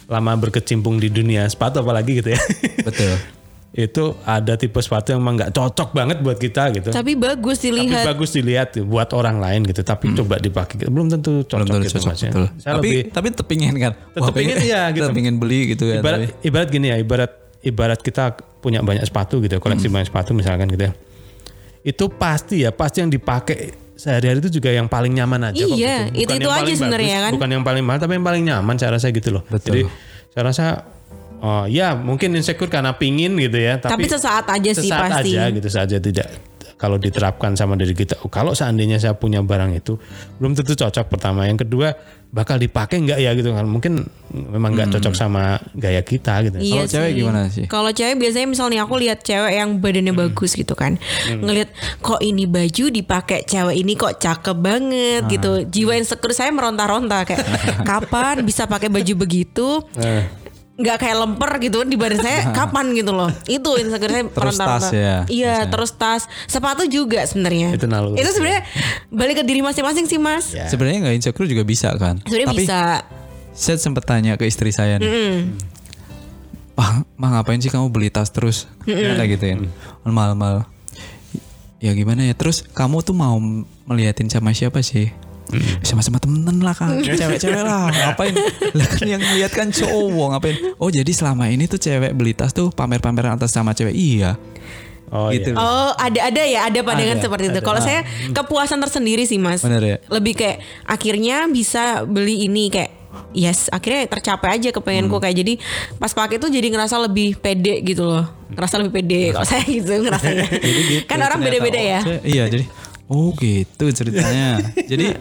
lama 0.08 0.32
berkecimpung 0.40 0.96
di 0.96 1.12
dunia 1.12 1.44
sepatu 1.46 1.84
apalagi 1.84 2.24
gitu 2.24 2.32
ya 2.32 2.40
Betul. 2.80 3.12
itu 3.76 4.04
ada 4.24 4.56
tipe 4.56 4.80
sepatu 4.80 5.12
yang 5.12 5.20
emang 5.20 5.36
nggak 5.36 5.52
cocok 5.52 5.92
banget 5.92 6.24
buat 6.24 6.40
kita 6.40 6.72
gitu. 6.72 6.90
Tapi 6.90 7.12
bagus 7.14 7.60
Tapi 7.60 7.76
dilihat. 7.76 8.06
bagus 8.08 8.30
dilihat 8.32 8.70
buat 8.82 9.12
orang 9.12 9.38
lain 9.38 9.68
gitu. 9.68 9.84
Tapi 9.84 10.16
coba 10.16 10.40
dipakai 10.40 10.80
gitu. 10.80 10.88
belum 10.88 11.12
tentu 11.12 11.44
cocok 11.44 11.52
Hmm. 11.52 11.60
Belum 11.62 11.76
tentu 11.78 11.88
gitu 11.90 11.98
cocok 12.00 12.16
ya. 12.16 12.32
betul. 12.32 12.46
Saya 12.56 12.74
Tapi 12.74 12.88
lebih 12.88 13.00
tapi 13.12 13.28
tepingin 13.30 13.74
kan. 13.76 13.94
Tetep 14.10 14.32
pingin, 14.34 14.56
iya, 14.64 14.82
gitu. 14.90 15.06
Tetep 15.06 15.18
pingin 15.20 15.36
beli 15.36 15.60
gitu 15.70 15.84
ya. 15.86 16.00
ibarat 16.00 16.20
tapi- 16.24 16.34
ibarat 16.42 16.68
gini 16.70 16.88
ya, 16.88 16.98
ibarat 16.98 17.32
ibarat 17.62 18.00
kita 18.00 18.24
punya 18.58 18.80
banyak 18.80 19.04
sepatu 19.04 19.44
gitu, 19.44 19.60
koleksi 19.60 19.86
Hmm. 19.86 19.94
banyak 19.94 20.08
sepatu 20.08 20.32
misalkan 20.32 20.72
gitu 20.72 20.88
ya. 20.88 20.94
Itu 21.84 22.08
pasti 22.10 22.64
ya, 22.64 22.72
pasti 22.72 22.98
yang 23.00 23.12
dipakai 23.12 23.76
sehari-hari 23.94 24.40
itu 24.40 24.50
juga 24.54 24.70
yang 24.70 24.88
paling 24.88 25.12
nyaman 25.12 25.52
aja 25.52 25.60
kok 25.62 25.76
Iya, 25.76 26.10
gitu. 26.10 26.16
itu- 26.18 26.32
Bukan 26.32 26.38
itu 26.38 26.50
aja 26.50 26.72
sebenarnya 26.74 27.18
kan. 27.22 27.32
Bukan 27.36 27.50
yang 27.52 27.64
paling 27.64 27.84
mahal, 27.84 28.00
tapi 28.00 28.14
yang 28.16 28.24
paling 28.24 28.44
nyaman 28.44 28.76
saya 28.76 28.96
rasa 28.96 29.08
gitu 29.10 29.30
loh. 29.32 29.44
Betul. 29.46 29.68
Jadi 29.68 29.82
saya 30.32 30.44
rasa 30.46 30.66
oh 31.42 31.64
ya 31.66 31.96
mungkin 31.96 32.36
insecure 32.36 32.70
karena 32.70 32.96
pingin 32.96 33.36
gitu 33.36 33.58
ya, 33.58 33.80
Tapi 33.80 34.08
sesaat 34.08 34.46
aja 34.48 34.72
sih 34.72 34.88
sesaat 34.88 35.12
pasti. 35.24 35.36
aja 35.36 35.44
gitu 35.52 35.70
saja 35.72 35.98
tidak 36.00 36.28
kalau 36.76 37.00
diterapkan 37.00 37.56
sama 37.56 37.80
diri 37.80 37.96
kita 37.96 38.20
oh, 38.22 38.30
kalau 38.30 38.52
seandainya 38.52 39.00
saya 39.00 39.16
punya 39.16 39.40
barang 39.40 39.80
itu 39.80 39.96
belum 40.38 40.60
tentu 40.60 40.76
cocok 40.76 41.08
pertama 41.08 41.48
yang 41.48 41.56
kedua 41.56 41.96
bakal 42.36 42.60
dipakai 42.60 43.00
nggak 43.00 43.16
ya 43.16 43.32
gitu 43.32 43.56
kan 43.56 43.64
mungkin 43.64 44.12
memang 44.28 44.76
nggak 44.76 44.92
cocok 44.92 45.16
sama 45.16 45.56
gaya 45.72 46.04
kita 46.04 46.44
gitu 46.44 46.60
Iya 46.60 46.84
Kalau 46.84 46.92
cewek 46.92 47.08
sih. 47.08 47.16
gimana 47.16 47.42
sih? 47.48 47.64
Kalau 47.64 47.92
cewek 47.96 48.16
biasanya 48.20 48.48
misalnya 48.52 48.80
aku 48.84 49.00
lihat 49.00 49.24
cewek 49.24 49.56
yang 49.56 49.80
badannya 49.80 50.12
bagus 50.12 50.52
gitu 50.52 50.76
kan. 50.76 51.00
Ngelihat 51.32 51.72
kok 52.04 52.20
ini 52.20 52.44
baju 52.44 52.92
dipakai 52.92 53.48
cewek 53.48 53.80
ini 53.80 53.96
kok 53.96 54.20
cakep 54.20 54.58
banget 54.60 55.24
gitu. 55.32 55.64
Jiwa 55.64 55.96
insecure 55.96 56.36
saya 56.36 56.52
meronta-ronta 56.52 57.24
kayak 57.24 57.40
kapan 57.88 58.44
bisa 58.44 58.68
pakai 58.68 58.92
baju 58.92 59.14
begitu? 59.16 59.80
Eh, 59.96 60.28
nggak 60.76 60.98
kayak 60.98 61.18
lemper 61.18 61.52
gitu 61.58 61.78
di 61.82 61.96
badan 61.96 62.20
saya 62.20 62.40
kapan 62.58 62.92
gitu 62.92 63.10
loh 63.10 63.32
itu 63.46 63.70
insecure 63.76 64.12
saya 64.12 64.26
Terus 64.28 64.56
tas 64.56 64.86
ya, 64.90 65.16
iya 65.26 65.64
terus 65.66 65.92
tas 65.92 66.28
sepatu 66.46 66.84
juga 66.84 67.24
sebenarnya 67.24 67.72
Itu 67.72 67.88
naluri. 67.88 68.20
itu 68.20 68.30
sebenarnya 68.30 68.68
balik 69.08 69.40
ke 69.40 69.44
diri 69.44 69.62
masing-masing 69.62 70.04
sih 70.04 70.18
mas 70.18 70.52
Ya. 70.52 70.68
Sebenarnya 70.68 71.00
nggak 71.02 71.16
insecure 71.16 71.48
juga 71.48 71.64
bisa 71.64 71.96
kan. 71.96 72.20
sebenarnya 72.22 72.48
Tapi 72.50 72.60
bisa 72.60 72.80
saya 73.52 73.76
sempat 73.78 74.04
tanya 74.04 74.36
ke 74.36 74.44
istri 74.44 74.70
saya 74.70 75.00
nih. 75.00 75.48
Wah, 76.76 77.08
mah 77.16 77.30
ngapain 77.34 77.56
sih 77.58 77.72
kamu 77.72 77.88
beli 77.88 78.12
tas 78.12 78.28
terus? 78.28 78.68
Kayak 78.84 79.28
gitu 79.32 79.46
ya. 79.48 79.56
Mal-mal. 80.04 80.68
Ya 81.80 81.92
gimana 81.92 82.20
ya? 82.22 82.36
Terus 82.36 82.68
kamu 82.68 83.00
tuh 83.00 83.14
mau 83.14 83.40
meliatin 83.86 84.28
sama 84.28 84.52
siapa 84.52 84.84
sih? 84.84 85.08
Sama-sama 85.82 86.18
temen 86.18 86.58
lah 86.60 86.74
kan 86.74 86.98
Cewek-cewek 86.98 87.62
lah 87.62 87.88
Ngapain 87.88 88.34
Lah 88.74 88.88
kan 88.88 89.06
yang 89.06 89.22
lihat 89.22 89.52
kan 89.52 89.70
cowok 89.70 90.28
Ngapain 90.34 90.56
Oh 90.76 90.90
jadi 90.90 91.08
selama 91.08 91.48
ini 91.48 91.66
tuh 91.66 91.78
cewek 91.78 92.12
beli 92.12 92.34
tas 92.34 92.50
tuh 92.50 92.70
Pamer-pameran 92.70 93.36
atas 93.36 93.50
sama 93.50 93.72
cewek 93.72 93.94
Iya 93.94 94.36
oh 95.06 95.30
Gitu. 95.30 95.54
iya. 95.54 95.56
Oh 95.56 95.94
ada 95.94 96.20
ada 96.24 96.42
ya 96.44 96.66
ada 96.66 96.82
pandangan 96.82 97.16
Ada, 97.16 97.24
seperti 97.24 97.46
itu. 97.48 97.60
Kalau 97.62 97.78
saya 97.78 98.02
kepuasan 98.32 98.82
tersendiri 98.82 99.24
sih 99.24 99.38
mas. 99.38 99.62
Bener 99.62 99.80
ya? 99.80 99.98
Lebih 100.10 100.34
kayak 100.34 100.58
akhirnya 100.84 101.46
bisa 101.46 102.04
beli 102.04 102.44
ini 102.44 102.68
kayak 102.68 102.92
yes 103.32 103.70
akhirnya 103.70 104.10
tercapai 104.10 104.58
aja 104.58 104.74
kepengenku 104.74 105.16
kayak 105.18 105.38
jadi 105.38 105.54
pas 105.96 106.10
pakai 106.10 106.36
tuh 106.36 106.50
jadi 106.50 106.68
ngerasa 106.68 106.98
lebih 107.00 107.38
pede 107.38 107.86
gitu 107.86 108.02
loh. 108.04 108.26
Ngerasa 108.50 108.82
lebih 108.82 108.94
pede 108.94 109.22
kalau 109.30 109.46
saya 109.46 109.64
gitu 109.64 109.94
ngerasanya. 109.94 110.48
kan 111.10 111.20
orang 111.22 111.40
beda-beda 111.40 111.78
oh, 111.78 111.86
ya. 111.86 112.00
saya- 112.02 112.24
Iya 112.26 112.44
jadi 112.50 112.66
Oh 113.08 113.34
gitu 113.34 113.86
ceritanya 113.88 114.60
Jadi 114.82 115.14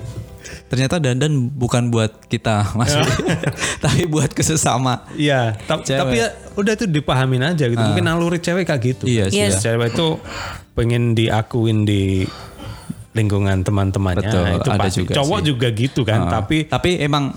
ternyata 0.67 0.97
dandan 0.97 1.49
bukan 1.49 1.89
buat 1.89 2.27
kita 2.27 2.73
Mas 2.75 2.93
Tapi 3.85 4.05
buat 4.05 4.29
kesesama 4.31 5.05
Iya, 5.13 5.57
ta- 5.61 5.81
Cewek. 5.81 5.99
tapi 5.99 6.15
ya 6.17 6.29
udah 6.55 6.73
itu 6.73 6.85
dipahamin 6.87 7.43
aja 7.47 7.65
gitu. 7.65 7.77
Mungkin 7.77 8.03
naluri 8.03 8.39
cewek 8.39 8.65
kayak 8.65 8.81
gitu. 8.83 9.05
Iya 9.05 9.25
sih 9.29 9.37
Yes. 9.39 9.61
ya. 9.61 9.73
Cewek 9.73 9.93
itu 9.93 10.17
pengen 10.73 11.13
diakuin 11.13 11.83
di 11.83 12.25
lingkungan 13.13 13.63
teman-temannya. 13.63 14.21
Betul, 14.23 14.45
itu 14.55 14.71
ada 14.71 14.81
pasti. 14.81 14.99
juga 14.99 15.13
Cowok 15.15 15.39
sih. 15.39 15.47
juga 15.47 15.67
gitu 15.71 16.01
kan, 16.03 16.21
Ah. 16.21 16.31
tapi 16.35 16.57
tapi 16.67 16.99
emang 16.99 17.31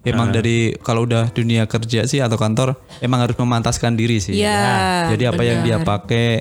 emang 0.00 0.30
dari 0.30 0.72
kalau 0.78 1.04
udah 1.04 1.28
dunia 1.28 1.66
kerja 1.66 2.04
sih 2.04 2.16
atau 2.18 2.34
kantor 2.34 2.72
emang 2.98 3.20
harus 3.20 3.36
memantaskan 3.36 3.92
diri 3.92 4.18
sih. 4.18 4.34
Iya, 4.34 5.12
Jadi 5.12 5.24
apa 5.26 5.42
yang 5.42 5.60
dia 5.62 5.76
pakai 5.78 6.40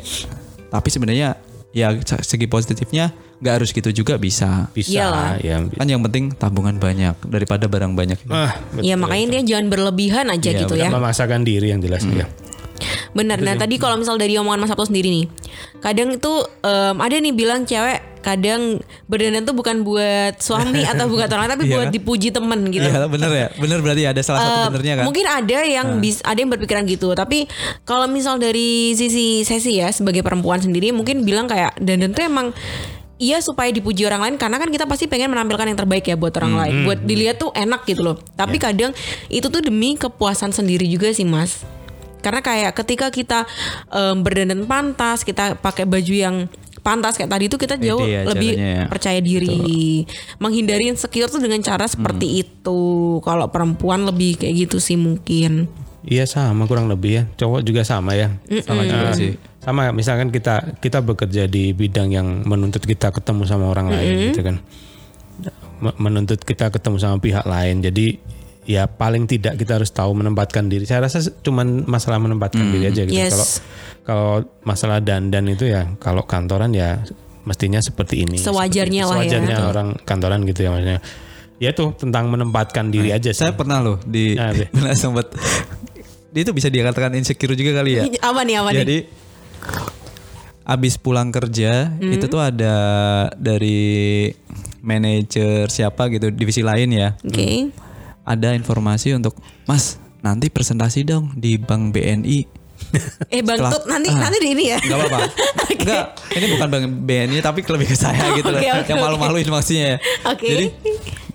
Tapi 0.67 0.87
sebenarnya 0.87 1.39
ya 1.69 1.91
segi 2.17 2.43
positifnya 2.45 3.11
nggak 3.37 3.53
harus 3.53 3.69
gitu 3.69 3.89
juga 3.93 4.17
bisa. 4.17 4.65
Bisa 4.71 4.89
Iyalah. 4.97 5.37
ya. 5.39 5.61
Kan 5.63 5.87
yang 5.87 6.01
penting 6.01 6.33
tabungan 6.33 6.77
banyak 6.77 7.13
daripada 7.23 7.65
barang 7.65 7.93
banyak. 7.93 8.17
Ah, 8.27 8.57
Ya 8.79 8.97
makanya 8.97 9.37
dia 9.37 9.55
jangan 9.55 9.69
berlebihan 9.69 10.25
aja 10.27 10.49
Iya, 10.49 10.65
gitu 10.65 10.73
ya. 10.73 10.89
memaksakan 10.89 11.41
diri 11.41 11.69
yang 11.69 11.79
jelas 11.79 12.01
ya. 12.03 12.25
Benar. 13.09 13.41
Nah 13.41 13.57
tadi 13.57 13.77
kalau 13.77 13.97
misal 13.97 14.17
dari 14.17 14.37
omongan 14.37 14.61
Mas 14.61 14.69
Sabto 14.69 14.85
sendiri 14.85 15.09
nih, 15.09 15.25
kadang 15.79 16.13
itu 16.13 16.29
em, 16.61 16.95
ada 16.95 17.15
nih 17.15 17.33
bilang 17.33 17.65
cewek 17.65 18.21
kadang 18.21 18.77
berdandan 19.07 19.47
tuh 19.47 19.55
bukan 19.55 19.81
buat 19.81 20.37
suami 20.37 20.83
atau 20.91 21.07
bukan 21.07 21.25
orang 21.25 21.49
tapi 21.49 21.65
Iya 21.65 21.73
buat 21.73 21.87
dipuji 21.89 22.29
temen 22.29 22.69
gitu. 22.69 22.83
Iya 22.83 23.07
bener 23.07 23.31
ya, 23.31 23.47
bener 23.55 23.79
berarti 23.81 24.03
ada 24.05 24.21
salah 24.21 24.39
satu 24.39 24.53
Eh, 24.53 24.65
benernya 24.69 24.93
kan. 25.01 25.05
Mungkin 25.09 25.25
ada 25.25 25.57
yang 25.63 25.87
bis, 25.97 26.21
ada 26.21 26.37
yang 26.37 26.51
berpikiran 26.51 26.85
gitu, 26.85 27.13
tapi 27.13 27.49
kalau 27.81 28.05
misal 28.05 28.37
dari 28.37 28.93
sisi 28.93 29.41
sesi 29.41 29.77
ya 29.77 29.89
sebagai 29.89 30.21
perempuan 30.21 30.61
sendiri 30.61 30.91
mungkin 30.91 31.25
bilang 31.25 31.45
kayak 31.45 31.73
dandan 31.79 32.13
tuh 32.13 32.21
emang 32.21 32.53
Iya 33.17 33.41
supaya 33.41 33.73
dipuji 33.73 34.05
orang 34.05 34.21
lain 34.21 34.35
karena 34.37 34.61
kan 34.61 34.69
kita 34.69 34.85
pasti 34.85 35.09
pengen 35.09 35.33
menampilkan 35.33 35.65
yang 35.65 35.77
terbaik 35.77 36.05
ya 36.05 36.13
buat 36.13 36.37
orang 36.37 36.53
lain, 36.53 36.73
buat 36.85 36.99
dilihat 37.01 37.41
tuh 37.41 37.49
enak 37.49 37.81
gitu 37.89 38.05
loh. 38.05 38.21
Tapi 38.37 38.61
kadang 38.61 38.93
itu 39.25 39.49
tuh 39.49 39.61
demi 39.61 39.97
kepuasan 39.97 40.53
sendiri 40.53 40.85
juga 40.85 41.09
sih 41.09 41.25
mas. 41.25 41.65
Karena 42.21 42.45
kayak 42.45 42.77
ketika 42.77 43.09
kita 43.09 43.49
em, 43.89 44.21
berdandan 44.21 44.69
pantas, 44.69 45.25
kita 45.25 45.57
pakai 45.57 45.89
baju 45.89 46.13
yang 46.13 46.35
pantas 46.85 47.17
kayak 47.17 47.31
tadi 47.33 47.45
tuh 47.49 47.59
kita 47.59 47.75
jauh 47.81 48.05
ya 48.05 48.21
lebih 48.23 48.53
ya. 48.53 48.85
percaya 48.85 49.17
diri, 49.17 50.05
menghindari 50.37 50.87
insecure 50.87 51.27
tuh 51.27 51.41
dengan 51.41 51.57
cara 51.65 51.89
seperti 51.89 52.45
itu. 52.45 53.17
Kalau 53.25 53.49
perempuan 53.49 54.05
lebih 54.05 54.37
kayak 54.37 54.69
gitu 54.69 54.77
sih 54.77 54.93
mungkin. 54.93 55.65
Iya 56.07 56.29
sama 56.29 56.69
kurang 56.69 56.87
lebih 56.87 57.11
ya. 57.11 57.23
Cowok 57.35 57.65
juga 57.65 57.81
sama 57.81 58.13
ya. 58.13 58.29
Sama 58.61 58.85
juga 58.85 59.11
sih. 59.17 59.35
Sama 59.67 59.91
misalkan 59.91 60.31
kita 60.31 60.79
kita 60.79 61.03
bekerja 61.03 61.43
di 61.43 61.75
bidang 61.75 62.07
yang 62.07 62.47
menuntut 62.47 62.79
kita 62.79 63.11
ketemu 63.11 63.43
sama 63.43 63.67
orang 63.67 63.91
lain 63.91 64.31
gitu 64.31 64.39
kan. 64.39 64.63
Me- 65.83 65.97
Menuntut 65.99 66.39
kita 66.39 66.71
ketemu 66.71 66.95
sama 66.97 67.19
pihak 67.19 67.43
lain. 67.43 67.83
Jadi 67.83 68.15
ya 68.63 68.87
paling 68.87 69.27
tidak 69.27 69.59
kita 69.59 69.75
harus 69.75 69.91
tahu 69.91 70.15
menempatkan 70.15 70.71
diri. 70.71 70.87
Saya 70.87 71.03
rasa 71.03 71.19
cuman 71.43 71.83
masalah 71.83 72.15
menempatkan 72.15 72.63
diri 72.63 72.87
aja 72.87 73.03
gitu. 73.03 73.11
Yes. 73.11 73.35
Kalau 73.35 73.47
kalau 74.07 74.31
masalah 74.63 75.03
dandan 75.03 75.51
itu 75.51 75.67
ya 75.67 75.83
kalau 75.99 76.23
kantoran 76.23 76.71
ya 76.71 77.03
mestinya 77.43 77.83
seperti 77.83 78.23
ini. 78.23 78.39
Sewajarnya 78.39 79.03
lah 79.03 79.19
ya. 79.19 79.35
Sewajarnya 79.35 79.55
orang 79.67 79.87
kantoran 80.07 80.47
gitu 80.47 80.63
ya 80.63 80.71
maksudnya. 80.71 81.03
Ya 81.59 81.75
itu 81.75 81.91
tentang 81.99 82.31
menempatkan 82.31 82.87
diri 82.87 83.11
aja 83.11 83.35
sih. 83.35 83.43
Saya 83.43 83.51
pernah 83.51 83.83
loh 83.83 83.99
di 83.99 84.39
Ah, 84.39 84.55
iya. 84.55 84.71
pernah 84.71 84.95
sempat 84.95 85.27
itu 86.31 86.51
bisa 86.53 86.71
dikatakan 86.71 87.11
insecure 87.19 87.51
juga 87.51 87.83
kali 87.83 87.91
ya. 87.99 88.03
Apa 88.23 88.47
nih 88.47 88.55
apa 88.63 88.69
nih? 88.71 88.99
Abis 90.67 90.95
pulang 90.95 91.31
kerja 91.31 91.87
Hmm. 91.89 92.11
itu 92.11 92.27
tuh 92.27 92.37
ada 92.37 92.75
dari 93.33 94.27
manajer 94.81 95.67
siapa 95.67 96.07
gitu 96.07 96.27
divisi 96.29 96.59
lain 96.59 96.91
ya. 96.91 97.15
Oke. 97.17 97.71
Ada 98.21 98.51
informasi 98.51 99.15
untuk 99.15 99.39
Mas 99.63 99.95
nanti 100.19 100.47
presentasi 100.47 101.01
dong 101.01 101.31
di 101.33 101.55
Bank 101.55 101.91
BNI. 101.91 102.39
Eh 103.33 103.41
Bang 103.41 103.57
Setelah- 103.57 103.73
Tut 103.73 103.85
nanti 103.85 104.07
Ah. 104.09 104.19
nanti 104.21 104.37
di 104.37 104.49
ini 104.49 104.63
ya. 104.67 104.77
Enggak 104.77 104.97
apa-apa. 105.01 105.19
Enggak, 105.73 106.03
ini 106.33 106.45
bukan 106.49 106.67
Bank 106.67 106.85
BNI 107.01 107.37
tapi 107.39 107.59
lebih 107.63 107.87
ke 107.87 107.95
saya 107.95 108.27
gitu 108.37 108.47
loh. 108.47 108.59
Oke, 108.59 108.69
oke, 108.69 108.89
yang 108.89 108.99
malu-maluin 109.01 109.47
maksudnya 109.47 109.85
ya. 109.85 109.97
Oke. 110.27 110.47
Jadi 110.47 110.65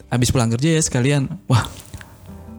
habis 0.07 0.29
pulang 0.29 0.49
kerja 0.51 0.77
ya 0.77 0.83
sekalian. 0.83 1.41
Wah. 1.47 1.65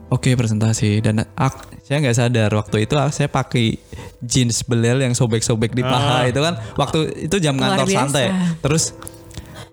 Oke 0.09 0.33
presentasi 0.33 1.01
dan 1.01 1.25
ak- 1.31 1.72
saya 1.84 2.00
nggak 2.00 2.15
sadar 2.15 2.50
waktu 2.56 2.88
itu 2.88 2.96
saya 3.12 3.28
pakai 3.28 3.76
jeans 4.24 4.63
belel 4.63 5.04
yang 5.04 5.12
sobek-sobek 5.12 5.76
di 5.76 5.84
paha 5.84 6.32
itu 6.32 6.39
kan. 6.39 6.56
Waktu 6.80 7.28
itu 7.28 7.36
jam 7.43 7.60
Luar 7.60 7.76
kantor 7.76 7.88
biasa. 7.91 8.00
santai. 8.00 8.26
Terus 8.63 8.84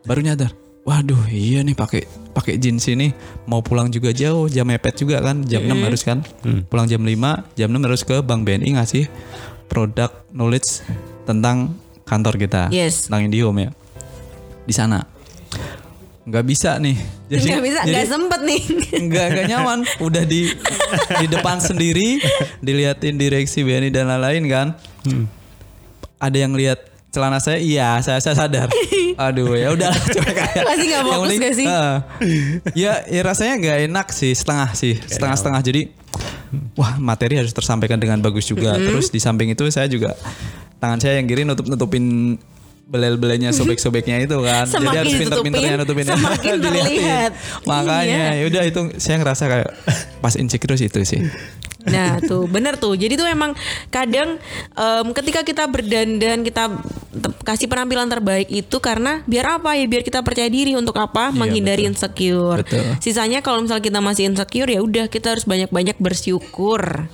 baru 0.02 0.20
nyadar 0.26 0.50
waduh 0.82 1.28
iya 1.30 1.62
nih 1.62 1.78
pakai 1.78 2.10
pakai 2.34 2.58
jeans 2.58 2.82
ini. 2.90 3.14
Mau 3.46 3.62
pulang 3.62 3.94
juga 3.94 4.10
jauh 4.10 4.50
jam 4.50 4.66
mepet 4.66 4.98
juga 4.98 5.22
kan 5.22 5.46
jam 5.46 5.62
6 5.62 5.86
harus 5.86 6.02
kan. 6.02 6.18
Pulang 6.66 6.90
jam 6.90 6.98
5 6.98 7.14
jam 7.54 7.68
6 7.70 7.86
harus 7.86 8.02
ke 8.02 8.16
Bank 8.26 8.42
BNI 8.42 8.74
ngasih 8.74 9.06
produk 9.70 10.10
knowledge 10.34 10.82
tentang 11.30 11.78
kantor 12.02 12.34
kita. 12.42 12.74
Yes. 12.74 13.06
tentang 13.06 13.30
Indihome 13.30 13.70
ya. 13.70 13.70
Di 14.66 14.74
sana 14.74 15.06
nggak 16.30 16.46
bisa 16.46 16.78
nih. 16.78 16.94
Nggak 17.26 17.62
bisa, 17.62 17.80
nggak 17.82 18.06
sempet 18.06 18.40
nih. 18.46 18.60
nggak 19.10 19.26
nggak 19.34 19.46
nyaman. 19.50 19.78
Udah 19.98 20.22
di 20.22 20.46
di 21.18 21.26
depan 21.26 21.58
sendiri 21.58 22.22
diliatin 22.62 23.18
direksi 23.18 23.66
BNI 23.66 23.90
dan 23.90 24.06
lain-lain 24.06 24.44
kan. 24.46 24.66
Ada 26.20 26.36
yang 26.38 26.54
lihat 26.54 26.78
celana 27.10 27.42
saya? 27.42 27.58
Iya 27.58 27.98
saya, 28.00 28.22
saya 28.22 28.38
sadar. 28.38 28.70
Aduh 29.18 29.58
ya 29.58 29.74
udah. 29.74 29.90
Coba 30.14 30.30
kayak 30.30 30.64
Pasti 30.64 30.84
nggak 30.86 31.02
fokus 31.02 31.20
penting, 31.26 31.38
nggak 31.42 31.54
sih? 31.58 31.66
eh, 31.66 31.94
ya 32.78 32.92
ya 33.10 33.20
rasanya 33.26 33.54
nggak 33.58 33.78
enak 33.90 34.06
sih 34.14 34.32
setengah 34.32 34.70
sih 34.78 34.94
setengah-setengah. 34.96 35.60
jadi 35.66 35.82
wah 36.78 36.98
materi 37.02 37.38
harus 37.38 37.50
tersampaikan 37.50 37.98
dengan 37.98 38.22
bagus 38.22 38.46
juga. 38.46 38.78
Terus 38.78 39.10
di 39.10 39.18
samping 39.18 39.50
itu 39.50 39.66
saya 39.74 39.90
juga 39.90 40.14
tangan 40.78 41.02
saya 41.02 41.18
yang 41.20 41.26
kiri 41.28 41.42
nutup 41.44 41.66
nutupin 41.68 42.36
belel-belelnya 42.90 43.54
sobek-sobeknya 43.54 44.26
itu 44.26 44.34
kan 44.42 44.66
jadi 44.66 44.74
Semakin 44.74 44.98
harus 44.98 45.14
pinter-pinternya 45.14 45.74
ditutupin, 45.78 46.04
nutupin 46.04 46.06
semakin 46.10 46.54
Diliatin. 46.58 46.82
terlihat. 46.90 47.30
makanya 47.62 48.22
Iya. 48.34 48.40
ya 48.42 48.44
udah 48.50 48.62
itu 48.66 48.80
saya 48.98 49.16
ngerasa 49.22 49.44
kayak 49.46 49.70
pas 50.18 50.34
insecure 50.34 50.74
itu 50.74 51.00
sih 51.06 51.22
Nah 51.80 52.20
tuh 52.20 52.44
bener 52.44 52.76
tuh. 52.76 52.92
Jadi 52.92 53.16
tuh 53.16 53.24
emang 53.24 53.56
kadang 53.88 54.36
em, 54.76 55.06
ketika 55.16 55.40
kita 55.40 55.64
berdandan 55.64 56.44
kita 56.44 56.68
kasih 57.40 57.72
penampilan 57.72 58.04
terbaik 58.04 58.52
itu 58.52 58.76
karena 58.84 59.24
biar 59.24 59.56
apa 59.56 59.80
ya 59.80 59.88
biar 59.88 60.04
kita 60.04 60.20
percaya 60.20 60.52
diri 60.52 60.76
untuk 60.76 61.00
apa 61.00 61.32
menghindari 61.32 61.88
insecure. 61.88 62.60
Betul. 62.60 62.84
Sisanya 63.00 63.40
kalau 63.40 63.64
misalnya 63.64 63.80
kita 63.80 64.00
masih 64.04 64.28
insecure 64.28 64.68
ya 64.68 64.84
udah 64.84 65.08
kita 65.08 65.32
harus 65.32 65.48
banyak-banyak 65.48 65.96
bersyukur. 65.96 67.08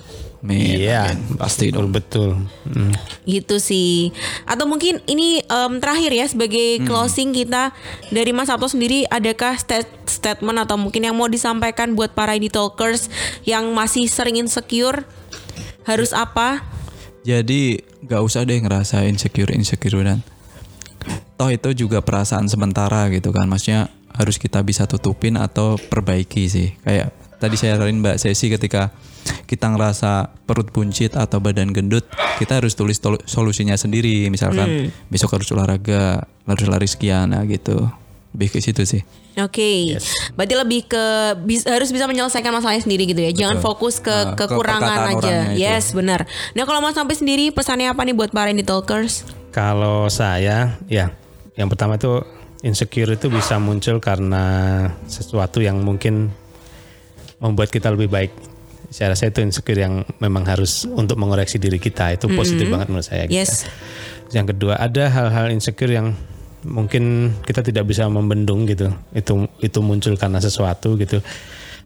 Iya, 0.51 1.17
amin. 1.17 1.39
pasti 1.41 1.69
betul 1.71 1.77
dong 1.77 1.91
betul. 1.91 2.31
Hmm. 2.69 2.93
Gitu 3.27 3.57
sih. 3.59 4.15
Atau 4.47 4.71
mungkin 4.71 5.03
ini 5.11 5.43
em, 5.43 5.73
terakhir 5.83 6.13
ya 6.15 6.27
sebagai 6.31 6.85
closing 6.87 7.35
kita 7.35 7.75
dari 8.15 8.31
Mas 8.31 8.47
Sabto 8.51 8.71
sendiri 8.71 9.09
adakah 9.11 9.59
stat- 9.59 10.07
statement 10.07 10.63
atau 10.63 10.79
mungkin 10.79 11.03
yang 11.03 11.17
mau 11.19 11.27
disampaikan 11.27 11.99
buat 11.99 12.15
para 12.15 12.39
indie 12.39 12.53
talkers 12.53 13.11
yang 13.43 13.67
masih 13.75 14.07
sering 14.07 14.39
insecure 14.39 15.03
harus 15.87 16.15
apa? 16.15 16.77
jadi 17.27 17.83
nggak 18.07 18.23
usah 18.23 18.47
deh 18.47 18.63
ngerasa 18.63 19.03
insecure 19.11 19.51
insecure 19.51 19.99
dan 20.07 20.23
toh 21.35 21.51
itu 21.51 21.75
juga 21.75 21.99
perasaan 21.99 22.47
sementara 22.47 23.11
gitu 23.11 23.35
kan 23.35 23.51
maksudnya 23.51 23.91
harus 24.15 24.39
kita 24.39 24.63
bisa 24.63 24.87
tutupin 24.87 25.35
atau 25.35 25.75
perbaiki 25.77 26.47
sih 26.47 26.69
kayak 26.87 27.11
tadi 27.37 27.55
saya 27.55 27.77
saranin 27.77 28.01
Mbak 28.01 28.17
Sesi 28.17 28.49
ketika 28.49 28.91
kita 29.45 29.69
ngerasa 29.69 30.31
perut 30.47 30.71
buncit 30.71 31.13
atau 31.13 31.39
badan 31.39 31.71
gendut 31.71 32.07
kita 32.37 32.59
harus 32.59 32.75
tulis 32.75 32.97
solusinya 33.25 33.75
sendiri 33.75 34.27
misalkan 34.27 34.89
besok 35.07 35.35
harus 35.35 35.51
olahraga 35.51 36.23
harus 36.45 36.67
lari 36.67 36.87
sekian 36.87 37.31
nah 37.31 37.43
gitu 37.43 37.91
lebih 38.33 38.49
ke 38.51 38.61
situ 38.61 38.83
sih 38.83 39.03
Oke, 39.37 39.93
berarti 40.33 40.57
lebih 40.57 40.89
ke 40.89 41.05
bis- 41.45 41.69
harus 41.69 41.93
bisa 41.93 42.09
menyelesaikan 42.09 42.49
masalahnya 42.49 42.81
sendiri 42.81 43.05
gitu 43.05 43.21
ya. 43.21 43.37
Jangan 43.37 43.61
fokus 43.61 44.01
ke 44.01 44.09
Nah, 44.09 44.33
ke 44.33 44.49
kekurangan 44.49 45.13
aja. 45.13 45.53
itu. 45.53 45.61
Yes, 45.61 45.93
benar. 45.93 46.25
Nah, 46.57 46.65
kalau 46.65 46.81
Mas 46.81 46.97
sampai 46.97 47.13
sendiri 47.13 47.53
pesannya 47.53 47.93
apa 47.93 48.01
nih 48.01 48.17
buat 48.17 48.33
para 48.33 48.49
indie 48.49 48.65
talkers? 48.65 49.29
Kalau 49.53 50.09
saya, 50.09 50.81
ya, 50.89 51.13
yang 51.53 51.69
pertama 51.69 52.01
itu 52.01 52.25
insecure 52.65 53.13
itu 53.13 53.29
bisa 53.29 53.61
muncul 53.61 54.01
karena 54.01 54.45
sesuatu 55.05 55.61
yang 55.61 55.85
mungkin 55.85 56.33
membuat 57.41 57.69
kita 57.69 57.93
lebih 57.93 58.09
baik. 58.09 58.33
Saya 58.87 59.13
rasa 59.13 59.29
itu 59.29 59.43
insecure 59.43 59.83
yang 59.83 60.07
memang 60.23 60.47
harus 60.47 60.87
untuk 60.87 61.19
mengoreksi 61.19 61.59
diri 61.59 61.83
kita 61.83 62.15
itu 62.15 62.31
positif 62.33 62.71
banget 62.71 62.87
menurut 62.87 63.07
saya. 63.07 63.27
gitu. 63.27 63.35
Yes. 63.35 63.67
Yang 64.31 64.57
kedua 64.57 64.79
ada 64.79 65.11
hal-hal 65.11 65.51
insecure 65.51 65.91
yang 65.91 66.15
mungkin 66.67 67.35
kita 67.43 67.67
tidak 67.67 67.85
bisa 67.87 68.07
membendung 68.07 68.65
gitu. 68.67 68.95
Itu 69.11 69.51
itu 69.59 69.79
muncul 69.83 70.15
karena 70.15 70.39
sesuatu 70.39 70.95
gitu. 70.99 71.19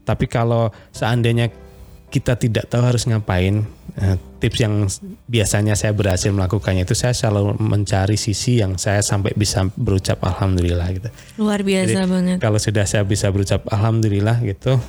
Tapi 0.04 0.28
kalau 0.28 0.72
seandainya 0.92 1.48
kita 2.10 2.34
tidak 2.34 2.66
tahu 2.66 2.82
harus 2.82 3.06
ngapain, 3.06 3.62
eh, 3.94 4.16
tips 4.42 4.58
yang 4.58 4.74
biasanya 5.30 5.78
saya 5.78 5.94
berhasil 5.94 6.28
melakukannya 6.34 6.82
itu 6.82 6.98
saya 6.98 7.14
selalu 7.14 7.54
mencari 7.62 8.18
sisi 8.18 8.58
yang 8.58 8.74
saya 8.76 8.98
sampai 8.98 9.30
bisa 9.38 9.62
berucap 9.78 10.18
alhamdulillah 10.26 10.90
gitu. 10.90 11.08
Luar 11.38 11.62
biasa 11.62 12.02
Jadi, 12.02 12.10
banget. 12.10 12.36
Kalau 12.42 12.58
sudah 12.58 12.84
saya 12.84 13.06
bisa 13.06 13.30
berucap 13.30 13.62
alhamdulillah 13.70 14.42
gitu, 14.42 14.82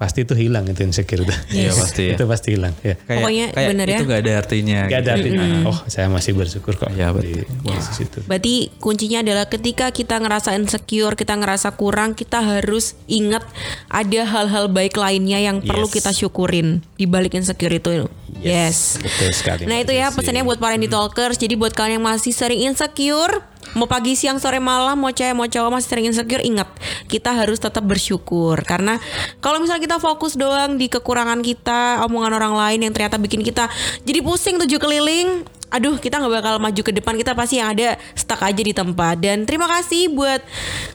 pasti 0.00 0.24
itu 0.24 0.32
hilang 0.32 0.64
itu 0.64 0.80
insecure 0.80 1.28
itu. 1.28 1.34
Iya, 1.52 1.76
pasti 1.76 2.02
ya. 2.08 2.16
itu 2.16 2.24
pasti 2.24 2.48
hilang. 2.56 2.72
Ya. 2.80 2.96
Kayak, 3.04 3.20
Pokoknya 3.20 3.46
kayak 3.52 3.68
bener 3.68 3.86
ya. 3.86 3.98
itu 4.00 4.04
gak 4.08 4.20
ada 4.24 4.32
artinya. 4.40 4.80
Gak 4.88 5.00
ada 5.04 5.12
gitu. 5.12 5.16
artinya. 5.20 5.44
Oh, 5.68 5.78
saya 5.84 6.06
masih 6.08 6.32
bersyukur 6.32 6.72
kok 6.80 6.88
Iya, 6.96 7.12
di 7.20 7.44
betul. 7.44 7.68
posisi 7.68 8.02
itu. 8.08 8.18
Berarti 8.24 8.54
kuncinya 8.80 9.18
adalah 9.20 9.44
ketika 9.44 9.92
kita 9.92 10.16
ngerasa 10.16 10.56
insecure, 10.56 11.12
kita 11.20 11.36
ngerasa 11.36 11.76
kurang, 11.76 12.16
kita 12.16 12.40
harus 12.40 12.96
ingat 13.04 13.44
ada 13.92 14.20
hal-hal 14.24 14.72
baik 14.72 14.96
lainnya 14.96 15.36
yang 15.36 15.60
perlu 15.60 15.84
Yes. 15.84 15.96
kita 16.00 16.10
syukurin 16.16 16.80
di 16.96 17.04
balik 17.04 17.36
insecure 17.36 17.76
itu. 17.76 18.08
Yes. 18.40 18.96
Betul 18.96 19.36
sekali. 19.36 19.68
Nah 19.68 19.84
itu 19.84 19.92
ya 19.92 20.08
pesannya 20.08 20.40
buat 20.40 20.56
para 20.56 20.80
indie 20.80 20.88
talkers. 20.88 21.36
Jadi 21.36 21.60
buat 21.60 21.76
kalian 21.76 22.00
yang 22.00 22.06
masih 22.08 22.32
sering 22.32 22.64
insecure, 22.64 23.44
mau 23.78 23.86
pagi, 23.86 24.18
siang, 24.18 24.42
sore, 24.42 24.58
malam, 24.58 24.98
mau 24.98 25.14
cewek, 25.14 25.34
mau 25.36 25.46
cowok 25.46 25.70
masih 25.70 25.88
sering 25.88 26.06
insecure, 26.10 26.42
ingat 26.42 26.66
kita 27.06 27.30
harus 27.30 27.62
tetap 27.62 27.86
bersyukur. 27.86 28.58
Karena 28.66 28.98
kalau 29.38 29.62
misalnya 29.62 29.82
kita 29.84 29.98
fokus 30.02 30.34
doang 30.34 30.74
di 30.74 30.90
kekurangan 30.90 31.40
kita, 31.44 32.02
omongan 32.08 32.32
orang 32.34 32.54
lain 32.56 32.88
yang 32.88 32.92
ternyata 32.92 33.20
bikin 33.20 33.46
kita 33.46 33.70
jadi 34.02 34.20
pusing 34.24 34.58
tujuh 34.58 34.78
keliling. 34.82 35.46
Aduh, 35.70 36.02
kita 36.02 36.18
nggak 36.18 36.42
bakal 36.42 36.54
maju 36.58 36.82
ke 36.82 36.90
depan. 36.90 37.14
Kita 37.14 37.38
pasti 37.38 37.62
yang 37.62 37.70
ada 37.70 37.94
stuck 38.18 38.42
aja 38.42 38.58
di 38.58 38.74
tempat. 38.74 39.22
Dan 39.22 39.46
terima 39.46 39.70
kasih 39.70 40.10
buat 40.10 40.42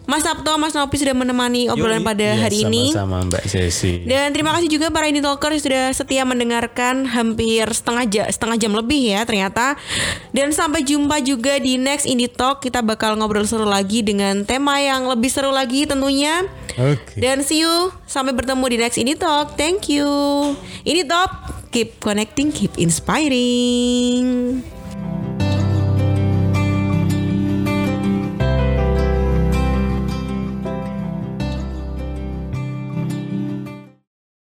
Mas 0.04 0.28
Sabto, 0.28 0.52
Mas 0.60 0.76
Nopi 0.76 1.00
sudah 1.00 1.16
menemani 1.16 1.72
obrolan 1.72 2.04
pada 2.04 2.36
Iya, 2.36 2.44
hari 2.44 2.68
ini. 2.68 2.92
Sama-sama 2.92 3.32
Mbak 3.32 3.44
Sesi. 3.48 4.04
Dan 4.04 4.36
terima 4.36 4.52
kasih 4.52 4.68
juga 4.68 4.92
para 4.92 5.08
indie 5.08 5.24
talker 5.24 5.56
yang 5.56 5.64
sudah 5.64 5.84
setia 5.96 6.24
mendengarkan 6.28 7.08
hampir 7.08 7.64
setengah 7.72 8.04
jam, 8.04 8.26
setengah 8.28 8.58
jam 8.60 8.72
lebih 8.76 9.16
ya 9.16 9.24
ternyata. 9.24 9.80
Dan 10.36 10.52
sampai 10.52 10.84
jumpa 10.84 11.24
juga 11.24 11.56
di 11.56 11.80
next 11.80 12.04
indie 12.04 12.28
talk. 12.28 12.60
Kita 12.60 12.84
bakal 12.84 13.16
ngobrol 13.16 13.48
seru 13.48 13.64
lagi 13.64 14.04
dengan 14.04 14.44
tema 14.44 14.84
yang 14.84 15.08
lebih 15.08 15.32
seru 15.32 15.56
lagi 15.56 15.88
tentunya. 15.88 16.44
Oke. 16.76 17.16
Dan 17.16 17.48
see 17.48 17.64
you 17.64 17.96
sampai 18.04 18.36
bertemu 18.36 18.66
di 18.68 18.78
next 18.84 19.00
indie 19.00 19.16
talk. 19.16 19.56
Thank 19.56 19.88
you. 19.88 20.04
Indie 20.84 21.08
talk 21.08 21.65
keep 21.76 22.00
connecting, 22.00 22.56
keep 22.56 22.72
inspiring. 22.80 24.64